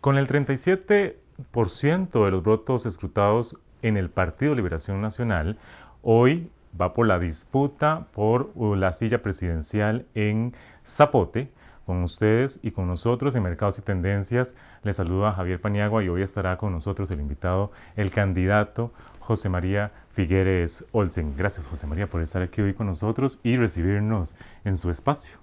Con 0.00 0.16
el 0.16 0.26
37% 0.28 2.24
de 2.24 2.30
los 2.30 2.42
votos 2.42 2.86
escrutados 2.86 3.58
en 3.82 3.98
el 3.98 4.08
Partido 4.08 4.54
Liberación 4.54 5.02
Nacional, 5.02 5.58
hoy 6.02 6.48
va 6.80 6.94
por 6.94 7.06
la 7.06 7.18
disputa 7.18 8.06
por 8.14 8.50
la 8.56 8.92
silla 8.92 9.20
presidencial 9.20 10.06
en 10.14 10.54
Zapote. 10.86 11.50
Con 11.84 12.02
ustedes 12.02 12.60
y 12.62 12.70
con 12.70 12.86
nosotros 12.86 13.34
en 13.34 13.42
Mercados 13.42 13.78
y 13.78 13.82
Tendencias 13.82 14.54
les 14.84 14.96
saluda 14.96 15.32
Javier 15.32 15.60
Paniagua 15.60 16.02
y 16.02 16.08
hoy 16.08 16.22
estará 16.22 16.56
con 16.56 16.72
nosotros 16.72 17.10
el 17.10 17.20
invitado, 17.20 17.70
el 17.96 18.10
candidato 18.10 18.92
José 19.18 19.50
María 19.50 19.92
Figueres 20.12 20.84
Olsen. 20.92 21.34
Gracias 21.36 21.66
José 21.66 21.86
María 21.86 22.08
por 22.08 22.22
estar 22.22 22.40
aquí 22.40 22.62
hoy 22.62 22.72
con 22.72 22.86
nosotros 22.86 23.38
y 23.42 23.56
recibirnos 23.56 24.34
en 24.64 24.76
su 24.76 24.88
espacio. 24.88 25.36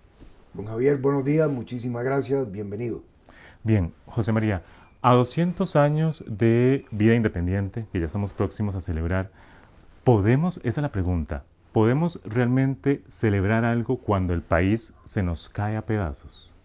Don 0.53 0.65
Javier, 0.65 0.97
buenos 0.97 1.23
días, 1.23 1.47
muchísimas 1.47 2.03
gracias, 2.03 2.49
bienvenido. 2.51 3.03
Bien, 3.67 3.93
José 4.05 4.31
María, 4.31 4.63
a 5.01 5.13
200 5.13 5.75
años 5.75 6.23
de 6.25 6.85
vida 6.89 7.15
independiente, 7.15 7.85
que 7.91 7.99
ya 7.99 8.05
estamos 8.05 8.31
próximos 8.31 8.75
a 8.75 8.79
celebrar, 8.79 9.29
¿podemos, 10.05 10.59
esa 10.59 10.69
es 10.69 10.77
la 10.77 10.93
pregunta, 10.93 11.43
¿podemos 11.73 12.21
realmente 12.23 13.03
celebrar 13.09 13.65
algo 13.65 13.97
cuando 13.97 14.33
el 14.33 14.41
país 14.41 14.93
se 15.03 15.21
nos 15.21 15.49
cae 15.49 15.75
a 15.75 15.85
pedazos? 15.85 16.55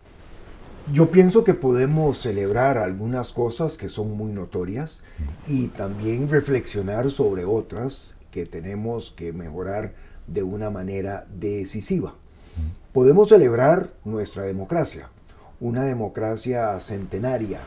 Yo 0.92 1.10
pienso 1.10 1.42
que 1.42 1.54
podemos 1.54 2.18
celebrar 2.18 2.78
algunas 2.78 3.32
cosas 3.32 3.76
que 3.76 3.88
son 3.88 4.16
muy 4.16 4.30
notorias 4.30 5.02
y 5.48 5.66
también 5.66 6.30
reflexionar 6.30 7.10
sobre 7.10 7.44
otras 7.44 8.14
que 8.30 8.46
tenemos 8.46 9.10
que 9.10 9.32
mejorar 9.32 9.92
de 10.28 10.44
una 10.44 10.70
manera 10.70 11.26
decisiva. 11.34 12.14
Podemos 12.92 13.30
celebrar 13.30 13.92
nuestra 14.04 14.44
democracia, 14.44 15.08
una 15.62 15.84
democracia 15.84 16.80
centenaria, 16.80 17.60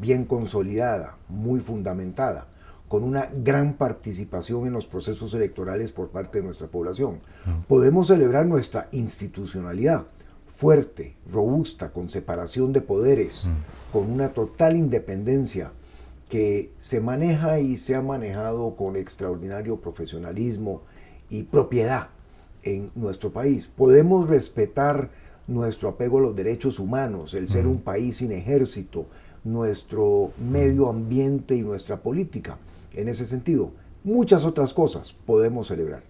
bien 0.00 0.24
consolidada, 0.24 1.16
muy 1.28 1.60
fundamentada, 1.60 2.48
con 2.88 3.04
una 3.04 3.30
gran 3.32 3.74
participación 3.74 4.66
en 4.66 4.72
los 4.72 4.88
procesos 4.88 5.32
electorales 5.32 5.92
por 5.92 6.08
parte 6.08 6.38
de 6.38 6.44
nuestra 6.44 6.66
población. 6.66 7.20
Podemos 7.68 8.08
celebrar 8.08 8.46
nuestra 8.46 8.88
institucionalidad 8.90 10.06
fuerte, 10.56 11.14
robusta, 11.30 11.92
con 11.92 12.10
separación 12.10 12.72
de 12.72 12.80
poderes, 12.80 13.48
con 13.92 14.10
una 14.10 14.30
total 14.30 14.74
independencia 14.76 15.70
que 16.28 16.72
se 16.78 17.00
maneja 17.00 17.60
y 17.60 17.76
se 17.76 17.94
ha 17.94 18.02
manejado 18.02 18.74
con 18.74 18.96
extraordinario 18.96 19.80
profesionalismo 19.80 20.82
y 21.30 21.44
propiedad 21.44 22.08
en 22.64 22.90
nuestro 22.96 23.32
país. 23.32 23.68
Podemos 23.68 24.28
respetar 24.28 25.10
nuestro 25.48 25.88
apego 25.88 26.18
a 26.18 26.22
los 26.22 26.36
derechos 26.36 26.78
humanos, 26.78 27.34
el 27.34 27.48
ser 27.48 27.66
un 27.66 27.80
país 27.80 28.18
sin 28.18 28.32
ejército, 28.32 29.06
nuestro 29.44 30.32
medio 30.38 30.88
ambiente 30.88 31.54
y 31.56 31.62
nuestra 31.62 31.98
política. 32.02 32.58
En 32.92 33.08
ese 33.08 33.24
sentido, 33.24 33.70
muchas 34.04 34.44
otras 34.44 34.74
cosas 34.74 35.12
podemos 35.12 35.68
celebrar. 35.68 36.02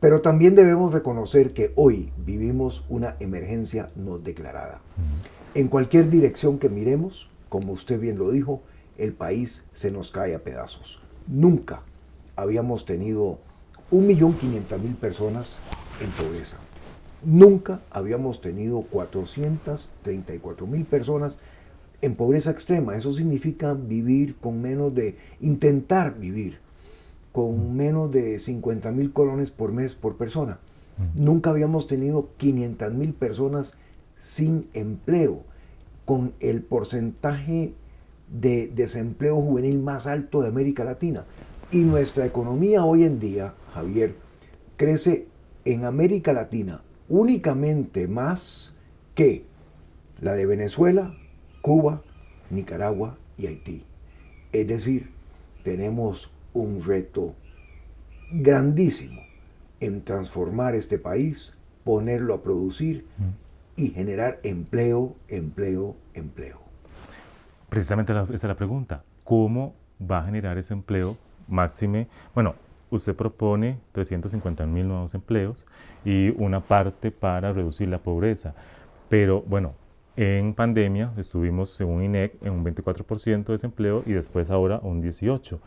Pero 0.00 0.20
también 0.20 0.56
debemos 0.56 0.92
reconocer 0.92 1.52
que 1.52 1.72
hoy 1.76 2.12
vivimos 2.24 2.84
una 2.88 3.16
emergencia 3.20 3.90
no 3.96 4.18
declarada. 4.18 4.80
En 5.54 5.68
cualquier 5.68 6.10
dirección 6.10 6.58
que 6.58 6.68
miremos, 6.68 7.30
como 7.48 7.72
usted 7.72 8.00
bien 8.00 8.18
lo 8.18 8.30
dijo, 8.30 8.62
el 8.98 9.12
país 9.12 9.64
se 9.72 9.90
nos 9.90 10.10
cae 10.10 10.34
a 10.34 10.42
pedazos. 10.42 11.00
Nunca 11.26 11.82
habíamos 12.36 12.84
tenido 12.84 13.38
1.500.000 13.92 14.96
personas 14.96 15.60
en 16.00 16.10
pobreza. 16.10 16.56
Nunca 17.24 17.82
habíamos 17.90 18.40
tenido 18.40 18.84
434.000 18.90 20.84
personas 20.86 21.38
en 22.00 22.16
pobreza 22.16 22.50
extrema. 22.50 22.96
Eso 22.96 23.12
significa 23.12 23.74
vivir 23.74 24.36
con 24.36 24.60
menos 24.60 24.92
de, 24.94 25.16
intentar 25.40 26.18
vivir 26.18 26.58
con 27.32 27.76
menos 27.76 28.10
de 28.10 28.36
50.000 28.36 29.12
colones 29.12 29.50
por 29.50 29.72
mes 29.72 29.94
por 29.94 30.16
persona. 30.16 30.58
Nunca 31.14 31.50
habíamos 31.50 31.86
tenido 31.86 32.28
500.000 32.38 33.14
personas 33.14 33.74
sin 34.18 34.68
empleo, 34.74 35.42
con 36.04 36.34
el 36.40 36.62
porcentaje 36.62 37.74
de 38.28 38.68
desempleo 38.68 39.36
juvenil 39.36 39.78
más 39.78 40.06
alto 40.06 40.42
de 40.42 40.48
América 40.48 40.84
Latina. 40.84 41.24
Y 41.70 41.84
nuestra 41.84 42.26
economía 42.26 42.84
hoy 42.84 43.04
en 43.04 43.18
día, 43.18 43.54
Javier, 43.72 44.14
crece 44.76 45.26
en 45.64 45.84
América 45.84 46.32
Latina 46.32 46.82
únicamente 47.12 48.08
más 48.08 48.74
que 49.14 49.44
la 50.22 50.32
de 50.32 50.46
Venezuela, 50.46 51.14
Cuba, 51.60 52.00
Nicaragua 52.48 53.18
y 53.36 53.48
Haití. 53.48 53.84
Es 54.50 54.66
decir, 54.66 55.10
tenemos 55.62 56.32
un 56.54 56.82
reto 56.82 57.34
grandísimo 58.32 59.20
en 59.80 60.02
transformar 60.02 60.74
este 60.74 60.98
país, 60.98 61.54
ponerlo 61.84 62.32
a 62.32 62.42
producir 62.42 63.04
y 63.76 63.90
generar 63.90 64.40
empleo, 64.42 65.14
empleo, 65.28 65.96
empleo. 66.14 66.62
Precisamente 67.68 68.12
esa 68.12 68.32
es 68.32 68.44
la 68.44 68.56
pregunta. 68.56 69.04
¿Cómo 69.22 69.74
va 70.00 70.20
a 70.20 70.24
generar 70.24 70.56
ese 70.56 70.72
empleo 70.72 71.18
máxime? 71.46 72.08
Bueno, 72.34 72.54
usted 72.92 73.16
propone 73.16 73.78
350 73.92 74.66
mil 74.66 74.86
nuevos 74.86 75.14
empleos 75.14 75.66
y 76.04 76.30
una 76.38 76.60
parte 76.60 77.10
para 77.10 77.52
reducir 77.52 77.88
la 77.88 77.98
pobreza. 77.98 78.54
Pero 79.08 79.42
bueno, 79.42 79.74
en 80.16 80.54
pandemia 80.54 81.12
estuvimos, 81.16 81.70
según 81.70 82.02
INEC, 82.02 82.34
en 82.42 82.52
un 82.52 82.64
24% 82.64 83.44
de 83.44 83.52
desempleo 83.52 84.02
y 84.06 84.12
después 84.12 84.50
ahora 84.50 84.78
un 84.82 85.02
18%. 85.02 85.58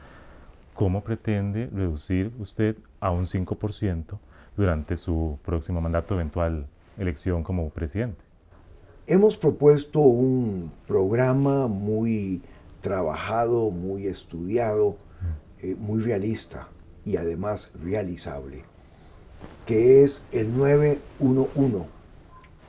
¿Cómo 0.75 1.03
pretende 1.03 1.69
reducir 1.73 2.33
usted 2.37 2.75
a 2.99 3.09
un 3.09 3.23
5% 3.23 4.19
durante 4.57 4.97
su 4.97 5.39
próximo 5.43 5.79
mandato, 5.79 6.15
eventual 6.15 6.67
elección 6.97 7.43
como 7.43 7.69
presidente? 7.69 8.21
Hemos 9.07 9.37
propuesto 9.37 9.99
un 9.99 10.71
programa 10.85 11.67
muy 11.67 12.41
trabajado, 12.81 13.71
muy 13.71 14.07
estudiado, 14.07 14.97
eh, 15.61 15.75
muy 15.79 16.01
realista 16.01 16.67
y 17.05 17.17
además 17.17 17.71
realizable, 17.81 18.63
que 19.65 20.03
es 20.03 20.25
el 20.31 20.57
911 20.57 21.85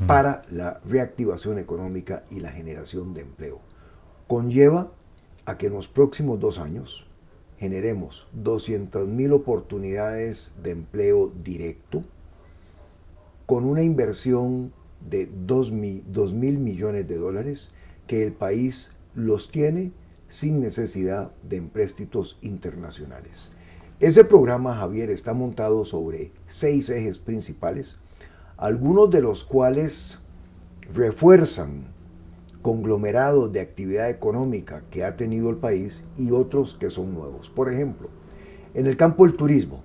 para 0.06 0.44
la 0.50 0.80
reactivación 0.84 1.58
económica 1.58 2.24
y 2.30 2.40
la 2.40 2.52
generación 2.52 3.14
de 3.14 3.22
empleo. 3.22 3.60
Conlleva 4.28 4.92
a 5.46 5.56
que 5.56 5.66
en 5.66 5.72
los 5.72 5.88
próximos 5.88 6.38
dos 6.38 6.58
años 6.58 7.06
generemos 7.58 8.26
200.000 8.36 9.32
oportunidades 9.32 10.54
de 10.62 10.72
empleo 10.72 11.32
directo 11.42 12.02
con 13.46 13.64
una 13.64 13.82
inversión 13.82 14.72
de 15.08 15.30
2 15.46 15.72
mil 15.72 16.58
millones 16.58 17.06
de 17.06 17.16
dólares 17.16 17.72
que 18.06 18.22
el 18.22 18.32
país 18.32 18.92
los 19.14 19.50
tiene 19.50 19.92
sin 20.28 20.60
necesidad 20.60 21.30
de 21.42 21.56
empréstitos 21.56 22.38
internacionales. 22.42 23.52
Ese 23.98 24.26
programa, 24.26 24.76
Javier, 24.76 25.08
está 25.08 25.32
montado 25.32 25.86
sobre 25.86 26.30
seis 26.46 26.90
ejes 26.90 27.18
principales, 27.18 27.96
algunos 28.58 29.10
de 29.10 29.22
los 29.22 29.42
cuales 29.42 30.18
refuerzan 30.92 31.86
conglomerados 32.60 33.50
de 33.54 33.60
actividad 33.60 34.10
económica 34.10 34.82
que 34.90 35.02
ha 35.02 35.16
tenido 35.16 35.48
el 35.48 35.56
país 35.56 36.04
y 36.18 36.30
otros 36.30 36.74
que 36.74 36.90
son 36.90 37.14
nuevos. 37.14 37.48
Por 37.48 37.72
ejemplo, 37.72 38.10
en 38.74 38.84
el 38.84 38.98
campo 38.98 39.24
del 39.24 39.34
turismo 39.34 39.82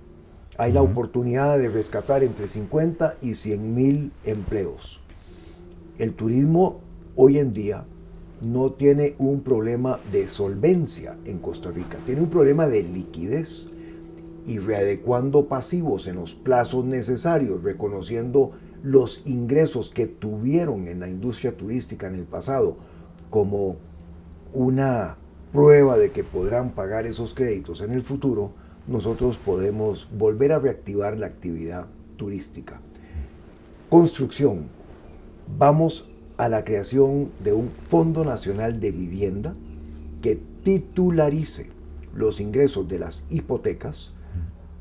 hay 0.58 0.74
la 0.74 0.82
oportunidad 0.82 1.58
de 1.58 1.70
rescatar 1.70 2.22
entre 2.22 2.50
50 2.50 3.16
y 3.22 3.36
100 3.36 3.74
mil 3.74 4.12
empleos. 4.26 5.00
El 5.98 6.16
turismo 6.16 6.82
hoy 7.16 7.38
en 7.38 7.54
día 7.54 7.86
no 8.42 8.74
tiene 8.74 9.16
un 9.20 9.40
problema 9.40 10.02
de 10.12 10.28
solvencia 10.28 11.16
en 11.24 11.40
Costa 11.40 11.72
Rica, 11.72 11.98
tiene 12.04 12.20
un 12.20 12.30
problema 12.30 12.68
de 12.68 12.84
liquidez 12.84 13.71
y 14.46 14.60
readecuando 14.60 15.48
pasivos 15.48 16.08
en 16.08 16.16
los 16.16 16.34
plazos 16.34 16.86
necesarios, 16.86 17.64
reconociendo 17.64 18.52
los 18.84 19.22
ingresos 19.26 19.92
que 19.92 20.08
tuvieron 20.08 20.88
en 20.88 21.00
la 21.00 21.08
industria 21.08 21.56
turística 21.56 22.08
en 22.08 22.16
el 22.16 22.26
pasado 22.26 22.78
como 23.30 23.78
una 24.54 25.18
prueba 25.52 25.98
de 25.98 26.12
que 26.12 26.24
podrán 26.24 26.72
pagar 26.72 27.06
esos 27.06 27.34
créditos 27.34 27.82
en 27.82 27.92
el 27.92 28.02
futuro, 28.02 28.52
nosotros 28.88 29.38
podemos 29.38 30.08
volver 30.18 30.54
a 30.54 30.60
reactivar 30.60 31.18
la 31.18 31.28
actividad 31.28 31.86
turística. 32.18 32.82
Construcción. 33.90 34.68
Vamos 35.58 36.10
a 36.38 36.50
la 36.50 36.64
creación 36.64 37.32
de 37.44 37.54
un 37.54 37.70
Fondo 37.90 38.24
Nacional 38.24 38.80
de 38.80 38.92
Vivienda 38.92 39.54
que 40.22 40.40
titularice 40.64 41.70
los 42.16 42.40
ingresos 42.40 42.88
de 42.88 43.00
las 43.00 43.26
hipotecas 43.30 44.16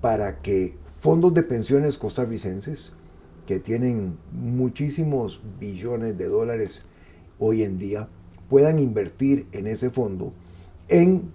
para 0.00 0.40
que 0.40 0.74
fondos 1.00 1.34
de 1.34 1.42
pensiones 1.42 1.98
costarricenses 1.98 2.94
que 3.46 3.58
tienen 3.58 4.16
muchísimos 4.32 5.40
billones 5.58 6.16
de 6.16 6.28
dólares 6.28 6.86
hoy 7.38 7.62
en 7.62 7.78
día, 7.78 8.08
puedan 8.48 8.78
invertir 8.78 9.46
en 9.52 9.66
ese 9.66 9.90
fondo 9.90 10.32
en 10.88 11.32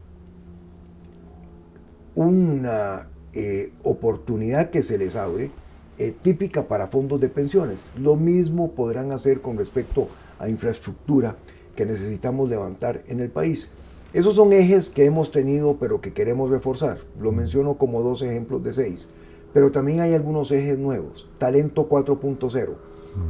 una 2.14 3.10
eh, 3.34 3.74
oportunidad 3.84 4.70
que 4.70 4.84
se 4.84 4.98
les 4.98 5.16
abre 5.16 5.52
eh, 5.98 6.14
típica 6.22 6.68
para 6.68 6.88
fondos 6.88 7.20
de 7.20 7.30
pensiones. 7.30 7.92
Lo 7.98 8.16
mismo 8.16 8.72
podrán 8.72 9.12
hacer 9.12 9.42
con 9.42 9.58
respecto 9.58 10.10
a 10.40 10.50
infraestructura 10.50 11.38
que 11.76 11.86
necesitamos 11.86 12.50
levantar 12.50 13.04
en 13.08 13.20
el 13.20 13.30
país. 13.30 13.72
Esos 14.16 14.36
son 14.36 14.54
ejes 14.54 14.90
que 14.90 15.04
hemos 15.04 15.30
tenido 15.30 15.76
pero 15.78 16.00
que 16.00 16.14
queremos 16.14 16.50
reforzar. 16.50 17.00
Lo 17.20 17.34
menciono 17.34 17.74
como 17.74 18.02
dos 18.02 18.22
ejemplos 18.22 18.64
de 18.64 18.72
seis. 18.72 19.10
Pero 19.54 19.74
también 19.74 20.00
hay 20.00 20.14
algunos 20.14 20.52
ejes 20.52 20.80
nuevos. 20.80 21.28
Talento 21.38 21.90
4.0. 21.90 22.70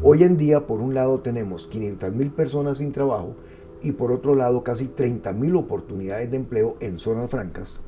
Hoy 0.03 0.23
en 0.23 0.37
día, 0.37 0.67
por 0.67 0.81
un 0.81 0.93
lado, 0.93 1.21
tenemos 1.21 1.65
500 1.65 2.13
mil 2.13 2.29
personas 2.29 2.77
sin 2.77 2.91
trabajo 2.91 3.33
y 3.81 3.93
por 3.93 4.11
otro 4.11 4.35
lado, 4.35 4.63
casi 4.63 4.85
30 4.85 5.33
mil 5.33 5.55
oportunidades 5.55 6.29
de 6.29 6.37
empleo 6.37 6.77
en 6.79 6.99
zonas 6.99 7.31
francas 7.31 7.79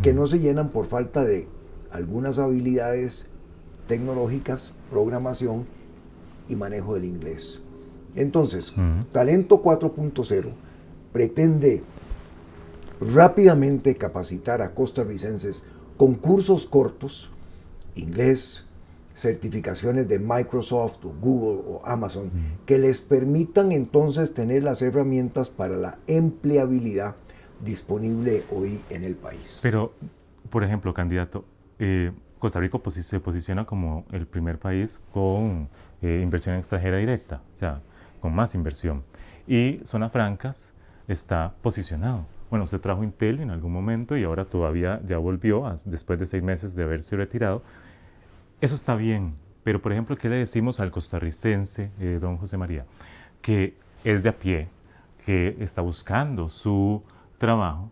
que 0.00 0.14
no 0.14 0.26
se 0.26 0.38
llenan 0.38 0.70
por 0.70 0.86
falta 0.86 1.26
de 1.26 1.46
algunas 1.90 2.38
habilidades 2.38 3.28
tecnológicas, 3.86 4.72
programación 4.90 5.66
y 6.48 6.56
manejo 6.56 6.94
del 6.94 7.04
inglés. 7.04 7.62
Entonces, 8.16 8.72
Talento 9.12 9.62
4.0 9.62 10.46
pretende 11.12 11.82
rápidamente 13.00 13.96
capacitar 13.96 14.62
a 14.62 14.74
costarricenses 14.74 15.64
con 15.96 16.14
cursos 16.14 16.66
cortos, 16.66 17.30
inglés, 17.94 18.64
certificaciones 19.14 20.08
de 20.08 20.18
Microsoft 20.18 21.04
o 21.04 21.14
Google 21.20 21.62
o 21.66 21.82
Amazon, 21.84 22.30
que 22.64 22.78
les 22.78 23.00
permitan 23.00 23.72
entonces 23.72 24.32
tener 24.32 24.62
las 24.62 24.80
herramientas 24.82 25.50
para 25.50 25.76
la 25.76 25.98
empleabilidad 26.06 27.16
disponible 27.62 28.42
hoy 28.50 28.80
en 28.88 29.04
el 29.04 29.14
país. 29.16 29.60
Pero, 29.62 29.92
por 30.48 30.64
ejemplo, 30.64 30.94
candidato, 30.94 31.44
eh, 31.78 32.12
Costa 32.38 32.60
Rica 32.60 32.78
se 32.88 33.20
posiciona 33.20 33.66
como 33.66 34.06
el 34.10 34.26
primer 34.26 34.58
país 34.58 35.02
con 35.12 35.68
eh, 36.00 36.20
inversión 36.22 36.56
extranjera 36.56 36.96
directa, 36.96 37.42
o 37.56 37.58
sea, 37.58 37.82
con 38.20 38.34
más 38.34 38.54
inversión. 38.54 39.02
Y 39.46 39.80
Zona 39.84 40.08
Francas 40.08 40.72
está 41.06 41.54
posicionado. 41.60 42.24
Bueno, 42.50 42.66
se 42.66 42.78
trajo 42.78 43.04
Intel 43.04 43.40
en 43.40 43.50
algún 43.50 43.72
momento 43.72 44.16
y 44.16 44.24
ahora 44.24 44.44
todavía 44.44 45.00
ya 45.06 45.18
volvió 45.18 45.64
después 45.86 46.18
de 46.18 46.26
seis 46.26 46.42
meses 46.42 46.74
de 46.74 46.82
haberse 46.82 47.16
retirado. 47.16 47.62
Eso 48.60 48.74
está 48.74 48.96
bien, 48.96 49.34
pero 49.62 49.80
por 49.80 49.92
ejemplo, 49.92 50.16
¿qué 50.16 50.28
le 50.28 50.36
decimos 50.36 50.80
al 50.80 50.90
costarricense, 50.90 51.90
eh, 52.00 52.18
don 52.20 52.36
José 52.36 52.56
María, 52.56 52.84
que 53.40 53.76
es 54.04 54.22
de 54.22 54.30
a 54.30 54.36
pie, 54.36 54.68
que 55.24 55.56
está 55.60 55.80
buscando 55.80 56.48
su 56.48 57.02
trabajo 57.38 57.90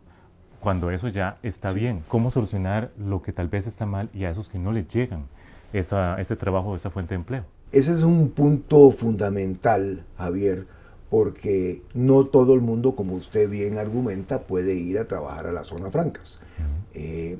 cuando 0.61 0.91
eso 0.91 1.09
ya 1.09 1.39
está 1.43 1.73
bien. 1.73 2.03
¿Cómo 2.09 2.31
solucionar 2.31 2.91
lo 2.99 3.23
que 3.23 3.33
tal 3.33 3.49
vez 3.49 3.67
está 3.67 3.87
mal 3.87 4.11
y 4.13 4.25
a 4.25 4.31
esos 4.31 4.49
que 4.49 4.59
no 4.59 4.73
les 4.73 4.89
llegan 4.89 5.27
esa, 5.73 6.21
ese 6.21 6.37
trabajo, 6.37 6.75
esa 6.75 6.91
fuente 6.91 7.11
de 7.11 7.21
empleo? 7.21 7.45
Ese 7.71 7.93
es 7.93 8.03
un 8.03 8.31
punto 8.31 8.91
fundamental, 8.91 10.05
Javier, 10.17 10.67
porque 11.11 11.83
no 11.95 12.27
todo 12.27 12.55
el 12.55 12.61
mundo, 12.61 12.95
como 12.95 13.15
usted 13.15 13.49
bien 13.49 13.79
argumenta, 13.79 14.43
puede 14.43 14.75
ir 14.75 14.99
a 14.99 15.09
trabajar 15.09 15.47
a 15.47 15.53
las 15.53 15.69
zonas 15.69 15.93
francas. 15.93 16.41
4.0, 16.95 16.95
eh, 16.95 17.39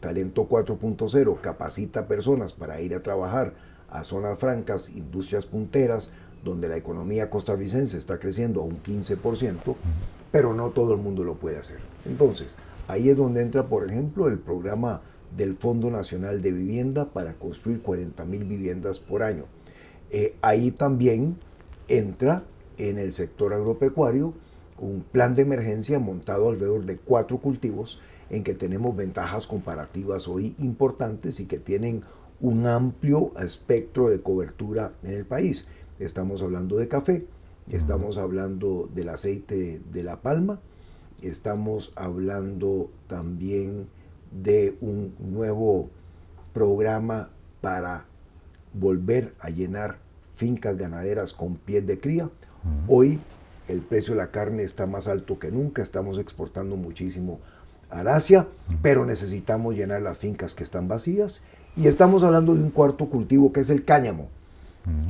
talento 0.00 0.48
4.0, 0.48 1.40
capacita 1.40 2.06
personas 2.06 2.52
para 2.52 2.80
ir 2.80 2.94
a 2.94 3.02
trabajar 3.02 3.54
a 3.88 4.04
zonas 4.04 4.38
francas, 4.38 4.90
industrias 4.90 5.46
punteras, 5.46 6.10
donde 6.44 6.68
la 6.68 6.76
economía 6.76 7.28
costarricense 7.28 7.98
está 7.98 8.18
creciendo 8.18 8.60
a 8.60 8.64
un 8.64 8.80
15%, 8.82 9.74
pero 10.30 10.54
no 10.54 10.70
todo 10.70 10.94
el 10.94 11.00
mundo 11.00 11.24
lo 11.24 11.34
puede 11.34 11.58
hacer. 11.58 11.78
Entonces, 12.04 12.56
ahí 12.86 13.08
es 13.08 13.16
donde 13.16 13.42
entra, 13.42 13.66
por 13.66 13.90
ejemplo, 13.90 14.28
el 14.28 14.38
programa 14.38 15.00
del 15.36 15.56
Fondo 15.56 15.90
Nacional 15.90 16.42
de 16.42 16.52
Vivienda 16.52 17.06
para 17.06 17.34
construir 17.34 17.82
40 17.82 18.24
mil 18.24 18.44
viviendas 18.44 19.00
por 19.00 19.24
año. 19.24 19.46
Eh, 20.10 20.36
ahí 20.40 20.70
también 20.70 21.36
entra 21.88 22.44
en 22.78 22.98
el 22.98 23.12
sector 23.12 23.54
agropecuario 23.54 24.34
un 24.78 25.02
plan 25.02 25.34
de 25.34 25.42
emergencia 25.42 25.98
montado 25.98 26.48
alrededor 26.48 26.84
de 26.84 26.98
cuatro 26.98 27.38
cultivos 27.38 28.00
en 28.30 28.42
que 28.42 28.54
tenemos 28.54 28.94
ventajas 28.94 29.46
comparativas 29.46 30.28
hoy 30.28 30.54
importantes 30.58 31.40
y 31.40 31.46
que 31.46 31.58
tienen 31.58 32.02
un 32.40 32.66
amplio 32.66 33.32
espectro 33.38 34.10
de 34.10 34.20
cobertura 34.20 34.92
en 35.02 35.12
el 35.14 35.24
país. 35.24 35.66
Estamos 35.98 36.42
hablando 36.42 36.76
de 36.76 36.88
café, 36.88 37.26
estamos 37.70 38.18
hablando 38.18 38.90
del 38.94 39.08
aceite 39.08 39.80
de 39.90 40.02
la 40.02 40.20
palma, 40.20 40.60
estamos 41.22 41.92
hablando 41.96 42.90
también 43.06 43.88
de 44.30 44.76
un 44.80 45.14
nuevo 45.18 45.88
programa 46.52 47.30
para 47.60 48.04
volver 48.74 49.34
a 49.40 49.48
llenar 49.48 50.05
fincas 50.36 50.76
ganaderas 50.76 51.32
con 51.32 51.56
piel 51.56 51.86
de 51.86 51.98
cría. 51.98 52.30
Hoy 52.88 53.18
el 53.68 53.80
precio 53.80 54.14
de 54.14 54.18
la 54.18 54.30
carne 54.30 54.62
está 54.62 54.86
más 54.86 55.08
alto 55.08 55.38
que 55.38 55.50
nunca, 55.50 55.82
estamos 55.82 56.18
exportando 56.18 56.76
muchísimo 56.76 57.40
a 57.90 58.00
Asia, 58.00 58.46
pero 58.82 59.06
necesitamos 59.06 59.74
llenar 59.74 60.02
las 60.02 60.18
fincas 60.18 60.54
que 60.54 60.64
están 60.64 60.88
vacías 60.88 61.42
y 61.76 61.88
estamos 61.88 62.22
hablando 62.22 62.54
de 62.54 62.62
un 62.62 62.70
cuarto 62.70 63.06
cultivo 63.06 63.52
que 63.52 63.60
es 63.60 63.70
el 63.70 63.84
cáñamo. 63.84 64.28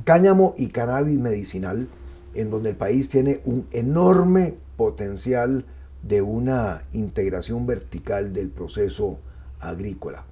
Cáñamo 0.04 0.54
y 0.56 0.68
cannabis 0.68 1.20
medicinal, 1.20 1.88
en 2.34 2.50
donde 2.50 2.70
el 2.70 2.76
país 2.76 3.10
tiene 3.10 3.40
un 3.44 3.66
enorme 3.72 4.54
potencial 4.76 5.66
de 6.02 6.22
una 6.22 6.82
integración 6.92 7.66
vertical 7.66 8.32
del 8.32 8.48
proceso 8.48 9.18
agrícola. 9.60 10.24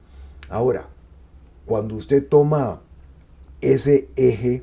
Ahora, 0.49 0.87
cuando 1.67 1.95
usted 1.95 2.27
toma 2.27 2.81
ese 3.61 4.09
eje 4.17 4.63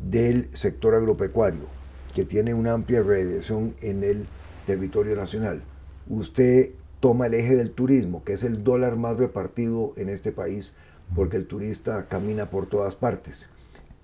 del 0.00 0.48
sector 0.52 0.94
agropecuario, 0.94 1.66
que 2.14 2.24
tiene 2.24 2.54
una 2.54 2.72
amplia 2.72 3.02
radiación 3.02 3.74
en 3.80 4.04
el 4.04 4.26
territorio 4.66 5.16
nacional, 5.16 5.62
usted 6.08 6.70
toma 7.00 7.26
el 7.26 7.34
eje 7.34 7.54
del 7.54 7.70
turismo, 7.70 8.24
que 8.24 8.32
es 8.32 8.42
el 8.42 8.64
dólar 8.64 8.96
más 8.96 9.16
repartido 9.16 9.92
en 9.96 10.08
este 10.08 10.32
país, 10.32 10.76
porque 11.14 11.36
el 11.36 11.46
turista 11.46 12.06
camina 12.08 12.50
por 12.50 12.66
todas 12.66 12.96
partes. 12.96 13.48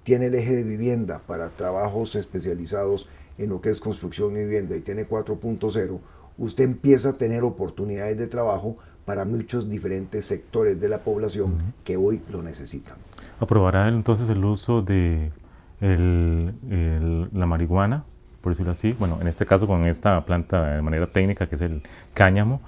Tiene 0.03 0.27
el 0.27 0.35
eje 0.35 0.55
de 0.55 0.63
vivienda 0.63 1.21
para 1.27 1.51
trabajos 1.51 2.15
especializados 2.15 3.09
en 3.39 3.51
lo 3.51 3.61
que 3.61 3.71
es 3.71 3.81
construcción 3.81 4.33
y 4.33 4.41
vivienda 4.41 4.77
y 4.77 4.81
tiene 4.81 5.09
4.0, 5.09 5.99
usted 6.39 6.65
empieza 6.65 7.11
a 7.11 7.13
tener 7.15 7.43
oportunidades 7.43 8.19
de 8.19 8.27
trabajo 8.27 8.77
para 9.05 9.25
muchos 9.25 9.69
diferentes 9.69 10.27
sectores 10.27 10.81
de 10.81 10.89
la 10.89 11.01
población 11.01 11.75
que 11.85 11.97
hoy 11.97 12.23
lo 12.31 12.43
necesitan. 12.43 12.97
¿Aprobará 13.39 13.89
entonces 13.89 14.29
el 14.29 14.45
uso 14.45 14.83
de 14.83 15.33
la 15.81 17.47
marihuana, 17.47 18.05
por 18.41 18.53
decirlo 18.53 18.73
así? 18.73 18.95
Bueno, 18.99 19.19
en 19.21 19.29
este 19.29 19.47
caso 19.47 19.67
con 19.67 19.87
esta 19.87 20.25
planta 20.25 20.75
de 20.75 20.83
manera 20.83 21.07
técnica 21.07 21.49
que 21.49 21.55
es 21.55 21.61
el 21.61 21.83
cáñamo, 22.13 22.61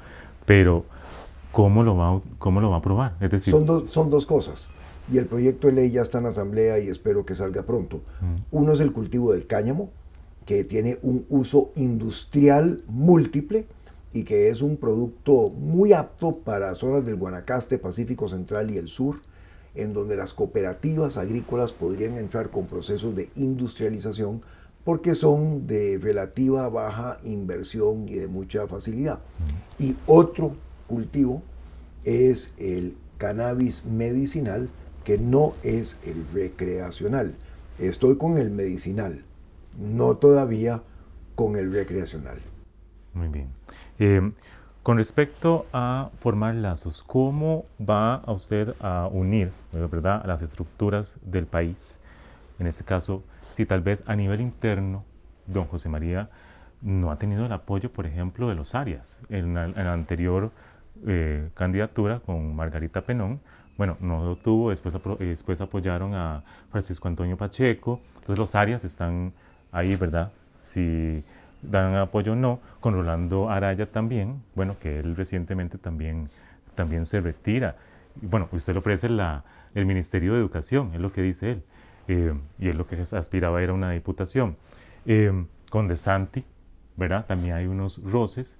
pero 0.45 0.85
¿cómo 1.53 1.83
lo 1.83 1.97
va, 1.97 2.21
cómo 2.39 2.61
lo 2.61 2.71
va 2.71 2.77
a 2.77 2.79
aprobar? 2.79 3.15
Es 3.21 3.31
decir, 3.31 3.53
son, 3.53 3.89
son 3.89 4.11
dos 4.11 4.27
cosas 4.27 4.69
y 5.13 5.19
el 5.19 5.27
proyecto 5.27 5.69
de 5.69 5.75
ley 5.75 5.91
ya 5.91 6.03
está 6.03 6.19
en 6.19 6.27
asamblea 6.27 6.79
y 6.79 6.89
espero 6.89 7.25
que 7.25 7.35
salga 7.35 7.63
pronto. 7.63 8.01
Uno 8.51 8.73
es 8.73 8.81
el 8.81 8.93
cultivo 8.93 9.33
del 9.33 9.47
cáñamo, 9.47 9.91
que 10.45 10.65
tiene 10.65 10.99
un 11.03 11.27
uso 11.29 11.73
industrial 11.77 12.83
múltiple 12.89 13.67
y 14.13 14.25
que 14.25 14.49
es 14.49 14.63
un 14.63 14.77
producto 14.77 15.51
muy 15.51 15.93
apto 15.93 16.39
para 16.39 16.75
zonas 16.75 17.05
del 17.05 17.17
Guanacaste, 17.17 17.79
Pacífico 17.79 18.29
Central 18.29 18.71
y 18.71 18.79
el 18.79 18.89
sur, 18.89 19.21
en 19.77 19.93
donde 19.93 20.17
las 20.17 20.35
cooperativas 20.35 21.17
agrícolas 21.17 21.73
podrían 21.73 22.17
entrar 22.17 22.51
con 22.51 22.67
procesos 22.67 23.15
de 23.15 23.31
industrialización 23.37 24.43
porque 24.85 25.15
son 25.15 25.67
de 25.67 25.99
relativa 25.99 26.69
baja 26.69 27.19
inversión 27.25 28.09
y 28.09 28.15
de 28.15 28.29
mucha 28.29 28.67
facilidad. 28.69 29.19
Y 29.79 29.97
otro 30.07 30.55
cultivo 30.87 31.43
es 32.05 32.55
el 32.59 32.97
cannabis 33.19 33.85
medicinal, 33.85 34.69
que 35.05 35.19
no 35.19 35.55
es 35.63 35.99
el 36.05 36.25
recreacional. 36.33 37.35
Estoy 37.79 38.17
con 38.17 38.39
el 38.39 38.51
medicinal, 38.51 39.25
no 39.77 40.17
todavía 40.17 40.83
con 41.35 41.57
el 41.57 41.73
recreacional. 41.73 42.39
Muy 43.13 43.29
bien. 43.29 43.49
Eh, 43.99 44.31
con 44.87 44.99
respecto 44.99 45.67
a 45.73 46.11
formar 46.21 46.55
lazos, 46.55 47.03
¿cómo 47.03 47.65
va 47.81 48.15
a 48.15 48.31
usted 48.31 48.73
a 48.79 49.09
unir 49.11 49.51
¿verdad? 49.73 50.25
las 50.25 50.43
estructuras 50.43 51.19
del 51.23 51.47
país? 51.47 51.99
En 52.61 52.69
este 52.69 52.85
caso, 52.85 53.25
si 53.51 53.67
tal 53.67 53.81
vez 53.81 54.05
a 54.07 54.15
nivel 54.15 54.41
interno, 54.41 55.05
don 55.49 55.65
José 55.65 55.89
María 55.89 56.31
no 56.83 57.11
ha 57.11 57.19
tenido 57.19 57.47
el 57.47 57.51
apoyo, 57.51 57.93
por 57.93 58.07
ejemplo, 58.07 58.49
de 58.49 58.55
los 58.55 58.77
áreas. 58.77 59.21
En 59.29 59.55
la, 59.55 59.93
anterior 59.93 60.53
eh, 61.05 61.51
candidatura 61.55 62.21
con 62.21 62.55
Margarita 62.55 63.01
Penón, 63.01 63.41
bueno, 63.77 63.97
no 63.99 64.25
lo 64.25 64.37
tuvo, 64.37 64.71
después, 64.71 64.97
después 65.19 65.61
apoyaron 65.61 66.15
a 66.15 66.45
Francisco 66.71 67.09
Antonio 67.09 67.37
Pacheco, 67.37 68.01
entonces 68.21 68.39
los 68.39 68.55
áreas 68.55 68.85
están 68.85 69.33
ahí, 69.73 69.97
¿verdad? 69.97 70.31
Si 70.57 71.25
dan 71.63 71.95
apoyo 71.95 72.33
o 72.33 72.37
no, 72.37 72.61
con 72.81 72.95
Rolando 72.95 73.51
Araya 73.51 73.91
también, 73.91 74.43
bueno, 74.55 74.77
que 74.79 74.99
él 74.99 75.17
recientemente 75.17 75.79
también, 75.79 76.29
también 76.75 77.07
se 77.07 77.21
retira. 77.21 77.77
Bueno, 78.21 78.49
usted 78.53 78.73
le 78.73 78.79
ofrece 78.79 79.09
la, 79.09 79.45
el 79.75 79.87
Ministerio 79.87 80.35
de 80.35 80.41
Educación, 80.41 80.93
es 80.95 81.01
lo 81.01 81.13
que 81.13 81.23
dice 81.23 81.53
él, 81.53 81.63
eh, 82.09 82.35
y 82.59 82.69
es 82.69 82.75
lo 82.77 82.87
que 82.87 82.97
aspiraba 83.01 83.59
a 83.59 83.63
ir 83.63 83.71
a 83.71 83.73
una 83.73 83.91
diputación. 83.91 84.57
Eh, 85.07 85.47
con 85.71 85.89
De 85.89 85.97
Santi, 85.97 86.45
¿verdad? 86.97 87.27
También 87.27 87.55
hay 87.55 87.67
unos 87.67 88.03
roces, 88.03 88.59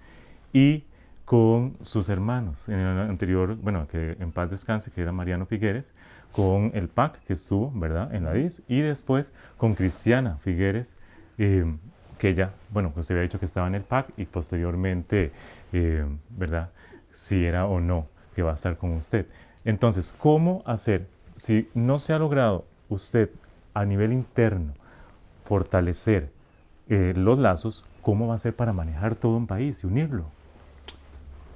y 0.53 0.85
con 1.25 1.77
sus 1.81 2.09
hermanos. 2.09 2.69
En 2.69 2.79
el 2.79 2.99
anterior, 3.01 3.57
bueno, 3.57 3.87
que 3.89 4.17
en 4.21 4.33
paz 4.33 4.51
descanse, 4.51 4.91
que 4.91 5.03
era 5.03 5.13
Mariano 5.13 5.45
Figueres, 5.45 5.93
con 6.33 6.71
el 6.75 6.89
PAC 6.89 7.21
que 7.25 7.33
estuvo, 7.33 7.71
¿verdad?, 7.75 8.15
en 8.15 8.25
la 8.25 8.33
DIS, 8.33 8.63
y 8.69 8.81
después 8.81 9.33
con 9.57 9.75
Cristiana 9.75 10.39
Figueres, 10.39 10.97
eh, 11.39 11.65
que 12.19 12.31
ella, 12.31 12.53
bueno, 12.71 12.93
usted 12.97 13.15
había 13.15 13.23
dicho 13.23 13.39
que 13.39 13.47
estaba 13.47 13.67
en 13.67 13.75
el 13.75 13.83
PAC 13.83 14.13
y 14.17 14.25
posteriormente, 14.25 15.33
eh, 15.73 16.05
¿verdad?, 16.31 16.71
si 17.11 17.45
era 17.45 17.67
o 17.67 17.81
no 17.81 18.07
que 18.35 18.43
va 18.43 18.53
a 18.53 18.55
estar 18.55 18.77
con 18.77 18.93
usted. 18.93 19.27
Entonces, 19.65 20.15
¿cómo 20.19 20.63
hacer, 20.67 21.09
si 21.35 21.69
no 21.75 21.99
se 21.99 22.13
ha 22.13 22.19
logrado 22.19 22.67
usted 22.89 23.31
a 23.75 23.85
nivel 23.85 24.13
interno 24.13 24.75
fortalecer 25.45 26.31
eh, 26.89 27.15
los 27.17 27.39
lazos, 27.39 27.85
cómo 28.03 28.29
va 28.29 28.35
a 28.35 28.39
ser 28.39 28.55
para 28.55 28.73
manejar 28.73 29.15
todo 29.15 29.37
un 29.37 29.47
país 29.47 29.83
y 29.83 29.87
unirlo? 29.87 30.27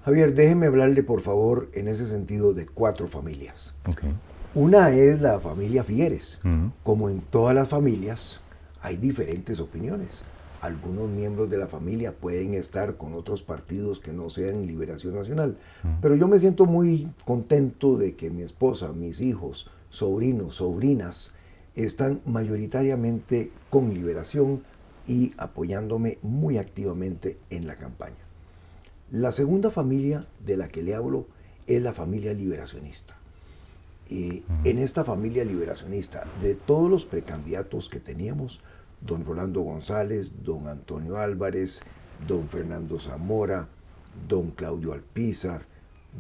Javier, 0.04 0.34
déjeme 0.34 0.66
hablarle 0.66 1.02
por 1.02 1.20
favor 1.20 1.68
en 1.74 1.88
ese 1.88 2.06
sentido 2.06 2.54
de 2.54 2.66
cuatro 2.66 3.06
familias. 3.06 3.74
Una 4.54 4.90
es 4.90 5.20
la 5.20 5.38
familia 5.38 5.84
Figueres. 5.84 6.40
Como 6.82 7.10
en 7.10 7.20
todas 7.20 7.54
las 7.54 7.68
familias, 7.68 8.40
hay 8.80 8.96
diferentes 8.96 9.60
opiniones. 9.60 10.24
Algunos 10.60 11.08
miembros 11.08 11.48
de 11.48 11.56
la 11.56 11.66
familia 11.66 12.12
pueden 12.12 12.54
estar 12.54 12.96
con 12.96 13.14
otros 13.14 13.42
partidos 13.42 13.98
que 13.98 14.12
no 14.12 14.28
sean 14.28 14.66
Liberación 14.66 15.14
Nacional. 15.14 15.56
Pero 16.02 16.14
yo 16.16 16.28
me 16.28 16.38
siento 16.38 16.66
muy 16.66 17.08
contento 17.24 17.96
de 17.96 18.14
que 18.14 18.28
mi 18.28 18.42
esposa, 18.42 18.92
mis 18.92 19.20
hijos, 19.22 19.70
sobrinos, 19.88 20.56
sobrinas, 20.56 21.32
están 21.74 22.20
mayoritariamente 22.26 23.50
con 23.70 23.94
Liberación 23.94 24.62
y 25.06 25.32
apoyándome 25.38 26.18
muy 26.22 26.58
activamente 26.58 27.38
en 27.48 27.66
la 27.66 27.76
campaña. 27.76 28.16
La 29.10 29.32
segunda 29.32 29.70
familia 29.70 30.26
de 30.44 30.56
la 30.56 30.68
que 30.68 30.82
le 30.82 30.94
hablo 30.94 31.26
es 31.66 31.82
la 31.82 31.94
familia 31.94 32.34
liberacionista. 32.34 33.16
En 34.08 34.78
esta 34.78 35.04
familia 35.04 35.44
liberacionista, 35.44 36.24
de 36.42 36.54
todos 36.54 36.90
los 36.90 37.04
precandidatos 37.04 37.88
que 37.88 38.00
teníamos, 38.00 38.60
don 39.00 39.24
Rolando 39.24 39.60
González, 39.60 40.32
don 40.44 40.68
Antonio 40.68 41.18
Álvarez, 41.18 41.82
don 42.26 42.48
Fernando 42.48 42.98
Zamora, 42.98 43.68
don 44.28 44.50
Claudio 44.50 44.92
Alpizar, 44.92 45.62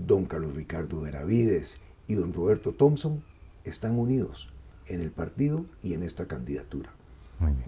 don 0.06 0.24
Carlos 0.24 0.54
Ricardo 0.54 1.00
Veravides 1.00 1.78
y 2.06 2.14
don 2.14 2.32
Roberto 2.32 2.72
Thompson, 2.72 3.22
están 3.64 3.98
unidos 3.98 4.50
en 4.86 5.00
el 5.00 5.10
partido 5.10 5.64
y 5.82 5.94
en 5.94 6.02
esta 6.02 6.26
candidatura. 6.26 6.90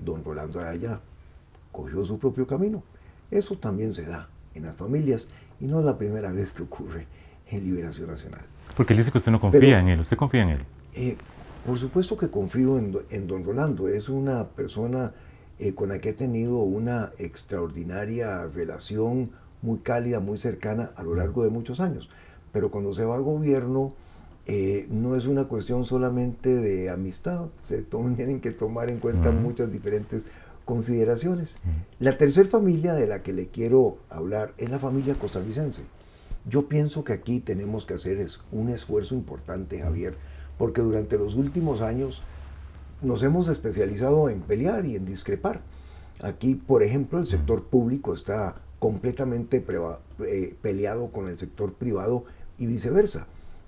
Don 0.05 0.23
Rolando 0.23 0.61
Araya 0.61 1.01
cogió 1.71 2.05
su 2.05 2.19
propio 2.19 2.47
camino. 2.47 2.83
Eso 3.31 3.57
también 3.57 3.95
se 3.95 4.05
da 4.05 4.29
en 4.55 4.65
las 4.65 4.77
familias 4.77 5.29
y 5.61 5.67
no 5.67 5.81
es 5.81 5.87
la 5.87 5.97
primera 5.97 6.31
vez 6.31 6.53
que 6.53 6.63
ocurre 6.63 7.07
en 7.51 7.65
Liberación 7.65 8.09
Nacional. 8.09 8.43
Porque 8.77 8.93
él 8.93 8.99
dice 8.99 9.11
que 9.11 9.19
usted 9.19 9.33
no 9.33 9.41
confía 9.41 9.81
en 9.81 9.89
él, 9.89 10.01
¿usted 10.01 10.17
confía 10.17 10.43
en 10.43 10.49
él? 10.51 10.61
Eh, 10.95 11.17
por 11.65 11.79
supuesto 11.79 12.17
que 12.17 12.29
confío 12.29 12.79
en, 12.79 13.27
don 13.27 13.45
Rolando, 13.45 13.89
es 13.89 14.09
una 14.09 14.49
persona 14.49 15.13
eh, 15.59 15.75
con 15.75 15.91
la 15.91 16.01
que 16.01 16.11
he 16.11 16.13
tenido 16.13 16.59
una 16.59 17.13
extraordinaria 17.19 18.47
relación 18.47 19.31
muy 19.63 19.79
cálida, 19.79 20.19
muy 20.19 20.39
cercana 20.39 20.91
a 20.97 21.03
lo 21.03 21.15
largo 21.15 21.45
de 21.45 21.51
muchos 21.51 21.79
años. 21.79 22.11
Pero 22.53 22.71
cuando 22.71 22.93
se 22.93 23.05
va 23.05 23.15
al 23.15 23.23
gobierno, 23.23 23.95
eh, 24.47 24.89
no 24.91 25.15
es 25.15 25.27
una 25.27 25.45
cuestión 25.45 25.85
solamente 25.85 26.53
de 26.57 26.91
amistad, 26.91 27.47
se 27.59 27.83
tienen 28.17 28.41
que 28.41 28.51
tomar 28.51 28.91
en 28.91 28.99
cuenta 28.99 29.31
muchas 29.31 29.71
diferentes 29.71 30.27
consideraciones. 30.65 31.59
La 32.01 32.17
tercera 32.19 32.49
familia 32.49 32.95
de 32.95 33.07
la 33.07 33.23
que 33.23 33.33
le 33.33 33.49
quiero 33.49 33.99
hablar 34.11 34.53
es 34.59 34.71
la 34.71 34.79
familia 34.79 35.15
costarricense. 35.15 35.83
Yo 36.45 36.69
pienso 36.69 37.05
que 37.05 37.13
aquí 37.13 37.39
tenemos 37.39 37.87
que 37.87 37.95
hacer 37.95 38.25
un 38.51 38.69
esfuerzo 38.69 39.15
importante, 39.15 39.81
Javier, 39.81 40.17
porque 40.59 40.81
durante 40.81 41.19
los 41.19 41.35
últimos 41.35 41.81
años 41.81 42.23
nos 43.03 43.23
hemos 43.23 43.49
especializado 43.49 44.29
en 44.29 44.41
pelear 44.41 44.87
y 44.87 44.97
en 44.97 45.05
discrepar. 45.05 45.61
Aquí, 46.23 46.55
por 46.55 46.83
ejemplo, 46.83 47.19
el 47.19 47.27
sector 47.27 47.65
público 47.65 48.15
está 48.15 48.55
completamente 48.79 49.65
eh, 50.27 50.57
peleado 50.61 51.11
con 51.11 51.29
el 51.29 51.39
sector 51.39 51.73
privado 51.75 52.25
y 52.59 52.67
viceversa. 52.67 53.27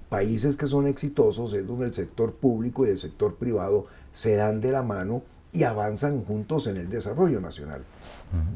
Países 0.08 0.56
que 0.56 0.66
son 0.66 0.86
exitosos 0.86 1.52
es 1.54 1.66
donde 1.66 1.86
el 1.86 1.94
sector 1.94 2.34
público 2.34 2.86
y 2.86 2.90
el 2.90 2.98
sector 2.98 3.34
privado 3.34 3.86
se 4.12 4.36
dan 4.36 4.60
de 4.60 4.70
la 4.70 4.82
mano 4.82 5.22
y 5.52 5.62
avanzan 5.62 6.24
juntos 6.24 6.66
en 6.66 6.76
el 6.76 6.90
desarrollo 6.90 7.40
nacional. 7.40 7.82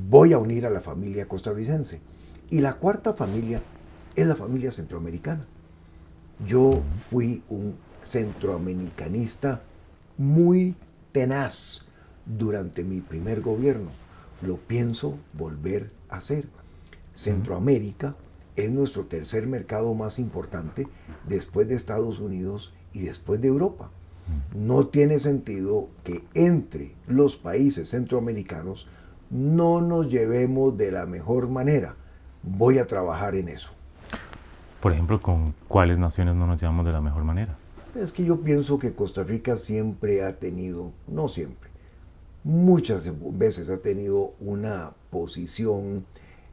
Voy 0.08 0.32
a 0.32 0.38
unir 0.38 0.66
a 0.66 0.70
la 0.70 0.80
familia 0.80 1.26
costarricense. 1.26 2.00
Y 2.50 2.61
la 2.61 2.75
cuarta 2.75 3.14
familia 3.14 3.62
es 4.16 4.26
la 4.26 4.35
familia 4.35 4.73
centroamericana. 4.73 5.47
Yo 6.47 6.80
fui 7.08 7.42
un 7.49 7.76
centroamericanista 8.02 9.62
muy 10.16 10.74
tenaz 11.12 11.86
durante 12.26 12.84
mi 12.84 13.00
primer 13.00 13.40
gobierno. 13.40 13.90
Lo 14.42 14.56
pienso 14.56 15.18
volver 15.32 15.90
a 16.08 16.16
hacer. 16.16 16.48
Centroamérica 17.12 18.14
es 18.56 18.70
nuestro 18.70 19.06
tercer 19.06 19.46
mercado 19.46 19.94
más 19.94 20.18
importante 20.18 20.86
después 21.26 21.68
de 21.68 21.74
Estados 21.74 22.20
Unidos 22.20 22.72
y 22.92 23.00
después 23.00 23.40
de 23.40 23.48
Europa. 23.48 23.90
No 24.54 24.88
tiene 24.88 25.18
sentido 25.18 25.88
que 26.04 26.22
entre 26.34 26.94
los 27.06 27.36
países 27.36 27.90
centroamericanos 27.90 28.86
no 29.30 29.80
nos 29.80 30.10
llevemos 30.10 30.76
de 30.76 30.92
la 30.92 31.06
mejor 31.06 31.48
manera. 31.48 31.94
Voy 32.42 32.78
a 32.78 32.86
trabajar 32.86 33.34
en 33.34 33.48
eso. 33.48 33.70
Por 34.80 34.92
ejemplo, 34.92 35.20
¿con 35.20 35.54
cuáles 35.66 35.98
naciones 35.98 36.34
no 36.34 36.46
nos 36.46 36.60
llevamos 36.60 36.84
de 36.86 36.92
la 36.92 37.00
mejor 37.00 37.24
manera? 37.24 37.56
Es 38.02 38.12
que 38.12 38.24
yo 38.24 38.40
pienso 38.40 38.78
que 38.78 38.94
Costa 38.94 39.24
Rica 39.24 39.56
siempre 39.56 40.22
ha 40.22 40.38
tenido, 40.38 40.92
no 41.06 41.28
siempre, 41.28 41.70
muchas 42.44 43.12
veces 43.32 43.70
ha 43.70 43.78
tenido 43.78 44.34
una 44.40 44.92
posición 45.10 46.06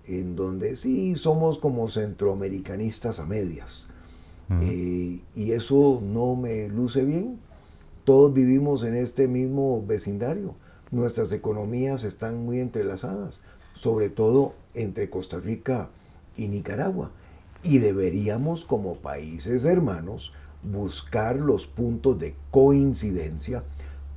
en 0.08 0.36
donde 0.36 0.76
sí 0.76 1.16
somos 1.16 1.60
como 1.60 1.90
centroamericanistas 1.90 3.20
a 3.20 3.26
medias. 3.26 3.90
Eh, 4.62 5.22
y 5.34 5.52
eso 5.54 6.00
no 6.04 6.36
me 6.36 6.70
luce 6.70 7.04
bien 7.04 7.40
todos 8.06 8.32
vivimos 8.32 8.84
en 8.84 8.96
este 8.96 9.28
mismo 9.28 9.84
vecindario. 9.84 10.54
Nuestras 10.92 11.32
economías 11.32 12.04
están 12.04 12.46
muy 12.46 12.60
entrelazadas, 12.60 13.42
sobre 13.74 14.10
todo 14.10 14.54
entre 14.76 15.10
Costa 15.10 15.40
Rica 15.40 15.90
y 16.38 16.48
Nicaragua. 16.48 17.10
Y 17.64 17.80
deberíamos 17.80 18.64
como 18.64 18.98
países 18.98 19.66
hermanos 19.66 20.34
buscar 20.72 21.38
los 21.38 21.68
puntos 21.68 22.20
de 22.20 22.36
coincidencia, 22.52 23.64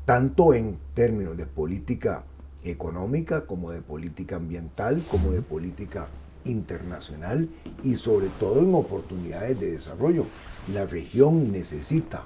tanto 0.04 0.54
en 0.54 0.78
términos 0.94 1.36
de 1.36 1.46
política 1.46 2.24
económica 2.64 3.46
como 3.46 3.70
de 3.70 3.82
política 3.82 4.36
ambiental, 4.36 5.02
como 5.10 5.30
de 5.30 5.42
política 5.42 6.08
internacional 6.44 7.48
y 7.82 7.96
sobre 7.96 8.28
todo 8.40 8.60
en 8.60 8.74
oportunidades 8.74 9.60
de 9.60 9.72
desarrollo. 9.72 10.26
La 10.72 10.86
región 10.86 11.52
necesita 11.52 12.24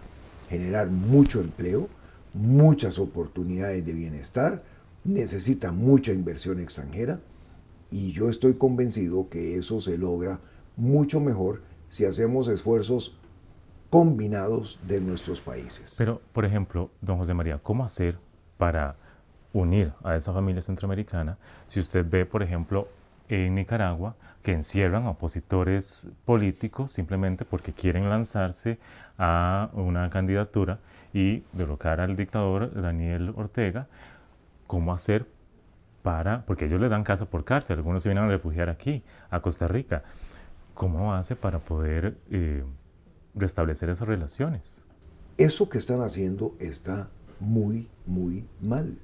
generar 0.49 0.91
mucho 0.91 1.41
empleo, 1.41 1.89
muchas 2.35 2.99
oportunidades 2.99 3.85
de 3.85 3.93
bienestar, 3.93 4.63
necesita 5.05 5.73
mucha 5.73 6.13
inversión 6.13 6.61
extranjera 6.61 7.21
y 7.91 8.13
yo 8.13 8.31
estoy 8.31 8.55
convencido 8.55 9.29
que 9.29 9.59
eso 9.59 9.81
se 9.81 9.99
logra 9.99 10.41
mucho 10.77 11.21
mejor 11.21 11.63
si 11.89 12.05
hacemos 12.05 12.49
esfuerzos 12.49 13.19
combinados 13.93 14.81
de 14.89 15.03
nuestros 15.03 15.43
países. 15.43 15.97
Pero, 15.99 16.23
por 16.33 16.47
ejemplo, 16.47 16.91
don 17.03 17.19
José 17.19 17.35
María, 17.35 17.59
¿cómo 17.63 17.85
hacer 17.85 18.17
para 18.57 18.97
unir 19.53 19.93
a 20.03 20.17
esa 20.17 20.33
familia 20.33 20.63
centroamericana 20.63 21.37
si 21.69 21.79
usted 21.79 22.07
ve, 22.09 22.25
por 22.25 22.43
ejemplo, 22.43 22.89
en 23.29 23.55
Nicaragua 23.55 24.15
que 24.43 24.53
encierran 24.53 25.07
opositores 25.07 26.09
políticos 26.25 26.91
simplemente 26.91 27.45
porque 27.45 27.75
quieren 27.75 28.09
lanzarse 28.09 28.79
a 29.19 29.69
una 29.75 30.09
candidatura 30.09 30.79
y 31.13 31.45
derrocar 31.53 32.01
al 32.01 32.17
dictador 32.17 32.73
Daniel 32.73 33.35
Ortega, 33.37 33.89
¿cómo 34.67 34.95
hacer 34.95 35.27
para, 36.03 36.47
porque 36.47 36.65
ellos 36.65 36.81
le 36.81 36.89
dan 36.89 37.05
casa 37.05 37.27
por 37.27 37.45
cárcel, 37.45 37.77
algunos 37.77 38.03
se 38.03 38.09
vienen 38.09 38.25
a 38.25 38.29
refugiar 38.29 38.71
aquí, 38.71 39.03
a 39.29 39.41
Costa 39.41 39.69
Rica, 39.69 40.03
¿cómo 40.73 41.13
hace 41.13 41.37
para 41.37 41.59
poder 41.59 42.17
eh, 42.31 42.65
restablecer 43.35 43.89
esas 43.89 44.09
relaciones? 44.09 44.85
Eso 45.39 45.69
que 45.69 45.79
están 45.79 46.03
haciendo 46.03 46.55
está 46.59 47.09
muy, 47.41 47.89
muy 48.07 48.45
mal. 48.61 48.99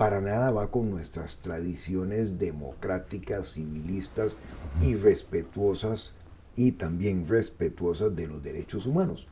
para 0.00 0.22
nada 0.22 0.50
va 0.50 0.70
con 0.70 0.90
nuestras 0.90 1.42
tradiciones 1.42 2.38
democráticas, 2.38 3.48
civilistas 3.48 4.38
y 4.80 4.94
respetuosas 4.94 6.16
y 6.56 6.72
también 6.72 7.28
respetuosas 7.28 8.16
de 8.16 8.26
los 8.26 8.42
derechos 8.42 8.86
humanos. 8.86 9.26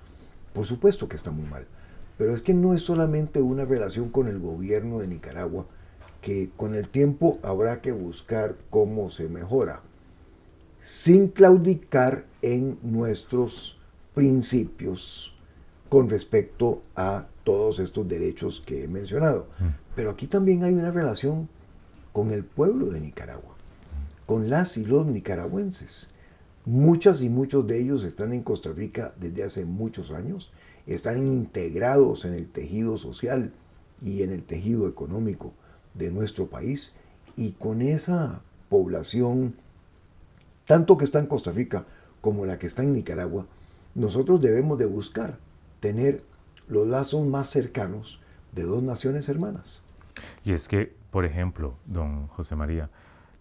Por 0.53 0.67
supuesto 0.67 1.09
que 1.09 1.17
está 1.17 1.31
muy 1.31 1.47
mal, 1.47 1.67
pero 2.19 2.35
es 2.35 2.43
que 2.43 2.53
no 2.53 2.75
es 2.75 2.83
solamente 2.83 3.41
una 3.41 3.65
relación 3.65 4.11
con 4.11 4.29
el 4.29 4.39
gobierno 4.41 4.99
de 4.99 5.07
Nicaragua, 5.07 5.65
que 6.21 6.51
con 6.55 6.75
el 6.75 6.87
tiempo 6.89 7.39
habrá 7.43 7.81
que 7.81 7.93
buscar 7.93 8.57
cómo 8.69 9.09
se 9.09 9.27
mejora, 9.31 9.81
sin 10.83 11.29
claudicar 11.29 12.27
en 12.43 12.79
nuestros 12.83 13.78
principios 14.19 15.33
con 15.89 16.11
respecto 16.11 16.83
a 16.97 17.29
todos 17.45 17.79
estos 17.79 18.09
derechos 18.09 18.61
que 18.61 18.83
he 18.83 18.89
mencionado. 18.89 19.47
Mm. 19.61 19.67
Pero 19.95 20.11
aquí 20.11 20.27
también 20.27 20.65
hay 20.65 20.75
una 20.75 20.91
relación 20.91 21.49
con 22.13 22.33
el 22.33 22.43
pueblo 22.43 22.87
de 22.87 23.01
Nicaragua, 23.01 23.55
con 24.27 24.51
las 24.51 24.77
y 24.77 24.85
los 24.85 25.07
nicaragüenses. 25.07 26.09
Muchas 26.65 27.23
y 27.23 27.29
muchos 27.29 27.65
de 27.69 27.79
ellos 27.79 28.03
están 28.03 28.33
en 28.33 28.43
Costa 28.43 28.73
Rica 28.73 29.15
desde 29.21 29.45
hace 29.45 29.65
muchos 29.65 30.11
años, 30.11 30.51
están 30.89 31.25
integrados 31.25 32.25
en 32.25 32.35
el 32.35 32.49
tejido 32.49 32.99
social 32.99 33.53
y 34.03 34.23
en 34.25 34.33
el 34.33 34.43
tejido 34.43 34.89
económico 34.89 35.53
de 35.95 36.11
nuestro 36.11 36.49
país 36.49 36.93
y 37.37 37.53
con 37.53 37.83
esa 37.83 38.43
población, 38.69 39.55
tanto 40.65 40.99
que 40.99 41.05
está 41.05 41.21
en 41.21 41.27
Costa 41.27 41.53
Rica 41.53 41.87
como 42.21 42.47
la 42.47 42.59
que 42.59 42.67
está 42.67 42.83
en 42.83 42.95
Nicaragua, 42.95 43.47
nosotros 43.99 44.41
debemos 44.41 44.79
de 44.79 44.87
buscar 44.87 45.39
tener 45.81 46.23
los 46.69 46.87
lazos 46.87 47.27
más 47.27 47.51
cercanos 47.51 48.21
de 48.53 48.63
dos 48.63 48.83
naciones 48.83 49.29
hermanas. 49.29 49.83
Y 50.45 50.53
es 50.53 50.69
que, 50.69 50.95
por 51.11 51.25
ejemplo, 51.25 51.75
don 51.85 52.29
José 52.29 52.55
María, 52.55 52.91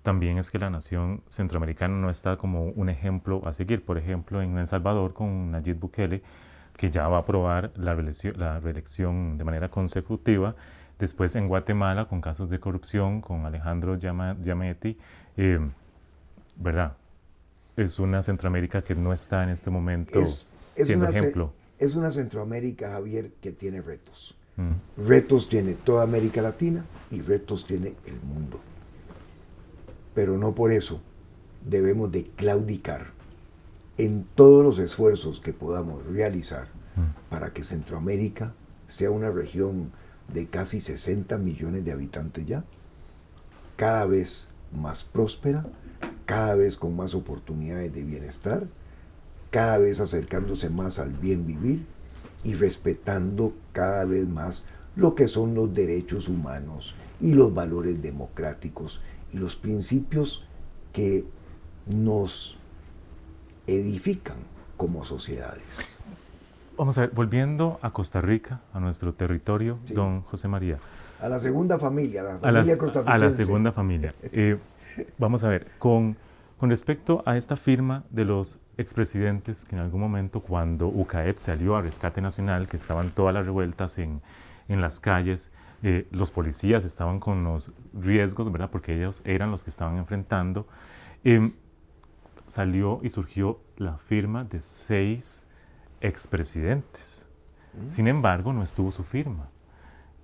también 0.01 0.39
es 0.39 0.49
que 0.49 0.57
la 0.57 0.69
nación 0.69 1.21
centroamericana 1.27 1.95
no 1.95 2.09
está 2.09 2.37
como 2.37 2.65
un 2.69 2.89
ejemplo 2.89 3.41
a 3.45 3.53
seguir. 3.53 3.85
Por 3.85 3.97
ejemplo, 3.97 4.41
en 4.41 4.57
El 4.57 4.65
Salvador 4.65 5.13
con 5.13 5.51
Nayib 5.51 5.79
Bukele, 5.79 6.23
que 6.75 6.89
ya 6.89 7.07
va 7.07 7.17
a 7.17 7.21
aprobar 7.21 7.71
la 7.75 7.93
reelección, 7.93 8.33
la 8.37 8.59
reelección 8.59 9.37
de 9.37 9.43
manera 9.43 9.69
consecutiva. 9.69 10.55
Después 10.97 11.35
en 11.35 11.47
Guatemala 11.47 12.05
con 12.05 12.19
casos 12.19 12.49
de 12.49 12.59
corrupción 12.59 13.21
con 13.21 13.45
Alejandro 13.45 13.95
Yametti, 13.95 14.97
eh, 15.35 15.59
¿verdad? 16.55 16.95
Es 17.77 17.99
una 17.99 18.21
Centroamérica 18.21 18.81
que 18.81 18.95
no 18.95 19.13
está 19.13 19.43
en 19.43 19.49
este 19.49 19.69
momento 19.69 20.21
siendo 20.75 21.07
ejemplo 21.07 21.53
es 21.79 21.95
una 21.95 22.11
Centroamérica, 22.11 22.91
Javier, 22.91 23.31
que 23.41 23.51
tiene 23.51 23.81
retos. 23.81 24.35
Mm. 24.55 25.07
Retos 25.07 25.47
tiene 25.47 25.73
toda 25.73 26.03
América 26.03 26.41
Latina 26.41 26.85
y 27.11 27.21
retos 27.21 27.65
tiene 27.67 27.93
el 28.05 28.19
mundo. 28.21 28.59
Pero 30.15 30.37
no 30.37 30.55
por 30.55 30.71
eso 30.71 30.99
debemos 31.63 32.11
de 32.11 32.25
claudicar 32.35 33.07
en 33.97 34.25
todos 34.35 34.63
los 34.63 34.79
esfuerzos 34.79 35.39
que 35.39 35.53
podamos 35.53 36.05
realizar 36.07 36.67
mm. 36.95 37.29
para 37.29 37.53
que 37.53 37.63
Centroamérica 37.63 38.53
sea 38.87 39.11
una 39.11 39.29
región 39.29 39.91
de 40.33 40.47
casi 40.47 40.81
60 40.81 41.37
millones 41.37 41.85
de 41.85 41.91
habitantes 41.91 42.45
ya, 42.45 42.63
cada 43.75 44.05
vez 44.05 44.49
más 44.75 45.03
próspera, 45.03 45.65
cada 46.25 46.55
vez 46.55 46.77
con 46.77 46.95
más 46.95 47.13
oportunidades 47.15 47.93
de 47.93 48.03
bienestar 48.03 48.67
cada 49.51 49.77
vez 49.77 49.99
acercándose 49.99 50.69
más 50.69 50.99
al 50.99 51.11
bien 51.11 51.45
vivir 51.45 51.85
y 52.43 52.53
respetando 52.53 53.53
cada 53.71 54.05
vez 54.05 54.27
más 54.27 54.65
lo 54.95 55.15
que 55.15 55.27
son 55.27 55.53
los 55.55 55.73
derechos 55.73 56.27
humanos 56.27 56.95
y 57.21 57.33
los 57.33 57.53
valores 57.53 58.01
democráticos 58.01 59.01
y 59.33 59.37
los 59.37 59.55
principios 59.55 60.45
que 60.93 61.25
nos 61.85 62.57
edifican 63.67 64.37
como 64.75 65.05
sociedades. 65.05 65.63
Vamos 66.77 66.97
a 66.97 67.01
ver, 67.01 67.11
volviendo 67.11 67.79
a 67.81 67.91
Costa 67.91 68.21
Rica, 68.21 68.61
a 68.73 68.79
nuestro 68.79 69.13
territorio, 69.13 69.79
don 69.93 70.21
José 70.21 70.47
María. 70.47 70.77
A 71.19 71.27
la 71.27 71.39
segunda 71.39 71.79
familia, 71.79 72.21
la 72.21 72.37
familia 72.37 72.77
a, 73.05 73.13
a 73.13 73.17
la 73.17 73.31
segunda 73.31 73.71
familia. 73.71 74.13
Eh, 74.31 74.57
vamos 75.17 75.43
a 75.43 75.49
ver, 75.49 75.67
con 75.79 76.17
con 76.57 76.71
respecto 76.71 77.21
a 77.25 77.37
esta 77.37 77.55
firma 77.55 78.03
de 78.09 78.25
los 78.25 78.59
expresidentes 78.77 79.63
que 79.65 79.75
en 79.75 79.81
algún 79.81 80.01
momento 80.01 80.41
cuando 80.41 80.87
UCAEP 80.87 81.37
salió 81.37 81.75
a 81.75 81.81
rescate 81.81 82.19
nacional, 82.19 82.67
que 82.67 82.77
estaban 82.77 83.11
todas 83.11 83.33
las 83.33 83.45
revueltas 83.45 83.99
en, 83.99 84.21
en 84.67 84.81
las 84.81 84.99
calles, 84.99 85.51
eh, 85.83 86.07
los 86.09 86.31
policías 86.31 86.83
estaban 86.83 87.19
con 87.19 87.43
los 87.43 87.73
riesgos, 87.93 88.51
¿verdad? 88.51 88.71
Porque 88.71 88.95
ellos 88.95 89.21
eran 89.23 89.51
los 89.51 89.63
que 89.63 89.69
estaban 89.69 89.97
enfrentando. 89.97 90.67
Em, 91.23 91.53
salió 92.47 93.01
y 93.03 93.11
surgió 93.11 93.59
la 93.77 93.99
firma 93.99 94.43
de 94.43 94.59
seis 94.59 95.45
expresidentes. 96.01 97.27
Mm. 97.79 97.89
Sin 97.89 98.07
embargo, 98.07 98.51
no 98.51 98.63
estuvo 98.63 98.89
su 98.89 99.03
firma. 99.03 99.49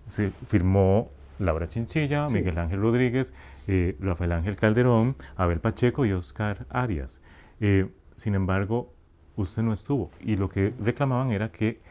Se 0.07 0.31
firmó 0.47 1.11
Laura 1.37 1.67
Chinchilla, 1.67 2.27
Miguel 2.27 2.57
Ángel 2.57 2.81
Rodríguez, 2.81 3.33
eh, 3.67 3.95
Rafael 3.99 4.31
Ángel 4.31 4.55
Calderón, 4.55 5.15
Abel 5.35 5.59
Pacheco 5.59 6.05
y 6.05 6.11
Oscar 6.11 6.65
Arias. 6.69 7.21
Eh, 7.59 7.89
sin 8.15 8.35
embargo, 8.35 8.93
usted 9.35 9.63
no 9.63 9.73
estuvo 9.73 10.11
y 10.19 10.35
lo 10.35 10.49
que 10.49 10.73
reclamaban 10.79 11.31
era 11.31 11.51
que 11.51 11.81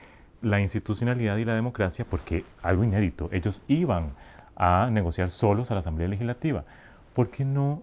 la 0.42 0.60
institucionalidad 0.60 1.36
y 1.36 1.44
la 1.44 1.54
democracia, 1.54 2.04
porque 2.08 2.44
algo 2.62 2.84
inédito, 2.84 3.28
ellos 3.32 3.62
iban 3.68 4.14
a 4.56 4.90
negociar 4.90 5.30
solos 5.30 5.70
a 5.70 5.74
la 5.74 5.80
Asamblea 5.80 6.08
Legislativa. 6.08 6.64
¿Por 7.14 7.30
qué 7.30 7.44
no 7.44 7.82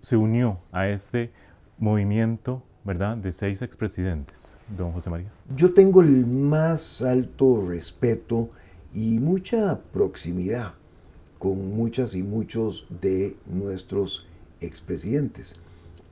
se 0.00 0.16
unió 0.16 0.58
a 0.72 0.88
este 0.88 1.32
movimiento, 1.78 2.62
verdad, 2.84 3.16
de 3.16 3.32
seis 3.32 3.62
expresidentes, 3.62 4.56
don 4.76 4.92
José 4.92 5.10
María? 5.10 5.30
Yo 5.54 5.72
tengo 5.72 6.02
el 6.02 6.26
más 6.26 7.02
alto 7.02 7.64
respeto 7.66 8.50
y 8.92 9.18
mucha 9.18 9.78
proximidad 9.92 10.74
con 11.38 11.76
muchas 11.76 12.14
y 12.14 12.22
muchos 12.22 12.86
de 13.00 13.36
nuestros 13.46 14.26
expresidentes. 14.60 15.56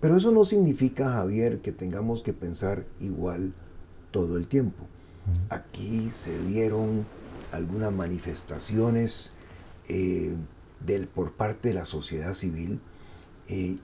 Pero 0.00 0.16
eso 0.16 0.30
no 0.30 0.44
significa, 0.44 1.10
Javier, 1.10 1.60
que 1.60 1.72
tengamos 1.72 2.22
que 2.22 2.32
pensar 2.32 2.84
igual 3.00 3.52
todo 4.10 4.36
el 4.36 4.46
tiempo. 4.46 4.84
Aquí 5.48 6.10
se 6.10 6.38
dieron 6.46 7.06
algunas 7.52 7.92
manifestaciones 7.92 9.32
eh, 9.88 10.34
del, 10.84 11.08
por 11.08 11.32
parte 11.32 11.68
de 11.68 11.74
la 11.74 11.86
sociedad 11.86 12.34
civil 12.34 12.80
eh, 13.48 13.78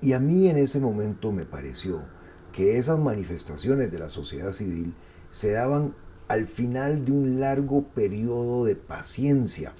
y 0.00 0.12
a 0.12 0.20
mí 0.20 0.48
en 0.48 0.56
ese 0.56 0.80
momento 0.80 1.32
me 1.32 1.44
pareció 1.44 2.02
que 2.52 2.78
esas 2.78 2.98
manifestaciones 2.98 3.90
de 3.90 3.98
la 3.98 4.10
sociedad 4.10 4.52
civil 4.52 4.94
se 5.30 5.52
daban 5.52 5.94
al 6.28 6.46
final 6.46 7.04
de 7.04 7.12
un 7.12 7.40
largo 7.40 7.82
periodo 7.82 8.64
de 8.64 8.76
paciencia 8.76 9.72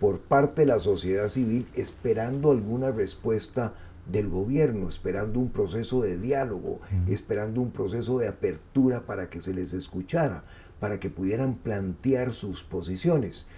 por 0.00 0.20
parte 0.20 0.62
de 0.62 0.66
la 0.66 0.80
sociedad 0.80 1.28
civil 1.28 1.66
esperando 1.74 2.50
alguna 2.50 2.90
respuesta 2.90 3.74
del 4.10 4.28
gobierno, 4.28 4.88
esperando 4.88 5.38
un 5.38 5.50
proceso 5.50 6.00
de 6.02 6.16
diálogo, 6.16 6.80
esperando 7.08 7.60
un 7.60 7.70
proceso 7.70 8.18
de 8.18 8.28
apertura 8.28 9.02
para 9.02 9.28
que 9.28 9.40
se 9.40 9.52
les 9.52 9.74
escuchara, 9.74 10.44
para 10.80 10.98
que 10.98 11.10
pudieran 11.10 11.54
plantear 11.54 12.32
sus 12.32 12.62
posiciones. 12.62 13.48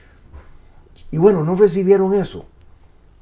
Y 1.10 1.18
bueno, 1.18 1.44
no 1.44 1.54
recibieron 1.54 2.14
eso. 2.14 2.46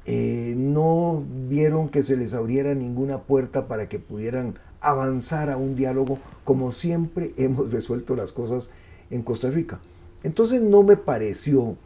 Eh, 0.05 0.55
no 0.57 1.23
vieron 1.47 1.89
que 1.89 2.01
se 2.01 2.17
les 2.17 2.33
abriera 2.33 2.73
ninguna 2.73 3.19
puerta 3.19 3.67
para 3.67 3.87
que 3.89 3.99
pudieran 3.99 4.55
avanzar 4.81 5.49
a 5.49 5.57
un 5.57 5.75
diálogo 5.75 6.17
como 6.45 6.71
siempre 6.71 7.33
hemos 7.37 7.71
resuelto 7.71 8.15
las 8.15 8.31
cosas 8.31 8.71
en 9.11 9.21
Costa 9.21 9.49
Rica. 9.49 9.79
Entonces 10.23 10.61
no 10.61 10.83
me 10.83 10.97
pareció 10.97 11.77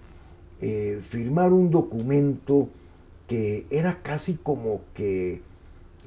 eh, 0.66 1.02
firmar 1.04 1.52
un 1.52 1.72
documento 1.72 2.70
que 3.28 3.66
era 3.70 4.02
casi 4.02 4.36
como 4.36 4.80
que 4.94 5.42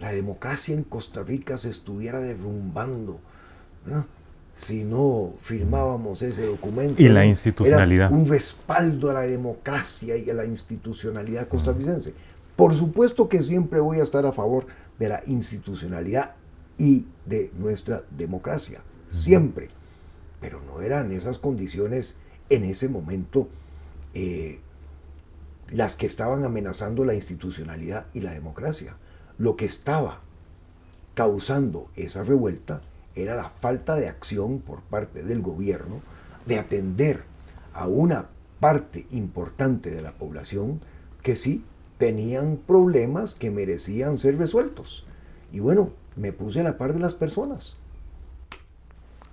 la 0.01 0.12
democracia 0.12 0.75
en 0.75 0.83
Costa 0.83 1.23
Rica 1.23 1.59
se 1.59 1.69
estuviera 1.69 2.21
derrumbando. 2.21 3.21
Si 4.55 4.83
no 4.83 5.35
firmábamos 5.42 6.23
ese 6.23 6.47
documento. 6.47 6.95
Y 7.03 7.09
la 7.11 7.27
institucionalidad. 7.27 8.11
un 8.11 8.27
respaldo 8.27 9.11
a 9.11 9.12
la 9.12 9.21
democracia 9.27 10.16
y 10.16 10.31
a 10.31 10.33
la 10.33 10.47
institucionalidad 10.47 11.49
costarricense. 11.49 12.14
Por 12.57 12.75
supuesto 12.75 13.29
que 13.29 13.42
siempre 13.42 13.79
voy 13.81 14.01
a 14.01 14.05
estar 14.05 14.25
a 14.25 14.33
favor 14.33 14.69
de 14.99 15.11
la 15.11 15.23
institucionalidad 15.27 16.35
y 16.79 17.05
de 17.27 17.51
nuestra 17.59 18.05
democracia. 18.16 18.81
Siempre. 19.09 19.69
Pero 20.40 20.62
no 20.62 20.81
eran 20.81 21.12
esas 21.12 21.37
condiciones 21.37 22.16
en 22.49 22.64
ese 22.64 22.88
momento 22.88 23.49
eh, 24.18 24.61
las 25.68 25.94
que 25.94 26.07
estaban 26.07 26.42
amenazando 26.42 27.05
la 27.05 27.12
institucionalidad 27.12 28.07
y 28.14 28.20
la 28.20 28.33
democracia. 28.33 28.96
Lo 29.37 29.57
que 29.57 29.66
estaba 29.66 30.22
causando 31.12 31.90
esa 31.96 32.24
revuelta 32.24 32.81
era 33.14 33.37
la 33.37 33.50
falta 33.50 33.94
de 33.96 34.09
acción 34.09 34.61
por 34.61 34.81
parte 34.81 35.22
del 35.22 35.42
gobierno 35.42 36.00
de 36.46 36.59
atender 36.59 37.24
a 37.74 37.88
una 37.88 38.29
parte 38.59 39.07
importante 39.11 39.90
de 39.90 40.00
la 40.00 40.12
población 40.12 40.81
que 41.22 41.37
sí 41.37 41.62
tenían 41.98 42.57
problemas 42.57 43.35
que 43.35 43.50
merecían 43.50 44.16
ser 44.16 44.38
resueltos. 44.38 45.07
Y 45.52 45.61
bueno, 45.61 45.90
me 46.16 46.33
puse 46.33 46.61
a 46.61 46.62
la 46.64 46.79
par 46.79 46.94
de 46.94 47.00
las 47.00 47.14
personas. 47.14 47.76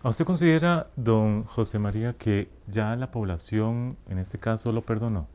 ¿A 0.03 0.09
usted 0.09 0.25
considera, 0.25 0.89
don 0.97 1.45
José 1.45 1.79
María, 1.79 2.11
que 2.11 2.49
ya 2.67 2.93
la 2.97 3.09
población, 3.09 3.95
en 4.09 4.17
este 4.19 4.37
caso, 4.37 4.73
lo 4.73 4.81
perdonó? 4.81 5.27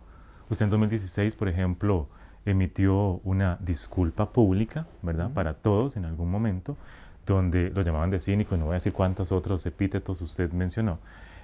Usted 0.51 0.65
en 0.65 0.71
2016, 0.71 1.37
por 1.37 1.49
ejemplo, 1.49 2.07
emitió 2.45 3.23
una 3.25 3.57
disculpa 3.63 4.31
pública, 4.31 4.87
¿verdad? 5.01 5.33
Para 5.33 5.55
todos 5.55 5.97
en 5.97 6.05
algún 6.05 6.31
momento, 6.31 6.77
donde 7.25 7.71
lo 7.71 7.81
llamaban 7.81 8.11
de 8.11 8.21
cínico, 8.21 8.55
y 8.55 8.59
no 8.59 8.67
voy 8.67 8.73
a 8.73 8.75
decir 8.75 8.93
cuántos 8.93 9.33
otros 9.33 9.65
epítetos 9.65 10.21
usted 10.21 10.53
mencionó. 10.53 10.99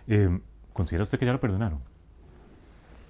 Eh, 0.07 0.39
¿Considera 0.75 1.05
usted 1.05 1.19
que 1.19 1.25
ya 1.25 1.33
lo 1.33 1.41
perdonaron? 1.41 1.79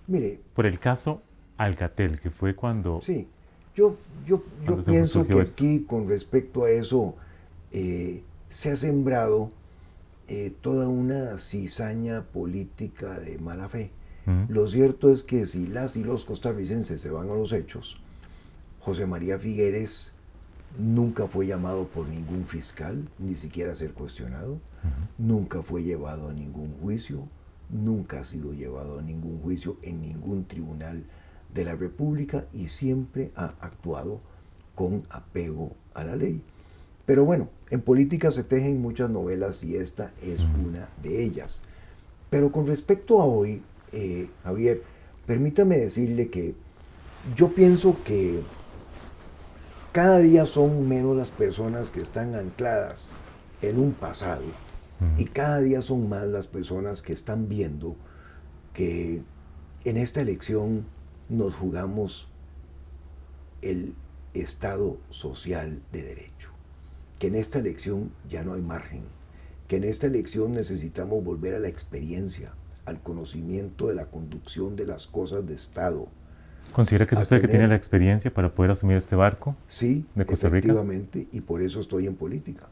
Mire. 0.06 0.40
Por 0.54 0.66
el 0.66 0.78
caso 0.78 1.22
Alcatel, 1.56 2.20
que 2.20 2.30
fue 2.30 2.54
cuando... 2.54 3.00
Sí, 3.02 3.26
yo, 3.74 3.96
yo, 4.24 4.44
yo 4.64 4.76
pienso 4.80 5.26
que 5.26 5.40
aquí 5.40 5.84
con 5.88 6.08
respecto 6.08 6.62
a 6.62 6.70
eso 6.70 7.16
eh, 7.72 8.22
se 8.48 8.70
ha 8.70 8.76
sembrado 8.76 9.50
eh, 10.28 10.54
toda 10.60 10.88
una 10.88 11.38
cizaña 11.38 12.22
política 12.22 13.18
de 13.20 13.38
mala 13.38 13.68
fe. 13.68 13.90
Lo 14.48 14.66
cierto 14.68 15.10
es 15.10 15.22
que 15.22 15.46
si 15.46 15.66
las 15.66 15.98
y 15.98 16.04
los 16.04 16.24
costarricenses 16.24 16.98
se 16.98 17.10
van 17.10 17.28
a 17.28 17.34
los 17.34 17.52
hechos, 17.52 17.98
José 18.80 19.04
María 19.06 19.38
Figueres 19.38 20.12
nunca 20.78 21.26
fue 21.26 21.46
llamado 21.46 21.88
por 21.88 22.08
ningún 22.08 22.46
fiscal, 22.46 23.06
ni 23.18 23.34
siquiera 23.34 23.72
a 23.72 23.74
ser 23.74 23.92
cuestionado, 23.92 24.58
nunca 25.18 25.62
fue 25.62 25.82
llevado 25.82 26.30
a 26.30 26.32
ningún 26.32 26.72
juicio, 26.80 27.28
nunca 27.68 28.20
ha 28.20 28.24
sido 28.24 28.54
llevado 28.54 28.98
a 28.98 29.02
ningún 29.02 29.40
juicio 29.40 29.76
en 29.82 30.00
ningún 30.00 30.46
tribunal 30.46 31.04
de 31.52 31.64
la 31.64 31.74
República 31.74 32.46
y 32.52 32.68
siempre 32.68 33.30
ha 33.36 33.54
actuado 33.60 34.20
con 34.74 35.02
apego 35.10 35.76
a 35.92 36.04
la 36.04 36.16
ley. 36.16 36.42
Pero 37.06 37.24
bueno, 37.24 37.48
en 37.70 37.80
política 37.80 38.32
se 38.32 38.44
tejen 38.44 38.80
muchas 38.80 39.10
novelas 39.10 39.62
y 39.62 39.76
esta 39.76 40.12
es 40.22 40.40
una 40.40 40.88
de 41.02 41.22
ellas. 41.22 41.62
Pero 42.30 42.50
con 42.50 42.66
respecto 42.66 43.20
a 43.20 43.26
hoy, 43.26 43.62
eh, 43.92 44.28
Javier, 44.42 44.82
permítame 45.26 45.76
decirle 45.76 46.28
que 46.28 46.54
yo 47.36 47.54
pienso 47.54 47.96
que 48.04 48.40
cada 49.92 50.18
día 50.18 50.46
son 50.46 50.88
menos 50.88 51.16
las 51.16 51.30
personas 51.30 51.90
que 51.90 52.00
están 52.00 52.34
ancladas 52.34 53.12
en 53.62 53.78
un 53.78 53.92
pasado 53.92 54.42
y 55.18 55.26
cada 55.26 55.60
día 55.60 55.82
son 55.82 56.08
más 56.08 56.26
las 56.26 56.46
personas 56.46 57.02
que 57.02 57.12
están 57.12 57.48
viendo 57.48 57.96
que 58.72 59.22
en 59.84 59.96
esta 59.96 60.20
elección 60.20 60.86
nos 61.28 61.54
jugamos 61.54 62.28
el 63.62 63.94
Estado 64.34 64.98
social 65.10 65.80
de 65.92 66.02
derecho, 66.02 66.32
que 67.24 67.28
en 67.28 67.36
esta 67.36 67.58
elección 67.58 68.10
ya 68.28 68.44
no 68.44 68.52
hay 68.52 68.60
margen, 68.60 69.00
que 69.66 69.76
en 69.76 69.84
esta 69.84 70.06
elección 70.06 70.52
necesitamos 70.52 71.24
volver 71.24 71.54
a 71.54 71.58
la 71.58 71.68
experiencia, 71.68 72.52
al 72.84 73.00
conocimiento 73.00 73.88
de 73.88 73.94
la 73.94 74.04
conducción 74.04 74.76
de 74.76 74.84
las 74.84 75.06
cosas 75.06 75.46
de 75.46 75.54
Estado. 75.54 76.06
¿Considera 76.74 77.06
que 77.06 77.14
es 77.14 77.22
usted 77.22 77.40
que 77.40 77.48
tiene 77.48 77.66
la 77.66 77.76
experiencia 77.76 78.30
para 78.30 78.54
poder 78.54 78.72
asumir 78.72 78.98
este 78.98 79.16
barco 79.16 79.56
sí, 79.68 80.04
de 80.14 80.26
Costa 80.26 80.50
Rica? 80.50 80.66
efectivamente, 80.66 81.26
y 81.32 81.40
por 81.40 81.62
eso 81.62 81.80
estoy 81.80 82.06
en 82.06 82.14
política, 82.14 82.66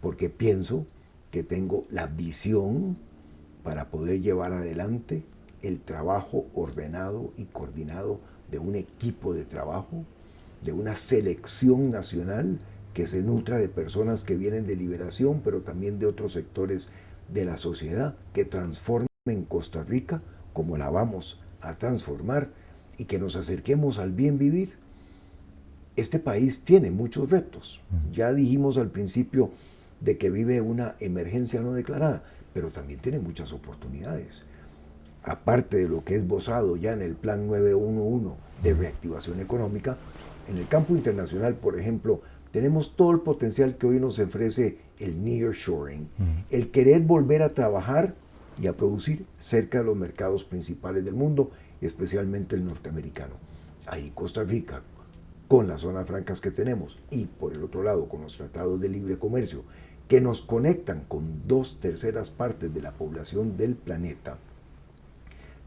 porque 0.00 0.28
pienso 0.28 0.84
que 1.30 1.44
tengo 1.44 1.86
la 1.88 2.08
visión 2.08 2.96
para 3.62 3.90
poder 3.90 4.20
llevar 4.20 4.54
adelante 4.54 5.22
el 5.62 5.78
trabajo 5.78 6.46
ordenado 6.52 7.32
y 7.36 7.44
coordinado 7.44 8.18
de 8.50 8.58
un 8.58 8.74
equipo 8.74 9.34
de 9.34 9.44
trabajo, 9.44 10.04
de 10.64 10.72
una 10.72 10.96
selección 10.96 11.92
nacional 11.92 12.58
que 12.98 13.06
se 13.06 13.22
nutra 13.22 13.58
de 13.58 13.68
personas 13.68 14.24
que 14.24 14.34
vienen 14.34 14.66
de 14.66 14.74
liberación, 14.74 15.40
pero 15.44 15.60
también 15.60 16.00
de 16.00 16.06
otros 16.06 16.32
sectores 16.32 16.90
de 17.32 17.44
la 17.44 17.56
sociedad, 17.56 18.16
que 18.32 18.44
transformen 18.44 19.44
Costa 19.46 19.84
Rica 19.84 20.20
como 20.52 20.76
la 20.76 20.90
vamos 20.90 21.40
a 21.60 21.78
transformar 21.78 22.48
y 22.96 23.04
que 23.04 23.20
nos 23.20 23.36
acerquemos 23.36 24.00
al 24.00 24.10
bien 24.10 24.36
vivir. 24.36 24.72
Este 25.94 26.18
país 26.18 26.64
tiene 26.64 26.90
muchos 26.90 27.30
retos. 27.30 27.80
Ya 28.12 28.32
dijimos 28.32 28.76
al 28.78 28.90
principio 28.90 29.52
de 30.00 30.18
que 30.18 30.28
vive 30.28 30.60
una 30.60 30.96
emergencia 30.98 31.60
no 31.60 31.74
declarada, 31.74 32.24
pero 32.52 32.70
también 32.70 32.98
tiene 32.98 33.20
muchas 33.20 33.52
oportunidades. 33.52 34.44
Aparte 35.22 35.76
de 35.76 35.88
lo 35.88 36.02
que 36.02 36.16
es 36.16 36.26
bozado 36.26 36.74
ya 36.76 36.94
en 36.94 37.02
el 37.02 37.14
Plan 37.14 37.46
911 37.46 38.34
de 38.64 38.74
reactivación 38.74 39.38
económica, 39.38 39.96
en 40.48 40.56
el 40.56 40.66
campo 40.66 40.94
internacional, 40.94 41.54
por 41.54 41.78
ejemplo, 41.78 42.22
tenemos 42.52 42.96
todo 42.96 43.10
el 43.10 43.20
potencial 43.20 43.76
que 43.76 43.86
hoy 43.86 44.00
nos 44.00 44.18
ofrece 44.18 44.78
el 44.98 45.22
nearshoring, 45.22 46.08
el 46.50 46.70
querer 46.70 47.02
volver 47.02 47.42
a 47.42 47.50
trabajar 47.50 48.14
y 48.60 48.66
a 48.66 48.76
producir 48.76 49.26
cerca 49.38 49.78
de 49.78 49.84
los 49.84 49.96
mercados 49.96 50.44
principales 50.44 51.04
del 51.04 51.14
mundo, 51.14 51.50
especialmente 51.80 52.56
el 52.56 52.64
norteamericano. 52.64 53.34
Ahí 53.86 54.10
Costa 54.14 54.42
Rica, 54.42 54.82
con 55.46 55.68
las 55.68 55.82
zonas 55.82 56.06
francas 56.06 56.40
que 56.40 56.50
tenemos 56.50 56.98
y 57.10 57.26
por 57.26 57.52
el 57.52 57.62
otro 57.62 57.82
lado 57.82 58.08
con 58.08 58.22
los 58.22 58.36
tratados 58.36 58.80
de 58.80 58.88
libre 58.88 59.18
comercio 59.18 59.62
que 60.08 60.20
nos 60.20 60.42
conectan 60.42 61.04
con 61.06 61.46
dos 61.46 61.80
terceras 61.80 62.30
partes 62.30 62.72
de 62.72 62.82
la 62.82 62.92
población 62.92 63.56
del 63.56 63.74
planeta, 63.74 64.38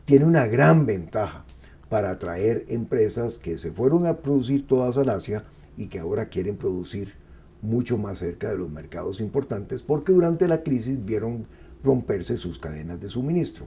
tiene 0.05 0.25
una 0.25 0.47
gran 0.47 0.85
ventaja 0.85 1.45
para 1.89 2.11
atraer 2.11 2.65
empresas 2.69 3.37
que 3.37 3.57
se 3.57 3.71
fueron 3.71 4.05
a 4.07 4.17
producir 4.17 4.65
todas 4.65 4.97
al 4.97 5.09
Asia 5.09 5.43
y 5.77 5.87
que 5.87 5.99
ahora 5.99 6.29
quieren 6.29 6.57
producir 6.57 7.13
mucho 7.61 7.97
más 7.97 8.19
cerca 8.19 8.49
de 8.49 8.57
los 8.57 8.69
mercados 8.69 9.21
importantes 9.21 9.83
porque 9.83 10.11
durante 10.11 10.47
la 10.47 10.63
crisis 10.63 11.03
vieron 11.03 11.45
romperse 11.83 12.37
sus 12.37 12.59
cadenas 12.59 12.99
de 12.99 13.09
suministro. 13.09 13.65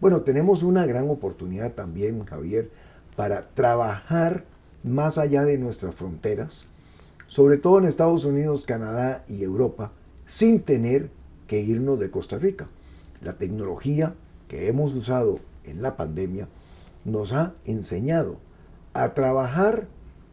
Bueno, 0.00 0.22
tenemos 0.22 0.62
una 0.62 0.86
gran 0.86 1.08
oportunidad 1.08 1.72
también, 1.72 2.24
Javier, 2.24 2.70
para 3.16 3.48
trabajar 3.48 4.44
más 4.82 5.18
allá 5.18 5.44
de 5.44 5.58
nuestras 5.58 5.94
fronteras, 5.94 6.68
sobre 7.26 7.56
todo 7.56 7.78
en 7.78 7.86
Estados 7.86 8.24
Unidos, 8.24 8.64
Canadá 8.64 9.24
y 9.28 9.42
Europa, 9.42 9.92
sin 10.26 10.60
tener 10.60 11.10
que 11.46 11.60
irnos 11.60 11.98
de 11.98 12.10
Costa 12.10 12.38
Rica. 12.38 12.68
La 13.20 13.34
tecnología 13.34 14.14
que 14.48 14.68
hemos 14.68 14.94
usado 14.94 15.38
en 15.64 15.82
la 15.82 15.96
pandemia 15.96 16.48
nos 17.04 17.32
ha 17.32 17.54
enseñado 17.64 18.38
a 18.94 19.14
trabajar 19.14 19.86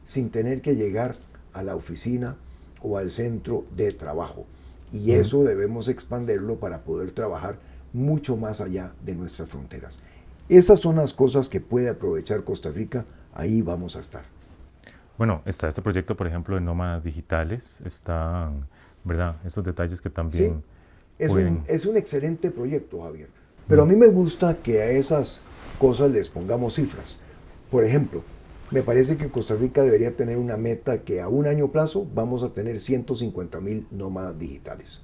sin 0.10 0.32
tener 0.32 0.64
que 0.64 0.76
llegar 0.76 1.18
a 1.54 1.62
la 1.62 1.76
oficina 1.76 2.36
o 2.82 2.98
al 2.98 3.12
centro 3.12 3.66
de 3.76 3.92
trabajo. 3.92 4.48
Y 4.92 5.12
eso 5.12 5.44
debemos 5.44 5.88
expanderlo 5.88 6.56
para 6.56 6.80
poder 6.80 7.12
trabajar 7.12 7.60
mucho 7.94 8.36
más 8.36 8.60
allá 8.60 8.92
de 9.06 9.14
nuestras 9.14 9.50
fronteras. 9.50 10.02
Esas 10.50 10.80
son 10.80 10.96
las 10.96 11.14
cosas 11.14 11.48
que 11.48 11.62
puede 11.62 11.90
aprovechar 11.90 12.44
Costa 12.44 12.72
Rica, 12.72 13.06
ahí 13.36 13.62
vamos 13.62 13.96
a 13.96 14.00
estar. 14.00 14.24
Bueno, 15.16 15.44
está 15.46 15.68
este 15.68 15.84
proyecto, 15.84 16.18
por 16.18 16.26
ejemplo, 16.26 16.56
de 16.56 16.62
nómadas 16.62 17.04
digitales, 17.04 17.80
están, 17.86 18.66
¿verdad? 19.04 19.36
Esos 19.46 19.64
detalles 19.64 20.02
que 20.02 20.10
también... 20.10 20.64
es, 21.20 21.30
un, 21.30 21.64
es 21.68 21.86
un 21.86 21.98
excelente 21.98 22.50
proyecto, 22.50 23.04
Javier. 23.04 23.30
Pero 23.68 23.84
a 23.84 23.86
mí 23.86 23.96
me 23.96 24.08
gusta 24.08 24.58
que 24.58 24.82
a 24.82 24.88
esas 24.88 25.44
cosas 25.78 26.10
les 26.10 26.30
pongamos 26.30 26.74
cifras. 26.74 27.20
Por 27.70 27.86
ejemplo, 27.86 28.24
me 28.72 28.84
parece 28.84 29.18
que 29.18 29.30
Costa 29.30 29.56
Rica 29.56 29.84
debería 29.84 30.16
tener 30.16 30.38
una 30.38 30.58
meta 30.58 31.02
que 31.02 31.22
a 31.22 31.28
un 31.28 31.48
año 31.48 31.70
plazo 31.70 32.06
vamos 32.14 32.44
a 32.44 32.50
tener 32.50 32.80
150 32.80 33.60
mil 33.60 33.88
nómadas 33.92 34.38
digitales. 34.38 35.02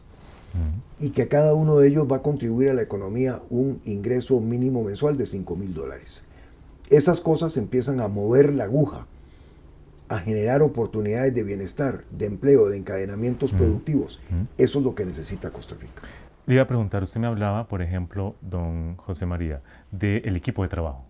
Y 1.01 1.09
que 1.09 1.27
cada 1.27 1.53
uno 1.53 1.77
de 1.77 1.89
ellos 1.89 2.07
va 2.09 2.17
a 2.17 2.21
contribuir 2.21 2.69
a 2.69 2.73
la 2.73 2.81
economía 2.81 3.41
un 3.49 3.81
ingreso 3.83 4.39
mínimo 4.39 4.83
mensual 4.83 5.17
de 5.17 5.25
5 5.25 5.53
mil 5.57 5.73
dólares. 5.73 6.25
Esas 6.89 7.19
cosas 7.19 7.57
empiezan 7.57 7.99
a 7.99 8.07
mover 8.07 8.53
la 8.53 8.63
aguja, 8.63 9.05
a 10.07 10.19
generar 10.19 10.61
oportunidades 10.61 11.35
de 11.35 11.43
bienestar, 11.43 12.05
de 12.09 12.27
empleo, 12.27 12.69
de 12.69 12.77
encadenamientos 12.77 13.51
productivos. 13.51 14.21
Eso 14.57 14.79
es 14.79 14.85
lo 14.85 14.95
que 14.95 15.03
necesita 15.03 15.49
Costa 15.49 15.75
Rica. 15.75 16.03
Le 16.45 16.53
iba 16.53 16.63
a 16.63 16.67
preguntar, 16.67 17.03
usted 17.03 17.19
me 17.19 17.27
hablaba, 17.27 17.67
por 17.67 17.81
ejemplo, 17.81 18.35
don 18.39 18.95
José 18.95 19.25
María, 19.25 19.61
del 19.91 20.35
equipo 20.37 20.63
de 20.63 20.69
trabajo. 20.69 21.03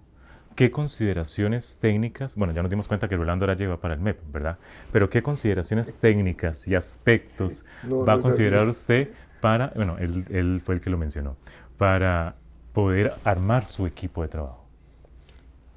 ¿Qué 0.55 0.71
consideraciones 0.71 1.79
técnicas, 1.81 2.35
bueno, 2.35 2.53
ya 2.53 2.61
nos 2.61 2.69
dimos 2.69 2.87
cuenta 2.87 3.09
que 3.09 3.17
Rolando 3.17 3.43
ahora 3.43 3.55
lleva 3.55 3.77
para 3.77 3.93
el 3.93 3.99
MEP, 3.99 4.17
¿verdad? 4.31 4.57
Pero 4.93 5.09
¿qué 5.09 5.21
consideraciones 5.21 5.99
técnicas 5.99 6.65
y 6.69 6.75
aspectos 6.75 7.65
va 7.85 8.13
a 8.13 8.21
considerar 8.21 8.65
usted 8.65 9.09
para, 9.41 9.73
bueno, 9.75 9.97
él, 9.97 10.61
fue 10.63 10.75
el 10.75 10.81
que 10.81 10.89
lo 10.89 10.97
mencionó, 10.97 11.35
para 11.77 12.35
poder 12.71 13.13
armar 13.25 13.65
su 13.65 13.85
equipo 13.85 14.21
de 14.21 14.29
trabajo? 14.29 14.65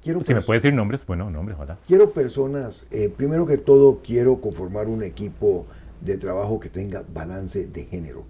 Quiero 0.01 0.23
si 0.23 0.33
me 0.33 0.41
puede 0.41 0.59
decir 0.59 0.73
nombres, 0.73 1.05
bueno, 1.05 1.29
nombres, 1.29 1.57
ojalá. 1.57 1.77
Quiero 1.85 2.11
personas, 2.11 2.87
eh, 2.89 3.13
primero 3.15 3.45
que 3.45 3.57
todo, 3.57 3.99
quiero 4.01 4.39
conformar 4.39 4.87
un 4.87 5.03
equipo 5.03 5.67
de 5.99 6.17
trabajo 6.17 6.57
que 6.61 6.69
tenga 6.69 7.03
balance 7.13 7.67
de 7.67 7.83
género 7.83 8.23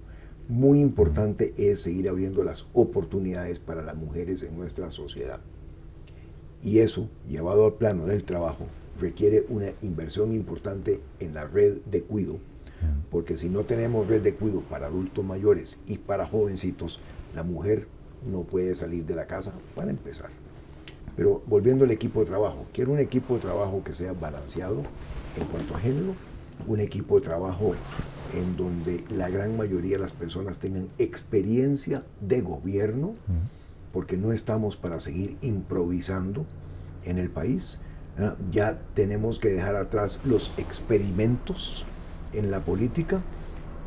muy 0.50 0.82
importante 0.82 1.54
es 1.58 1.82
seguir 1.82 2.10
abriendo 2.10 2.44
las 2.44 2.66
oportunidades 2.74 3.60
para 3.60 3.84
las 3.84 3.96
mujeres 3.96 4.42
en 4.42 4.58
nuestra 4.58 4.90
sociedad. 4.90 5.40
Y 6.63 6.80
eso, 6.80 7.10
llevado 7.28 7.65
al 7.65 7.74
plano 7.74 8.06
del 8.06 8.24
trabajo, 8.24 8.65
requiere 9.00 9.45
una 9.50 9.67
inversión 9.82 10.34
importante 10.34 11.00
en 11.19 11.34
la 11.34 11.45
red 11.45 11.78
de 11.86 12.04
cuido, 12.04 12.38
porque 13.12 13.38
si 13.38 13.50
no 13.50 13.63
tenemos 13.63 14.08
red 14.08 14.22
de 14.22 14.36
cuido 14.36 14.62
para 14.62 14.88
adultos 14.88 15.24
mayores 15.26 15.80
y 15.88 15.98
para 15.98 16.28
jovencitos, 16.28 17.00
la 17.36 17.43
mujer 17.43 17.88
no 18.30 18.43
puede 18.43 18.76
salir 18.76 19.06
de 19.06 19.15
la 19.15 19.28
casa 19.28 19.54
para 19.76 19.89
empezar. 19.89 20.30
Pero 21.15 21.41
volviendo 21.48 21.86
al 21.86 21.91
equipo 21.91 22.22
de 22.22 22.28
trabajo, 22.28 22.65
quiero 22.74 22.91
un 22.91 23.00
equipo 23.00 23.36
de 23.36 23.41
trabajo 23.41 23.84
que 23.84 23.93
sea 23.93 24.13
balanceado 24.13 24.84
en 25.38 25.45
cuanto 25.52 25.76
a 25.76 25.80
género, 25.80 26.13
un 26.67 26.80
equipo 26.80 27.19
de 27.19 27.26
trabajo 27.26 27.74
en 28.34 28.56
donde 28.56 29.04
la 29.10 29.30
gran 29.30 29.58
mayoría 29.58 29.98
de 29.98 30.04
las 30.04 30.13
personas 30.13 30.60
tengan 30.60 30.88
experiencia 30.98 32.04
de 32.22 32.41
gobierno, 32.41 33.15
porque 33.91 34.17
no 34.17 34.32
estamos 34.32 34.75
para 34.78 34.99
seguir 34.99 35.38
improvisando 35.41 36.45
en 37.06 37.17
el 37.17 37.30
país. 37.30 37.80
Ya 38.52 38.80
tenemos 38.95 39.39
que 39.39 39.49
dejar 39.49 39.75
atrás 39.75 40.19
los 40.25 40.52
experimentos 40.58 41.86
en 42.34 42.52
la 42.52 42.60
política, 42.60 43.21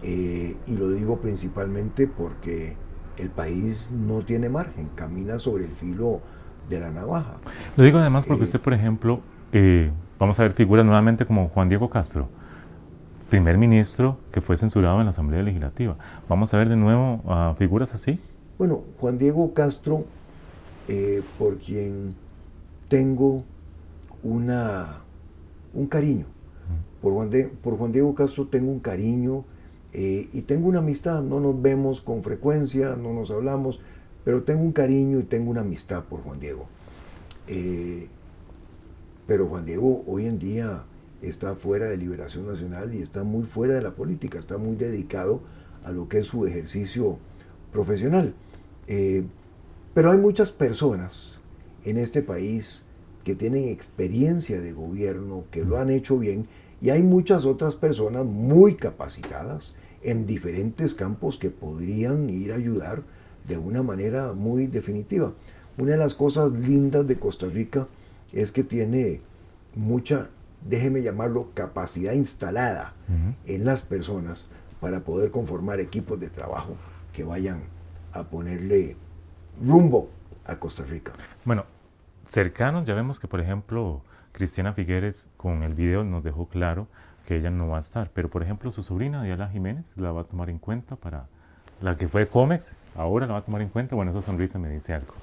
eh, 0.02 0.56
y 0.66 0.76
lo 0.76 0.90
digo 0.90 1.18
principalmente 1.18 2.06
porque 2.06 2.74
el 3.18 3.28
país 3.28 3.90
no 3.90 4.20
tiene 4.22 4.48
margen, 4.48 4.88
camina 4.96 5.38
sobre 5.38 5.64
el 5.64 5.70
filo 5.70 6.20
de 6.68 6.80
la 6.80 6.90
navaja. 6.90 7.34
Lo 7.76 7.84
digo 7.84 7.98
además 7.98 8.26
porque 8.26 8.42
eh, 8.42 8.44
usted, 8.44 8.60
por 8.60 8.72
ejemplo, 8.72 9.20
eh, 9.52 9.90
vamos 10.18 10.40
a 10.40 10.42
ver 10.42 10.52
figuras 10.52 10.84
nuevamente 10.84 11.26
como 11.26 11.48
Juan 11.48 11.68
Diego 11.68 11.90
Castro, 11.90 12.28
primer 13.28 13.58
ministro 13.58 14.18
que 14.32 14.40
fue 14.40 14.56
censurado 14.56 14.98
en 14.98 15.04
la 15.04 15.10
Asamblea 15.10 15.42
Legislativa. 15.42 15.96
¿Vamos 16.28 16.52
a 16.54 16.56
ver 16.56 16.68
de 16.68 16.76
nuevo 16.76 17.22
a 17.28 17.54
figuras 17.56 17.94
así? 17.94 18.18
Bueno, 18.62 18.84
Juan 19.00 19.18
Diego 19.18 19.54
Castro, 19.54 20.04
eh, 20.86 21.20
por 21.36 21.58
quien 21.58 22.14
tengo 22.86 23.42
una, 24.22 25.00
un 25.74 25.88
cariño. 25.88 26.26
Por 27.00 27.12
Juan, 27.12 27.30
por 27.60 27.76
Juan 27.76 27.90
Diego 27.90 28.14
Castro 28.14 28.46
tengo 28.46 28.70
un 28.70 28.78
cariño 28.78 29.44
y 29.92 30.42
tengo 30.42 30.68
una 30.68 30.78
amistad. 30.78 31.22
No 31.22 31.40
nos 31.40 31.60
vemos 31.60 32.02
con 32.02 32.22
frecuencia, 32.22 32.94
no 32.94 33.12
nos 33.12 33.32
hablamos, 33.32 33.80
pero 34.24 34.44
tengo 34.44 34.62
un 34.62 34.70
cariño 34.70 35.18
y 35.18 35.24
tengo 35.24 35.50
una 35.50 35.62
amistad 35.62 36.04
por 36.04 36.20
Juan 36.20 36.38
Diego. 36.38 36.66
Eh, 37.48 38.06
pero 39.26 39.48
Juan 39.48 39.66
Diego 39.66 40.04
hoy 40.06 40.26
en 40.26 40.38
día 40.38 40.84
está 41.20 41.56
fuera 41.56 41.88
de 41.88 41.96
Liberación 41.96 42.46
Nacional 42.46 42.94
y 42.94 43.02
está 43.02 43.24
muy 43.24 43.42
fuera 43.42 43.74
de 43.74 43.82
la 43.82 43.96
política, 43.96 44.38
está 44.38 44.56
muy 44.56 44.76
dedicado 44.76 45.40
a 45.82 45.90
lo 45.90 46.08
que 46.08 46.20
es 46.20 46.28
su 46.28 46.46
ejercicio 46.46 47.18
profesional. 47.72 48.36
Eh, 48.86 49.24
pero 49.94 50.10
hay 50.10 50.18
muchas 50.18 50.52
personas 50.52 51.38
en 51.84 51.98
este 51.98 52.22
país 52.22 52.84
que 53.24 53.34
tienen 53.34 53.68
experiencia 53.68 54.60
de 54.60 54.72
gobierno, 54.72 55.44
que 55.50 55.64
lo 55.64 55.78
han 55.78 55.90
hecho 55.90 56.18
bien, 56.18 56.46
y 56.80 56.90
hay 56.90 57.02
muchas 57.02 57.44
otras 57.44 57.76
personas 57.76 58.24
muy 58.24 58.74
capacitadas 58.74 59.74
en 60.02 60.26
diferentes 60.26 60.94
campos 60.94 61.38
que 61.38 61.50
podrían 61.50 62.28
ir 62.28 62.52
a 62.52 62.56
ayudar 62.56 63.02
de 63.46 63.56
una 63.58 63.82
manera 63.82 64.32
muy 64.32 64.66
definitiva. 64.66 65.32
Una 65.78 65.92
de 65.92 65.98
las 65.98 66.14
cosas 66.14 66.52
lindas 66.52 67.06
de 67.06 67.18
Costa 67.18 67.46
Rica 67.46 67.86
es 68.32 68.50
que 68.50 68.64
tiene 68.64 69.20
mucha, 69.74 70.28
déjeme 70.68 71.02
llamarlo, 71.02 71.48
capacidad 71.54 72.12
instalada 72.12 72.94
en 73.46 73.64
las 73.64 73.82
personas 73.82 74.48
para 74.80 75.00
poder 75.00 75.30
conformar 75.30 75.80
equipos 75.80 76.18
de 76.18 76.28
trabajo 76.28 76.74
que 77.12 77.24
vayan 77.24 77.60
a 78.12 78.24
ponerle 78.24 78.96
rumbo 79.64 80.10
a 80.44 80.56
Costa 80.56 80.84
Rica. 80.84 81.12
Bueno, 81.44 81.64
cercanos 82.24 82.84
ya 82.84 82.94
vemos 82.94 83.20
que, 83.20 83.28
por 83.28 83.40
ejemplo, 83.40 84.02
Cristiana 84.32 84.72
Figueres 84.72 85.28
con 85.36 85.62
el 85.62 85.74
video 85.74 86.04
nos 86.04 86.24
dejó 86.24 86.46
claro 86.46 86.88
que 87.26 87.36
ella 87.36 87.50
no 87.50 87.68
va 87.68 87.76
a 87.76 87.80
estar, 87.80 88.10
pero 88.12 88.28
por 88.30 88.42
ejemplo 88.42 88.72
su 88.72 88.82
sobrina 88.82 89.22
Diana 89.22 89.48
Jiménez 89.48 89.94
la 89.96 90.10
va 90.10 90.22
a 90.22 90.24
tomar 90.24 90.50
en 90.50 90.58
cuenta 90.58 90.96
para 90.96 91.28
la 91.80 91.96
que 91.96 92.08
fue 92.08 92.28
Comex, 92.28 92.74
ahora 92.94 93.26
la 93.26 93.34
va 93.34 93.38
a 93.40 93.44
tomar 93.44 93.60
en 93.60 93.68
cuenta. 93.68 93.94
Bueno, 93.94 94.12
esa 94.12 94.22
sonrisa 94.22 94.58
me 94.58 94.70
dice 94.70 94.94
algo. 94.94 95.14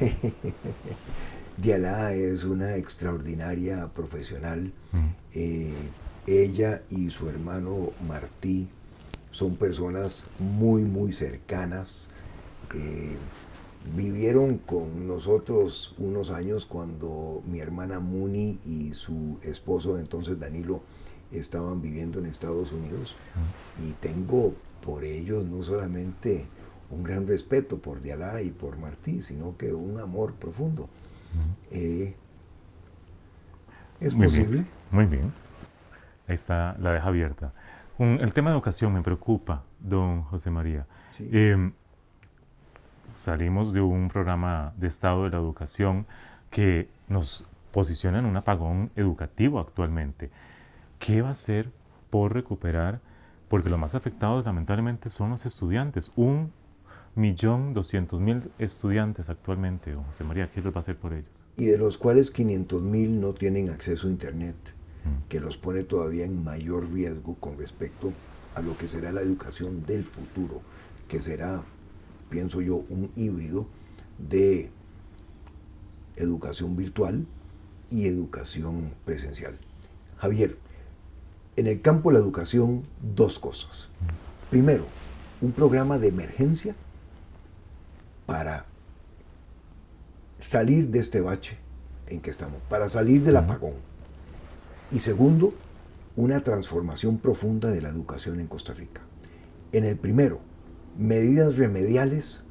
Diala 1.56 2.12
es 2.12 2.44
una 2.44 2.76
extraordinaria 2.76 3.88
profesional. 3.88 4.72
Eh, 5.32 5.72
ella 6.26 6.82
y 6.90 7.10
su 7.10 7.28
hermano 7.28 7.92
Martí 8.06 8.68
son 9.30 9.56
personas 9.56 10.26
muy, 10.38 10.82
muy 10.82 11.12
cercanas. 11.12 12.10
Eh, 12.74 13.16
vivieron 13.96 14.58
con 14.58 15.06
nosotros 15.06 15.94
unos 15.98 16.30
años 16.30 16.66
cuando 16.66 17.42
mi 17.46 17.60
hermana 17.60 18.00
Muni 18.00 18.58
y 18.66 18.92
su 18.92 19.38
esposo 19.42 19.98
entonces 19.98 20.38
Danilo 20.38 20.82
estaban 21.32 21.80
viviendo 21.80 22.18
en 22.18 22.26
Estados 22.26 22.72
Unidos. 22.72 23.16
Y 23.86 23.92
tengo 23.92 24.54
por 24.84 25.04
ellos 25.04 25.44
no 25.44 25.62
solamente 25.62 26.46
un 26.90 27.04
gran 27.04 27.26
respeto 27.26 27.78
por 27.78 28.00
Dialá 28.00 28.42
y 28.42 28.50
por 28.50 28.78
Martí, 28.78 29.20
sino 29.22 29.56
que 29.56 29.72
un 29.72 30.00
amor 30.00 30.34
profundo. 30.34 30.88
Eh, 31.70 32.14
¿Es 34.00 34.14
posible? 34.14 34.64
muy 34.90 35.06
bien. 35.06 35.32
Ahí 36.26 36.34
está, 36.34 36.76
la 36.78 36.92
deja 36.92 37.08
abierta. 37.08 37.52
el 37.98 38.32
tema 38.32 38.50
de 38.50 38.56
educación 38.56 38.92
me 38.92 39.02
preocupa, 39.02 39.64
don 39.80 40.22
José 40.22 40.50
María. 40.50 40.86
Em, 41.18 41.72
salimos 43.18 43.72
de 43.72 43.80
un 43.80 44.08
programa 44.08 44.72
de 44.76 44.86
Estado 44.86 45.24
de 45.24 45.30
la 45.30 45.36
Educación 45.36 46.06
que 46.50 46.88
nos 47.08 47.44
posiciona 47.72 48.18
en 48.18 48.24
un 48.24 48.36
apagón 48.36 48.90
educativo 48.96 49.60
actualmente. 49.60 50.30
¿Qué 50.98 51.22
va 51.22 51.28
a 51.28 51.32
hacer 51.32 51.70
por 52.10 52.32
recuperar 52.32 53.00
porque 53.48 53.70
los 53.70 53.78
más 53.78 53.94
afectados 53.94 54.44
lamentablemente 54.44 55.08
son 55.08 55.30
los 55.30 55.46
estudiantes. 55.46 56.12
Un 56.16 56.52
millón 57.14 57.74
doscientos 57.74 58.20
mil 58.20 58.50
estudiantes 58.58 59.28
actualmente, 59.30 59.94
José 59.94 60.24
María, 60.24 60.50
¿qué 60.50 60.60
les 60.60 60.72
va 60.72 60.78
a 60.78 60.80
hacer 60.80 60.96
por 60.96 61.12
ellos? 61.12 61.44
Y 61.56 61.66
de 61.66 61.78
los 61.78 61.98
cuales 61.98 62.30
500 62.30 62.82
mil 62.82 63.20
no 63.20 63.32
tienen 63.32 63.70
acceso 63.70 64.06
a 64.06 64.10
Internet, 64.10 64.54
mm. 65.04 65.28
que 65.28 65.40
los 65.40 65.56
pone 65.56 65.82
todavía 65.82 66.24
en 66.24 66.44
mayor 66.44 66.88
riesgo 66.92 67.34
con 67.40 67.58
respecto 67.58 68.12
a 68.54 68.60
lo 68.60 68.76
que 68.76 68.88
será 68.88 69.10
la 69.10 69.22
educación 69.22 69.84
del 69.84 70.04
futuro, 70.04 70.60
que 71.08 71.20
será, 71.20 71.62
pienso 72.28 72.60
yo, 72.60 72.84
un 72.88 73.10
híbrido 73.16 73.66
de 74.18 74.70
educación 76.16 76.76
virtual 76.76 77.26
y 77.90 78.06
educación 78.06 78.92
presencial. 79.04 79.58
Javier, 80.18 80.58
en 81.56 81.66
el 81.66 81.80
campo 81.80 82.10
de 82.10 82.14
la 82.14 82.24
educación 82.24 82.84
dos 83.14 83.38
cosas. 83.38 83.88
Primero, 84.50 84.84
un 85.40 85.52
programa 85.52 85.98
de 85.98 86.08
emergencia 86.08 86.74
para 88.26 88.66
salir 90.40 90.88
de 90.88 91.00
este 91.00 91.20
bache 91.20 91.56
en 92.06 92.20
que 92.20 92.30
estamos, 92.30 92.60
para 92.68 92.88
salir 92.88 93.22
del 93.22 93.36
apagón. 93.36 93.74
Y 94.90 95.00
segundo, 95.00 95.54
una 96.16 96.42
transformación 96.42 97.18
profunda 97.18 97.70
de 97.70 97.80
la 97.80 97.88
educación 97.88 98.40
en 98.40 98.46
Costa 98.46 98.72
Rica. 98.72 99.02
En 99.72 99.84
el 99.84 99.96
primero, 99.96 100.40
medidas 100.98 101.56
remediales 101.56 102.42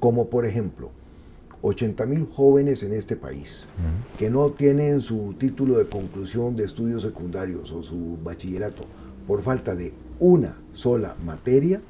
como 0.00 0.28
por 0.28 0.44
ejemplo 0.44 0.90
80 1.62 2.04
mil 2.06 2.26
jóvenes 2.26 2.82
en 2.82 2.92
este 2.92 3.14
país 3.14 3.66
que 4.18 4.28
no 4.28 4.50
tienen 4.50 5.00
su 5.00 5.34
título 5.38 5.78
de 5.78 5.86
conclusión 5.86 6.56
de 6.56 6.64
estudios 6.64 7.02
secundarios 7.02 7.70
o 7.70 7.82
su 7.82 8.18
bachillerato 8.22 8.84
por 9.26 9.42
falta 9.42 9.74
de 9.74 9.92
una 10.18 10.56
sola 10.72 11.16
materia, 11.24 11.80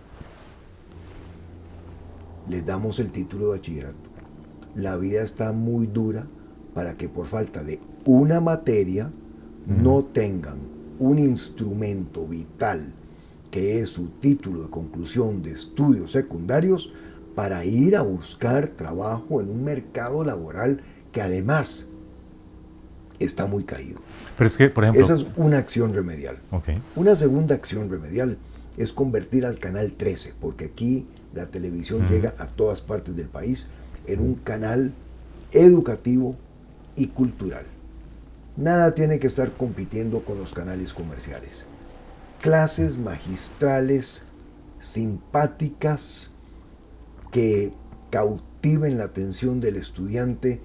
les 2.48 2.64
damos 2.64 2.98
el 2.98 3.10
título 3.10 3.46
de 3.46 3.58
bachillerato. 3.58 4.10
La 4.74 4.96
vida 4.96 5.22
está 5.22 5.52
muy 5.52 5.86
dura 5.86 6.26
para 6.74 6.96
que 6.96 7.08
por 7.08 7.26
falta 7.26 7.62
de 7.62 7.80
una 8.04 8.40
materia 8.40 9.10
no 9.66 10.04
tengan 10.04 10.56
un 10.98 11.18
instrumento 11.18 12.26
vital 12.26 12.92
que 13.52 13.80
es 13.80 13.90
su 13.90 14.06
título 14.08 14.62
de 14.62 14.70
conclusión 14.70 15.42
de 15.42 15.52
estudios 15.52 16.10
secundarios 16.10 16.90
para 17.34 17.64
ir 17.66 17.96
a 17.96 18.02
buscar 18.02 18.68
trabajo 18.68 19.42
en 19.42 19.50
un 19.50 19.62
mercado 19.62 20.24
laboral 20.24 20.80
que 21.12 21.20
además 21.20 21.86
está 23.18 23.44
muy 23.44 23.64
caído. 23.64 24.00
Pero 24.38 24.46
es 24.46 24.56
que, 24.56 24.70
por 24.70 24.84
ejemplo... 24.84 25.04
Esa 25.04 25.14
es 25.14 25.26
una 25.36 25.58
acción 25.58 25.92
remedial. 25.92 26.38
Una 26.96 27.14
segunda 27.14 27.54
acción 27.54 27.90
remedial 27.90 28.38
es 28.78 28.92
convertir 28.92 29.44
al 29.44 29.58
canal 29.58 29.92
13, 29.92 30.32
porque 30.40 30.64
aquí 30.64 31.06
la 31.34 31.46
televisión 31.46 32.08
llega 32.08 32.34
a 32.38 32.46
todas 32.46 32.80
partes 32.80 33.14
del 33.14 33.28
país 33.28 33.68
en 34.06 34.20
un 34.20 34.34
canal 34.36 34.92
educativo 35.52 36.36
y 36.96 37.08
cultural. 37.08 37.66
Nada 38.56 38.94
tiene 38.94 39.18
que 39.18 39.26
estar 39.26 39.52
compitiendo 39.52 40.20
con 40.20 40.38
los 40.38 40.54
canales 40.54 40.94
comerciales. 40.94 41.66
Clases 42.42 42.98
magistrales 42.98 44.24
simpáticas, 44.80 46.34
que 47.30 47.72
cautiven 48.10 48.98
la 48.98 49.04
atención 49.04 49.60
del 49.60 49.76
estudiante 49.76 50.60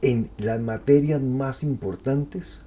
en 0.00 0.30
las 0.38 0.58
materias 0.58 1.20
más 1.20 1.62
importantes 1.62 2.62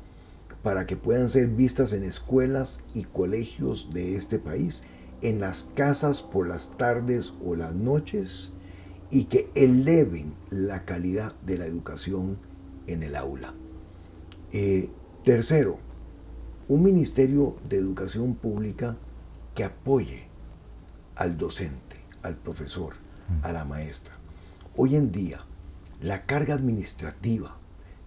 para 0.62 0.86
que 0.86 0.96
puedan 0.96 1.28
ser 1.28 1.48
vistas 1.48 1.92
en 1.92 2.04
escuelas 2.04 2.84
y 2.94 3.06
colegios 3.06 3.92
de 3.96 4.16
este 4.16 4.38
país, 4.38 4.84
en 5.24 5.40
las 5.40 5.64
casas 5.64 6.22
por 6.22 6.48
las 6.48 6.78
tardes 6.78 7.34
o 7.44 7.56
las 7.56 7.74
noches 7.74 8.52
y 9.10 9.24
que 9.24 9.50
eleven 9.56 10.36
la 10.52 10.86
calidad 10.86 11.34
de 11.48 11.58
la 11.58 11.66
educación 11.66 12.38
en 12.86 13.02
el 13.02 13.16
aula. 13.16 13.56
Eh, 14.52 14.92
tercero, 15.24 15.80
un 16.72 16.84
ministerio 16.84 17.58
de 17.68 17.76
educación 17.76 18.34
pública 18.34 18.96
que 19.56 19.66
apoye 19.66 20.24
al 21.18 21.38
docente, 21.38 21.98
al 22.24 22.38
profesor, 22.38 22.94
a 23.44 23.52
la 23.52 23.66
maestra. 23.66 24.14
Hoy 24.78 24.96
en 24.96 25.12
día, 25.12 25.42
la 26.02 26.26
carga 26.26 26.54
administrativa 26.54 27.58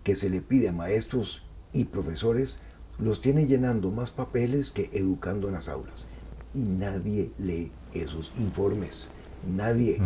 que 0.02 0.16
se 0.16 0.30
le 0.30 0.40
pide 0.40 0.70
a 0.70 0.72
maestros 0.72 1.44
y 1.74 1.84
profesores 1.84 2.58
los 2.98 3.20
tiene 3.20 3.44
llenando 3.46 3.90
más 3.90 4.10
papeles 4.10 4.72
que 4.72 4.88
educando 4.94 5.48
en 5.48 5.52
las 5.52 5.68
aulas. 5.68 6.08
Y 6.54 6.60
nadie 6.60 7.32
lee 7.36 7.70
esos 7.92 8.32
informes. 8.38 9.10
Nadie. 9.46 10.00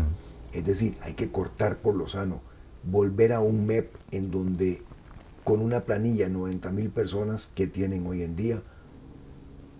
Es 0.52 0.66
decir, 0.66 0.96
hay 1.02 1.14
que 1.14 1.30
cortar 1.30 1.76
por 1.76 1.94
lo 1.94 2.08
sano. 2.08 2.40
Volver 2.82 3.34
a 3.34 3.38
un 3.38 3.66
MEP 3.66 3.94
en 4.10 4.32
donde 4.32 4.82
con 5.48 5.62
una 5.62 5.80
planilla 5.80 6.28
90 6.28 6.70
mil 6.72 6.90
personas 6.90 7.50
que 7.54 7.66
tienen 7.66 8.06
hoy 8.06 8.22
en 8.22 8.36
día 8.36 8.60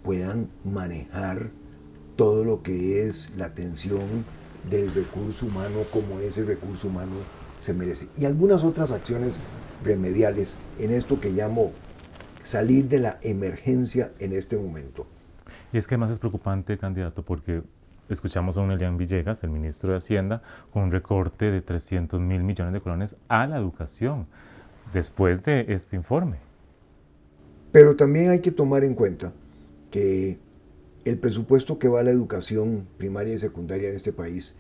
puedan 0.02 0.48
manejar 0.64 1.50
todo 2.16 2.42
lo 2.42 2.62
que 2.62 3.07
es 3.07 3.35
la 3.37 3.44
atención 3.44 4.24
del 4.70 4.90
recurso 4.94 5.44
humano 5.44 5.81
como 5.92 6.20
ese 6.20 6.42
recurso 6.44 6.88
humano 6.88 7.16
se 7.61 7.74
merece. 7.74 8.09
Y 8.16 8.24
algunas 8.24 8.64
otras 8.64 8.90
acciones 8.92 9.40
remediales 9.85 10.57
en 10.78 10.90
esto 10.90 11.20
que 11.20 11.33
llamo 11.33 11.72
salir 12.42 12.88
de 12.88 13.00
la 13.00 13.18
emergencia 13.20 14.12
en 14.20 14.33
este 14.33 14.57
momento. 14.57 15.07
Y 15.70 15.76
es 15.76 15.87
que 15.87 15.98
más 15.98 16.11
es 16.11 16.18
preocupante, 16.18 16.78
candidato, 16.78 17.22
porque 17.22 17.62
escuchamos 18.09 18.57
a 18.57 18.62
un 18.62 18.70
Elian 18.70 18.96
Villegas, 18.96 19.44
el 19.44 19.50
ministro 19.50 19.90
de 19.90 19.98
Hacienda, 19.98 20.40
con 20.70 20.85
un 20.85 20.90
recorte 20.90 21.50
de 21.50 21.61
300 21.61 22.18
mil 22.22 22.42
millones 22.42 22.72
de 22.72 22.81
colones 22.81 23.16
a 23.28 23.46
la 23.46 23.59
educación 23.59 24.28
después 24.92 25.42
de 25.44 25.66
este 25.68 25.96
informe. 25.96 26.38
Pero 27.72 27.96
también 27.96 28.31
hay 28.31 28.40
que 28.40 28.51
tomar 28.51 28.85
en 28.85 28.94
cuenta 28.94 29.33
que 29.90 30.38
el 31.05 31.18
presupuesto 31.18 31.79
que 31.79 31.88
va 31.88 32.01
a 32.01 32.03
la 32.03 32.11
educación 32.11 32.87
primaria 32.96 33.35
y 33.35 33.38
secundaria 33.38 33.88
en 33.88 33.96
este 33.96 34.12
país 34.12 34.57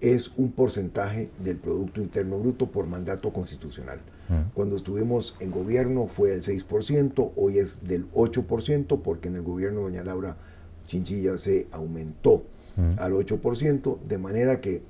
es 0.00 0.30
un 0.36 0.52
porcentaje 0.52 1.30
del 1.42 1.56
Producto 1.56 2.00
Interno 2.00 2.38
Bruto 2.38 2.70
por 2.70 2.86
mandato 2.86 3.32
constitucional. 3.32 4.00
Mm. 4.28 4.52
Cuando 4.54 4.76
estuvimos 4.76 5.36
en 5.40 5.50
gobierno 5.50 6.06
fue 6.06 6.34
el 6.34 6.42
6%, 6.42 7.32
hoy 7.34 7.58
es 7.58 7.86
del 7.86 8.10
8%, 8.12 9.00
porque 9.02 9.28
en 9.28 9.36
el 9.36 9.42
gobierno 9.42 9.80
de 9.80 9.84
doña 9.84 10.04
Laura 10.04 10.36
Chinchilla 10.86 11.36
se 11.36 11.66
aumentó 11.72 12.44
mm. 12.76 12.98
al 12.98 13.12
8%, 13.12 14.00
de 14.02 14.18
manera 14.18 14.60
que 14.60 14.82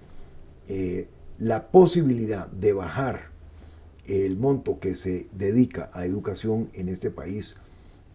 eh, 0.69 1.09
la 1.39 1.69
posibilidad 1.69 2.47
de 2.49 2.73
bajar 2.75 3.31
el 4.09 4.37
monto 4.37 4.81
que 4.81 4.95
se 4.95 5.27
dedica 5.33 5.91
a 5.93 6.07
educación 6.07 6.71
en 6.75 6.89
este 6.89 7.11
país 7.11 7.57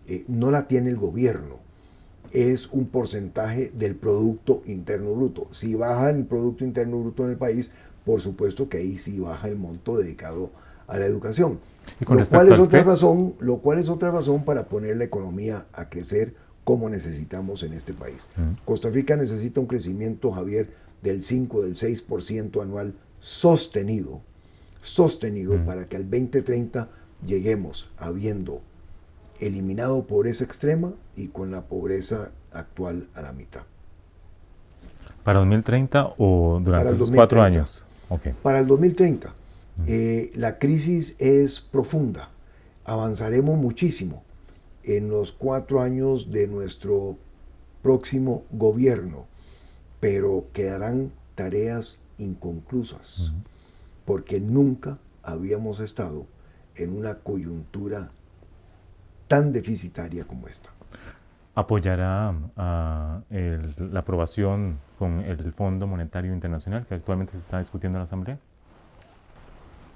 eh, 0.07 0.25
no 0.27 0.51
la 0.51 0.67
tiene 0.67 0.89
el 0.89 0.97
gobierno 0.97 1.63
es 2.33 2.67
un 2.71 2.87
porcentaje 2.87 3.71
del 3.75 3.95
Producto 3.95 4.63
Interno 4.65 5.13
Bruto. 5.13 5.47
Si 5.51 5.75
baja 5.75 6.09
el 6.09 6.25
Producto 6.25 6.65
Interno 6.65 6.99
Bruto 6.99 7.23
en 7.25 7.31
el 7.31 7.37
país, 7.37 7.71
por 8.05 8.21
supuesto 8.21 8.67
que 8.67 8.77
ahí 8.77 8.97
sí 8.97 9.19
baja 9.19 9.47
el 9.47 9.55
monto 9.55 9.97
dedicado 9.97 10.49
a 10.87 10.97
la 10.97 11.05
educación. 11.05 11.59
lo, 11.99 12.25
cual 12.25 12.51
es 12.51 12.59
otra 12.59 12.83
razón, 12.83 13.35
lo 13.39 13.57
cual 13.57 13.79
es 13.79 13.87
otra 13.87 14.11
razón 14.11 14.43
para 14.43 14.65
poner 14.65 14.97
la 14.97 15.03
economía 15.03 15.65
a 15.73 15.89
crecer 15.89 16.33
como 16.63 16.89
necesitamos 16.89 17.61
en 17.63 17.73
este 17.73 17.93
país. 17.93 18.29
Costa 18.65 18.89
Rica 18.89 19.15
necesita 19.15 19.59
un 19.59 19.67
crecimiento, 19.67 20.31
Javier, 20.31 20.71
del 21.01 21.23
5, 21.23 21.61
del 21.63 21.75
6% 21.75 22.61
anual 22.61 22.95
sostenido, 23.19 24.21
sostenido 24.83 25.57
para 25.65 25.87
que 25.87 25.95
al 25.95 26.03
2030 26.03 26.89
lleguemos 27.25 27.89
habiendo 27.97 28.61
eliminado 29.39 30.03
pobreza 30.03 30.43
extrema 30.43 30.93
y 31.15 31.27
con 31.27 31.51
la 31.51 31.61
pobreza 31.61 32.29
actual 32.51 33.07
a 33.15 33.21
la 33.21 33.33
mitad. 33.33 33.63
¿Para 35.23 35.39
2030 35.39 36.13
o 36.17 36.59
durante 36.61 36.93
esos 36.93 37.09
cuatro 37.09 37.41
años? 37.41 37.85
Para 38.43 38.59
el 38.59 38.67
2030. 38.67 39.33
Eh, 39.87 40.31
la 40.35 40.59
crisis 40.59 41.15
es 41.17 41.59
profunda. 41.59 42.29
Avanzaremos 42.85 43.57
muchísimo 43.57 44.23
en 44.83 45.09
los 45.09 45.31
cuatro 45.31 45.81
años 45.81 46.29
de 46.29 46.47
nuestro 46.47 47.17
próximo 47.81 48.43
gobierno, 48.51 49.25
pero 49.99 50.45
quedarán 50.53 51.11
tareas 51.35 51.99
inconclusas, 52.17 53.31
porque 54.05 54.39
nunca 54.39 54.97
habíamos 55.21 55.79
estado 55.79 56.25
en 56.75 56.95
una 56.97 57.15
coyuntura 57.19 58.11
tan 59.27 59.51
deficitaria 59.51 60.25
como 60.25 60.47
esta. 60.47 60.69
¿Apoyará 61.55 62.33
la 62.55 63.99
aprobación 63.99 64.79
con 64.97 65.19
el 65.19 65.53
Fondo 65.53 65.85
Monetario 65.85 66.33
Internacional 66.33 66.85
que 66.87 66.95
actualmente 66.95 67.33
se 67.33 67.39
está 67.39 67.59
discutiendo 67.59 67.97
en 67.97 67.99
la 67.99 68.05
Asamblea? 68.05 68.39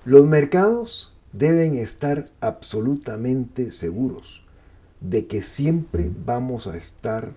Los 0.05 0.25
mercados 0.25 1.13
deben 1.33 1.75
estar 1.75 2.29
absolutamente 2.41 3.71
seguros 3.71 4.43
de 5.01 5.27
que 5.27 5.41
siempre 5.41 6.11
vamos 6.25 6.67
a 6.67 6.77
estar 6.77 7.31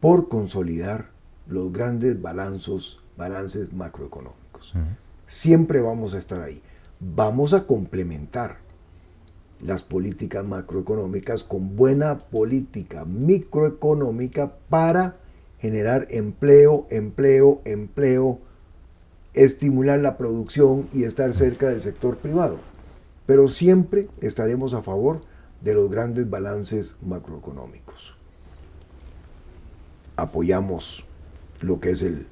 por 0.00 0.28
consolidar 0.28 1.10
los 1.48 1.72
grandes 1.72 2.20
balanzos, 2.20 3.02
balances 3.16 3.72
macroeconómicos. 3.72 4.74
Siempre 5.28 5.82
vamos 5.82 6.14
a 6.14 6.18
estar 6.18 6.40
ahí. 6.40 6.62
Vamos 7.00 7.52
a 7.52 7.66
complementar 7.66 8.56
las 9.60 9.82
políticas 9.82 10.42
macroeconómicas 10.42 11.44
con 11.44 11.76
buena 11.76 12.18
política 12.18 13.04
microeconómica 13.04 14.54
para 14.70 15.16
generar 15.58 16.06
empleo, 16.08 16.86
empleo, 16.88 17.60
empleo, 17.66 18.38
estimular 19.34 19.98
la 19.98 20.16
producción 20.16 20.88
y 20.94 21.04
estar 21.04 21.34
cerca 21.34 21.68
del 21.68 21.82
sector 21.82 22.16
privado. 22.16 22.58
Pero 23.26 23.48
siempre 23.48 24.08
estaremos 24.22 24.72
a 24.72 24.80
favor 24.80 25.20
de 25.60 25.74
los 25.74 25.90
grandes 25.90 26.30
balances 26.30 26.96
macroeconómicos. 27.02 28.14
Apoyamos 30.16 31.04
lo 31.60 31.80
que 31.80 31.90
es 31.90 32.00
el 32.00 32.26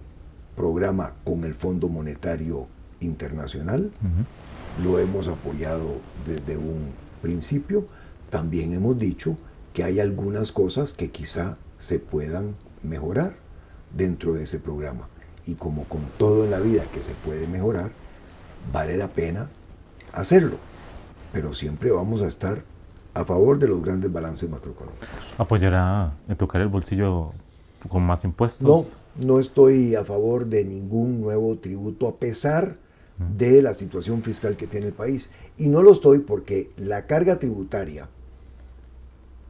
programa 0.57 1.13
con 1.25 1.45
el 1.45 1.53
Fondo 1.55 1.91
Monetario 1.91 2.69
Internacional. 3.01 3.91
Lo 4.83 4.99
hemos 4.99 5.29
apoyado 5.29 6.01
desde 6.27 6.57
un 6.57 6.91
principio, 7.23 7.87
también 8.31 8.73
hemos 8.73 8.99
dicho 8.99 9.37
que 9.73 9.85
hay 9.85 10.01
algunas 10.01 10.53
cosas 10.53 10.93
que 10.93 11.11
quizá 11.11 11.57
se 11.79 11.99
puedan 11.99 12.55
mejorar 12.83 13.37
dentro 13.95 14.35
de 14.35 14.45
ese 14.45 14.59
programa. 14.59 15.09
Y 15.47 15.55
como 15.55 15.85
con 15.85 16.03
todo 16.19 16.45
en 16.45 16.51
la 16.51 16.61
vida 16.61 16.85
que 16.93 17.03
se 17.03 17.13
puede 17.15 17.47
mejorar, 17.47 17.93
vale 18.73 18.97
la 18.97 19.09
pena 19.09 19.49
hacerlo. 20.13 20.57
Pero 21.33 21.55
siempre 21.55 21.91
vamos 21.91 22.23
a 22.23 22.27
estar 22.27 22.63
a 23.15 23.25
favor 23.25 23.59
de 23.59 23.69
los 23.69 23.83
grandes 23.83 24.13
balances 24.13 24.49
macroeconómicos. 24.51 25.09
¿Apoyará 25.39 26.13
en 26.29 26.37
tocar 26.37 26.61
el 26.61 26.69
bolsillo 26.69 27.33
con 27.89 28.03
más 28.03 28.25
impuestos? 28.25 28.97
No, 29.17 29.27
no 29.27 29.41
estoy 29.41 29.95
a 29.95 30.05
favor 30.05 30.47
de 30.47 30.65
ningún 30.65 31.21
nuevo 31.21 31.57
tributo, 31.57 32.09
a 32.09 32.17
pesar 32.17 32.77
de 33.19 33.63
la 33.63 33.75
situación 33.75 34.23
fiscal 34.23 34.57
que 34.57 34.67
tiene 34.67 34.87
el 34.87 34.93
país. 34.93 35.31
Y 35.57 35.69
no 35.69 35.83
lo 35.83 35.93
estoy 35.93 36.21
porque 36.21 36.71
la 36.77 37.07
carga 37.07 37.39
tributaria 37.39 38.09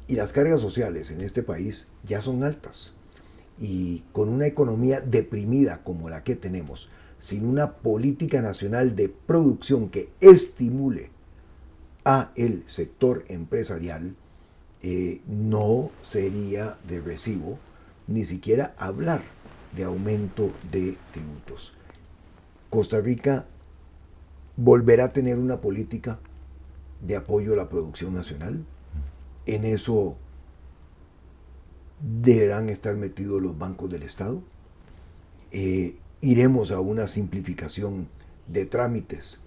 y 0.09 0.15
las 0.15 0.33
cargas 0.33 0.61
sociales 0.61 1.11
en 1.11 1.21
este 1.21 1.43
país 1.43 1.89
ya 2.05 2.21
son 2.21 2.45
altas. 2.45 2.95
Y 3.59 4.05
con 4.13 4.29
una 4.29 4.47
economía 4.47 5.01
deprimida 5.01 5.83
como 5.83 6.09
la 6.09 6.23
que 6.23 6.37
tenemos, 6.37 6.89
sin 7.19 7.47
una 7.47 7.73
política 7.73 8.43
nacional 8.43 8.95
de 8.95 9.09
producción 9.09 9.89
que 9.89 10.11
estimule 10.21 11.11
a 12.05 12.33
el 12.37 12.63
sector 12.67 13.25
empresarial, 13.29 14.15
eh, 14.83 15.23
no 15.27 15.91
sería 16.03 16.79
de 16.87 17.01
recibo 17.01 17.59
ni 18.07 18.25
siquiera 18.25 18.75
hablar 18.79 19.23
de 19.75 19.85
aumento 19.85 20.53
de 20.71 20.97
tributos. 21.13 21.73
Costa 22.71 23.01
Rica 23.01 23.47
volver 24.57 25.01
a 25.01 25.13
tener 25.13 25.39
una 25.39 25.61
política 25.61 26.19
de 27.07 27.17
apoyo 27.17 27.53
a 27.53 27.57
la 27.57 27.69
producción 27.69 28.15
nacional. 28.15 28.65
En 29.45 29.65
eso 29.65 30.17
deberán 32.01 32.69
estar 32.69 32.97
metidos 32.97 33.41
los 33.41 33.59
bancos 33.59 33.91
del 33.91 34.03
Estado. 34.03 34.43
Eh, 35.53 35.97
iremos 36.21 36.71
a 36.71 36.81
una 36.81 37.09
simplificación 37.09 38.09
de 38.49 38.67
trámites, 38.67 39.41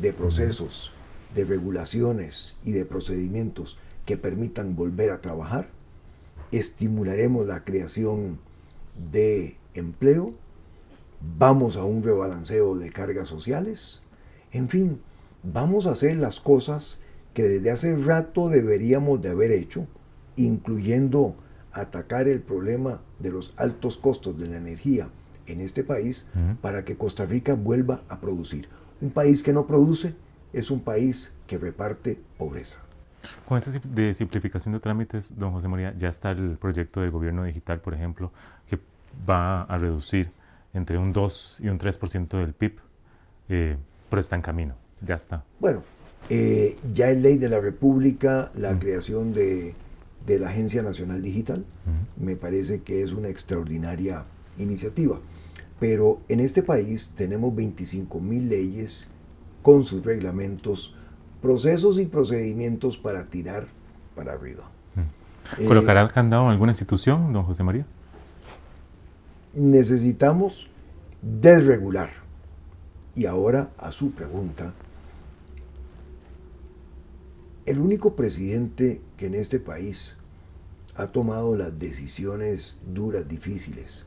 de 0.00 0.12
procesos, 0.12 0.92
de 1.34 1.44
regulaciones 1.44 2.56
y 2.64 2.72
de 2.72 2.84
procedimientos 2.84 3.78
que 4.04 4.16
permitan 4.16 4.76
volver 4.76 5.10
a 5.10 5.20
trabajar. 5.20 5.68
Estimularemos 6.52 7.46
la 7.46 7.64
creación 7.64 8.38
de 9.10 9.56
empleo. 9.74 10.34
Vamos 11.38 11.76
a 11.76 11.84
un 11.84 12.02
rebalanceo 12.02 12.76
de 12.76 12.90
cargas 12.90 13.28
sociales. 13.28 14.02
En 14.56 14.70
fin, 14.70 15.00
vamos 15.42 15.86
a 15.86 15.90
hacer 15.90 16.16
las 16.16 16.40
cosas 16.40 16.98
que 17.34 17.42
desde 17.42 17.70
hace 17.70 17.94
rato 17.94 18.48
deberíamos 18.48 19.20
de 19.20 19.28
haber 19.28 19.50
hecho, 19.50 19.86
incluyendo 20.36 21.36
atacar 21.72 22.26
el 22.26 22.40
problema 22.40 23.02
de 23.18 23.30
los 23.32 23.52
altos 23.58 23.98
costos 23.98 24.38
de 24.38 24.46
la 24.46 24.56
energía 24.56 25.10
en 25.46 25.60
este 25.60 25.84
país 25.84 26.26
para 26.62 26.86
que 26.86 26.96
Costa 26.96 27.26
Rica 27.26 27.52
vuelva 27.52 28.00
a 28.08 28.18
producir. 28.18 28.66
Un 29.02 29.10
país 29.10 29.42
que 29.42 29.52
no 29.52 29.66
produce 29.66 30.14
es 30.54 30.70
un 30.70 30.80
país 30.80 31.34
que 31.46 31.58
reparte 31.58 32.18
pobreza. 32.38 32.78
Con 33.46 33.58
esta 33.58 33.70
de 33.90 34.14
simplificación 34.14 34.72
de 34.72 34.80
trámites, 34.80 35.38
don 35.38 35.52
José 35.52 35.68
María, 35.68 35.94
ya 35.98 36.08
está 36.08 36.30
el 36.30 36.56
proyecto 36.56 37.02
de 37.02 37.10
gobierno 37.10 37.44
digital, 37.44 37.80
por 37.80 37.92
ejemplo, 37.92 38.32
que 38.66 38.78
va 39.28 39.64
a 39.64 39.76
reducir 39.76 40.30
entre 40.72 40.96
un 40.96 41.12
2 41.12 41.60
y 41.60 41.68
un 41.68 41.78
3% 41.78 42.38
del 42.38 42.54
PIB, 42.54 42.80
eh, 43.50 43.76
pero 44.08 44.20
está 44.20 44.36
en 44.36 44.42
camino, 44.42 44.74
ya 45.00 45.14
está. 45.14 45.44
Bueno, 45.60 45.82
eh, 46.28 46.76
ya 46.92 47.10
es 47.10 47.20
ley 47.20 47.38
de 47.38 47.48
la 47.48 47.60
República 47.60 48.50
la 48.54 48.78
creación 48.78 49.32
de, 49.32 49.74
de, 50.26 50.38
la 50.38 50.48
Agencia 50.48 50.82
Nacional 50.82 51.22
Digital. 51.22 51.64
Me 52.16 52.36
parece 52.36 52.82
que 52.82 53.02
es 53.02 53.12
una 53.12 53.28
extraordinaria 53.28 54.24
iniciativa. 54.58 55.20
Pero 55.78 56.20
en 56.28 56.40
este 56.40 56.62
país 56.62 57.12
tenemos 57.16 57.54
25 57.54 58.18
mil 58.20 58.48
leyes 58.48 59.10
con 59.62 59.84
sus 59.84 60.04
reglamentos, 60.04 60.94
procesos 61.42 61.98
y 61.98 62.06
procedimientos 62.06 62.96
para 62.96 63.26
tirar 63.26 63.66
para 64.14 64.32
arriba. 64.32 64.64
Mm. 64.94 65.66
¿Colocará 65.66 66.04
eh, 66.04 66.08
candado 66.12 66.44
en 66.46 66.52
alguna 66.52 66.72
institución, 66.72 67.32
don 67.32 67.44
José 67.44 67.62
María? 67.62 67.86
Necesitamos 69.54 70.68
desregular. 71.22 72.25
Y 73.16 73.24
ahora 73.24 73.70
a 73.78 73.92
su 73.92 74.10
pregunta, 74.10 74.74
el 77.64 77.80
único 77.80 78.14
presidente 78.14 79.00
que 79.16 79.26
en 79.26 79.34
este 79.34 79.58
país 79.58 80.18
ha 80.94 81.06
tomado 81.06 81.56
las 81.56 81.78
decisiones 81.78 82.78
duras, 82.86 83.26
difíciles, 83.26 84.04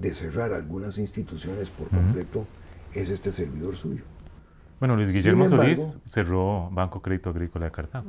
de 0.00 0.14
cerrar 0.14 0.52
algunas 0.52 0.98
instituciones 0.98 1.68
por 1.68 1.88
completo 1.88 2.46
es 2.94 3.10
este 3.10 3.32
servidor 3.32 3.76
suyo. 3.76 4.04
Bueno, 4.78 4.96
Luis 4.96 5.12
Guillermo 5.12 5.46
Solís 5.46 5.98
cerró 6.04 6.68
Banco 6.70 7.02
Crédito 7.02 7.30
Agrícola 7.30 7.66
de 7.66 7.72
Cartago. 7.72 8.06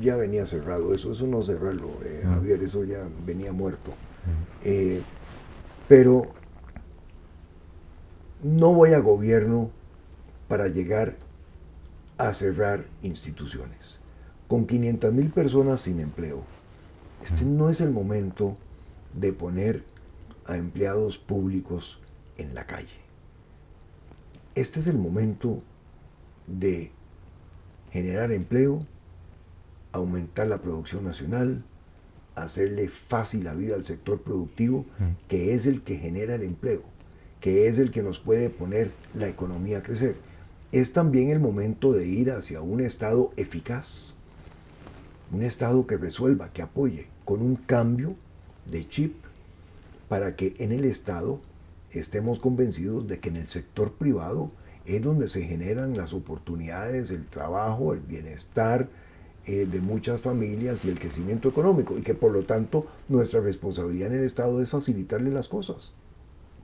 Ya, 0.00 0.16
venía 0.16 0.46
cerrado, 0.46 0.94
eso, 0.94 1.12
eso 1.12 1.26
no 1.26 1.42
cerrarlo, 1.42 1.90
eh, 2.04 2.22
Javier, 2.24 2.62
eso 2.62 2.84
ya 2.84 3.06
venía 3.26 3.52
muerto. 3.52 3.90
Eh, 4.64 5.02
pero 5.88 6.32
no 8.42 8.72
voy 8.72 8.92
a 8.92 8.98
gobierno 8.98 9.70
para 10.52 10.68
llegar 10.68 11.16
a 12.18 12.34
cerrar 12.34 12.84
instituciones. 13.02 13.98
Con 14.48 14.66
500 14.66 15.10
mil 15.10 15.30
personas 15.30 15.80
sin 15.80 15.98
empleo, 15.98 16.42
este 17.24 17.46
no 17.46 17.70
es 17.70 17.80
el 17.80 17.90
momento 17.90 18.58
de 19.14 19.32
poner 19.32 19.82
a 20.44 20.58
empleados 20.58 21.16
públicos 21.16 22.00
en 22.36 22.54
la 22.54 22.66
calle. 22.66 23.00
Este 24.54 24.80
es 24.80 24.88
el 24.88 24.98
momento 24.98 25.62
de 26.46 26.90
generar 27.90 28.30
empleo, 28.30 28.84
aumentar 29.92 30.48
la 30.48 30.58
producción 30.58 31.02
nacional, 31.02 31.64
hacerle 32.34 32.90
fácil 32.90 33.44
la 33.44 33.54
vida 33.54 33.74
al 33.74 33.86
sector 33.86 34.20
productivo, 34.20 34.84
que 35.28 35.54
es 35.54 35.64
el 35.64 35.80
que 35.80 35.96
genera 35.96 36.34
el 36.34 36.42
empleo, 36.42 36.82
que 37.40 37.68
es 37.68 37.78
el 37.78 37.90
que 37.90 38.02
nos 38.02 38.18
puede 38.18 38.50
poner 38.50 38.90
la 39.14 39.28
economía 39.28 39.78
a 39.78 39.82
crecer. 39.82 40.30
Es 40.72 40.94
también 40.94 41.28
el 41.28 41.38
momento 41.38 41.92
de 41.92 42.06
ir 42.06 42.30
hacia 42.30 42.62
un 42.62 42.80
Estado 42.80 43.30
eficaz, 43.36 44.14
un 45.30 45.42
Estado 45.42 45.86
que 45.86 45.98
resuelva, 45.98 46.50
que 46.50 46.62
apoye, 46.62 47.08
con 47.26 47.42
un 47.42 47.56
cambio 47.56 48.14
de 48.64 48.88
chip 48.88 49.14
para 50.08 50.34
que 50.34 50.54
en 50.60 50.72
el 50.72 50.86
Estado 50.86 51.40
estemos 51.90 52.40
convencidos 52.40 53.06
de 53.06 53.20
que 53.20 53.28
en 53.28 53.36
el 53.36 53.48
sector 53.48 53.92
privado 53.92 54.50
es 54.86 55.02
donde 55.02 55.28
se 55.28 55.42
generan 55.42 55.94
las 55.94 56.14
oportunidades, 56.14 57.10
el 57.10 57.26
trabajo, 57.26 57.92
el 57.92 58.00
bienestar 58.00 58.88
eh, 59.44 59.66
de 59.70 59.80
muchas 59.82 60.22
familias 60.22 60.86
y 60.86 60.88
el 60.88 60.98
crecimiento 60.98 61.50
económico, 61.50 61.98
y 61.98 62.02
que 62.02 62.14
por 62.14 62.32
lo 62.32 62.44
tanto 62.44 62.86
nuestra 63.10 63.40
responsabilidad 63.40 64.10
en 64.10 64.20
el 64.20 64.24
Estado 64.24 64.62
es 64.62 64.70
facilitarles 64.70 65.34
las 65.34 65.48
cosas, 65.48 65.92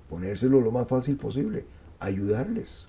ponérselo 0.09 0.63
lo 0.63 0.71
más 0.71 0.89
fácil 0.89 1.19
posible, 1.19 1.67
ayudarles. 2.01 2.89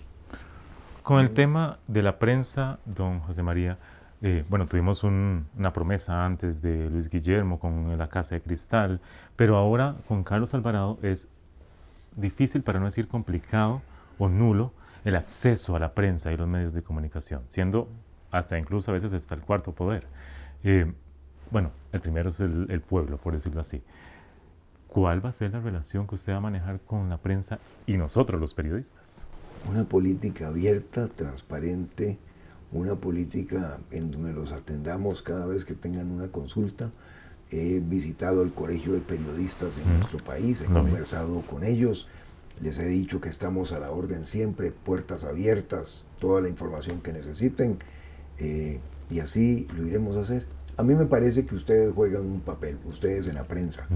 Con 1.04 1.20
el 1.20 1.32
tema 1.32 1.80
de 1.88 2.04
la 2.04 2.20
prensa, 2.20 2.80
don 2.86 3.20
José 3.22 3.42
María, 3.42 3.78
eh, 4.22 4.44
bueno, 4.50 4.66
tuvimos 4.66 5.04
una 5.04 5.74
promesa 5.74 6.26
antes 6.26 6.62
de 6.62 6.90
Luis 6.90 7.10
Guillermo 7.10 7.60
con 7.60 7.98
la 7.98 8.10
Casa 8.10 8.36
de 8.36 8.42
Cristal, 8.42 9.00
pero 9.36 9.56
ahora 9.56 9.96
con 10.08 10.24
Carlos 10.24 10.54
Alvarado 10.54 11.00
es 11.02 11.32
difícil, 12.16 12.64
para 12.64 12.80
no 12.80 12.86
decir 12.86 13.08
complicado 13.08 13.82
o 14.18 14.28
nulo, 14.28 14.74
el 15.06 15.16
acceso 15.16 15.76
a 15.76 15.80
la 15.80 15.94
prensa 15.94 16.34
y 16.34 16.38
los 16.38 16.48
medios 16.48 16.74
de 16.74 16.84
comunicación, 16.84 17.44
siendo 17.48 17.88
hasta 18.30 18.60
incluso 18.60 18.92
a 18.92 18.94
veces 18.94 19.14
hasta 19.14 19.34
el 19.36 19.42
cuarto 19.42 19.72
poder. 19.72 20.06
Eh, 20.64 20.94
bueno, 21.50 21.72
el 21.94 22.02
primero 22.02 22.30
es 22.30 22.42
el, 22.42 22.68
el, 22.70 22.82
pueblo, 22.82 23.18
por 23.18 23.34
decirlo 23.34 23.62
así. 23.62 23.82
¿Cuál 24.88 25.24
va 25.24 25.30
a 25.30 25.34
ser 25.34 25.54
la 25.54 25.62
relación 25.62 26.06
que 26.06 26.16
usted 26.16 26.34
va 26.34 26.38
a 26.38 26.42
manejar 26.42 26.82
con 26.82 27.10
la 27.10 27.18
prensa 27.18 27.58
y 27.88 27.96
nosotros 27.96 28.40
los 28.40 28.54
periodistas? 28.54 29.28
Una 29.68 29.84
política 29.84 30.48
abierta, 30.48 31.08
transparente, 31.08 32.18
una 32.72 32.96
política 32.96 33.80
en 33.92 34.12
donde 34.12 34.34
los 34.34 34.52
atendamos 34.52 35.22
cada 35.22 35.46
vez 35.46 35.66
que 35.66 35.74
tengan 35.74 36.12
una 36.12 36.28
consulta. 36.28 36.92
He 37.52 37.80
visitado 37.80 38.44
el 38.44 38.54
Colegio 38.54 38.94
de 38.94 39.00
Periodistas 39.00 39.78
en 39.78 39.98
nuestro 39.98 40.20
país, 40.20 40.62
he 40.62 40.66
conversado 40.66 41.42
con 41.42 41.64
ellos, 41.64 42.08
les 42.62 42.78
he 42.78 42.86
dicho 42.86 43.20
que 43.22 43.30
estamos 43.30 43.72
a 43.72 43.80
la 43.80 43.90
orden 43.90 44.26
siempre, 44.26 44.72
puertas 44.72 45.24
abiertas, 45.24 46.06
toda 46.20 46.42
la 46.42 46.50
información 46.50 47.02
que 47.02 47.12
necesiten, 47.12 47.80
eh, 48.38 48.80
y 49.10 49.20
así 49.20 49.68
lo 49.76 49.88
iremos 49.88 50.16
a 50.18 50.22
hacer. 50.22 50.46
A 50.78 50.84
mí 50.84 50.94
me 50.94 51.06
parece 51.06 51.46
que 51.46 51.56
ustedes 51.56 51.94
juegan 51.94 52.22
un 52.22 52.42
papel, 52.42 52.78
ustedes 52.86 53.28
en 53.28 53.36
la 53.36 53.44
prensa, 53.44 53.88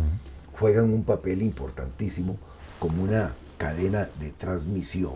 juegan 0.60 0.92
un 0.92 1.04
papel 1.04 1.44
importantísimo 1.44 2.38
como 2.80 3.04
una 3.04 3.36
cadena 3.58 4.10
de 4.20 4.32
transmisión 4.32 5.14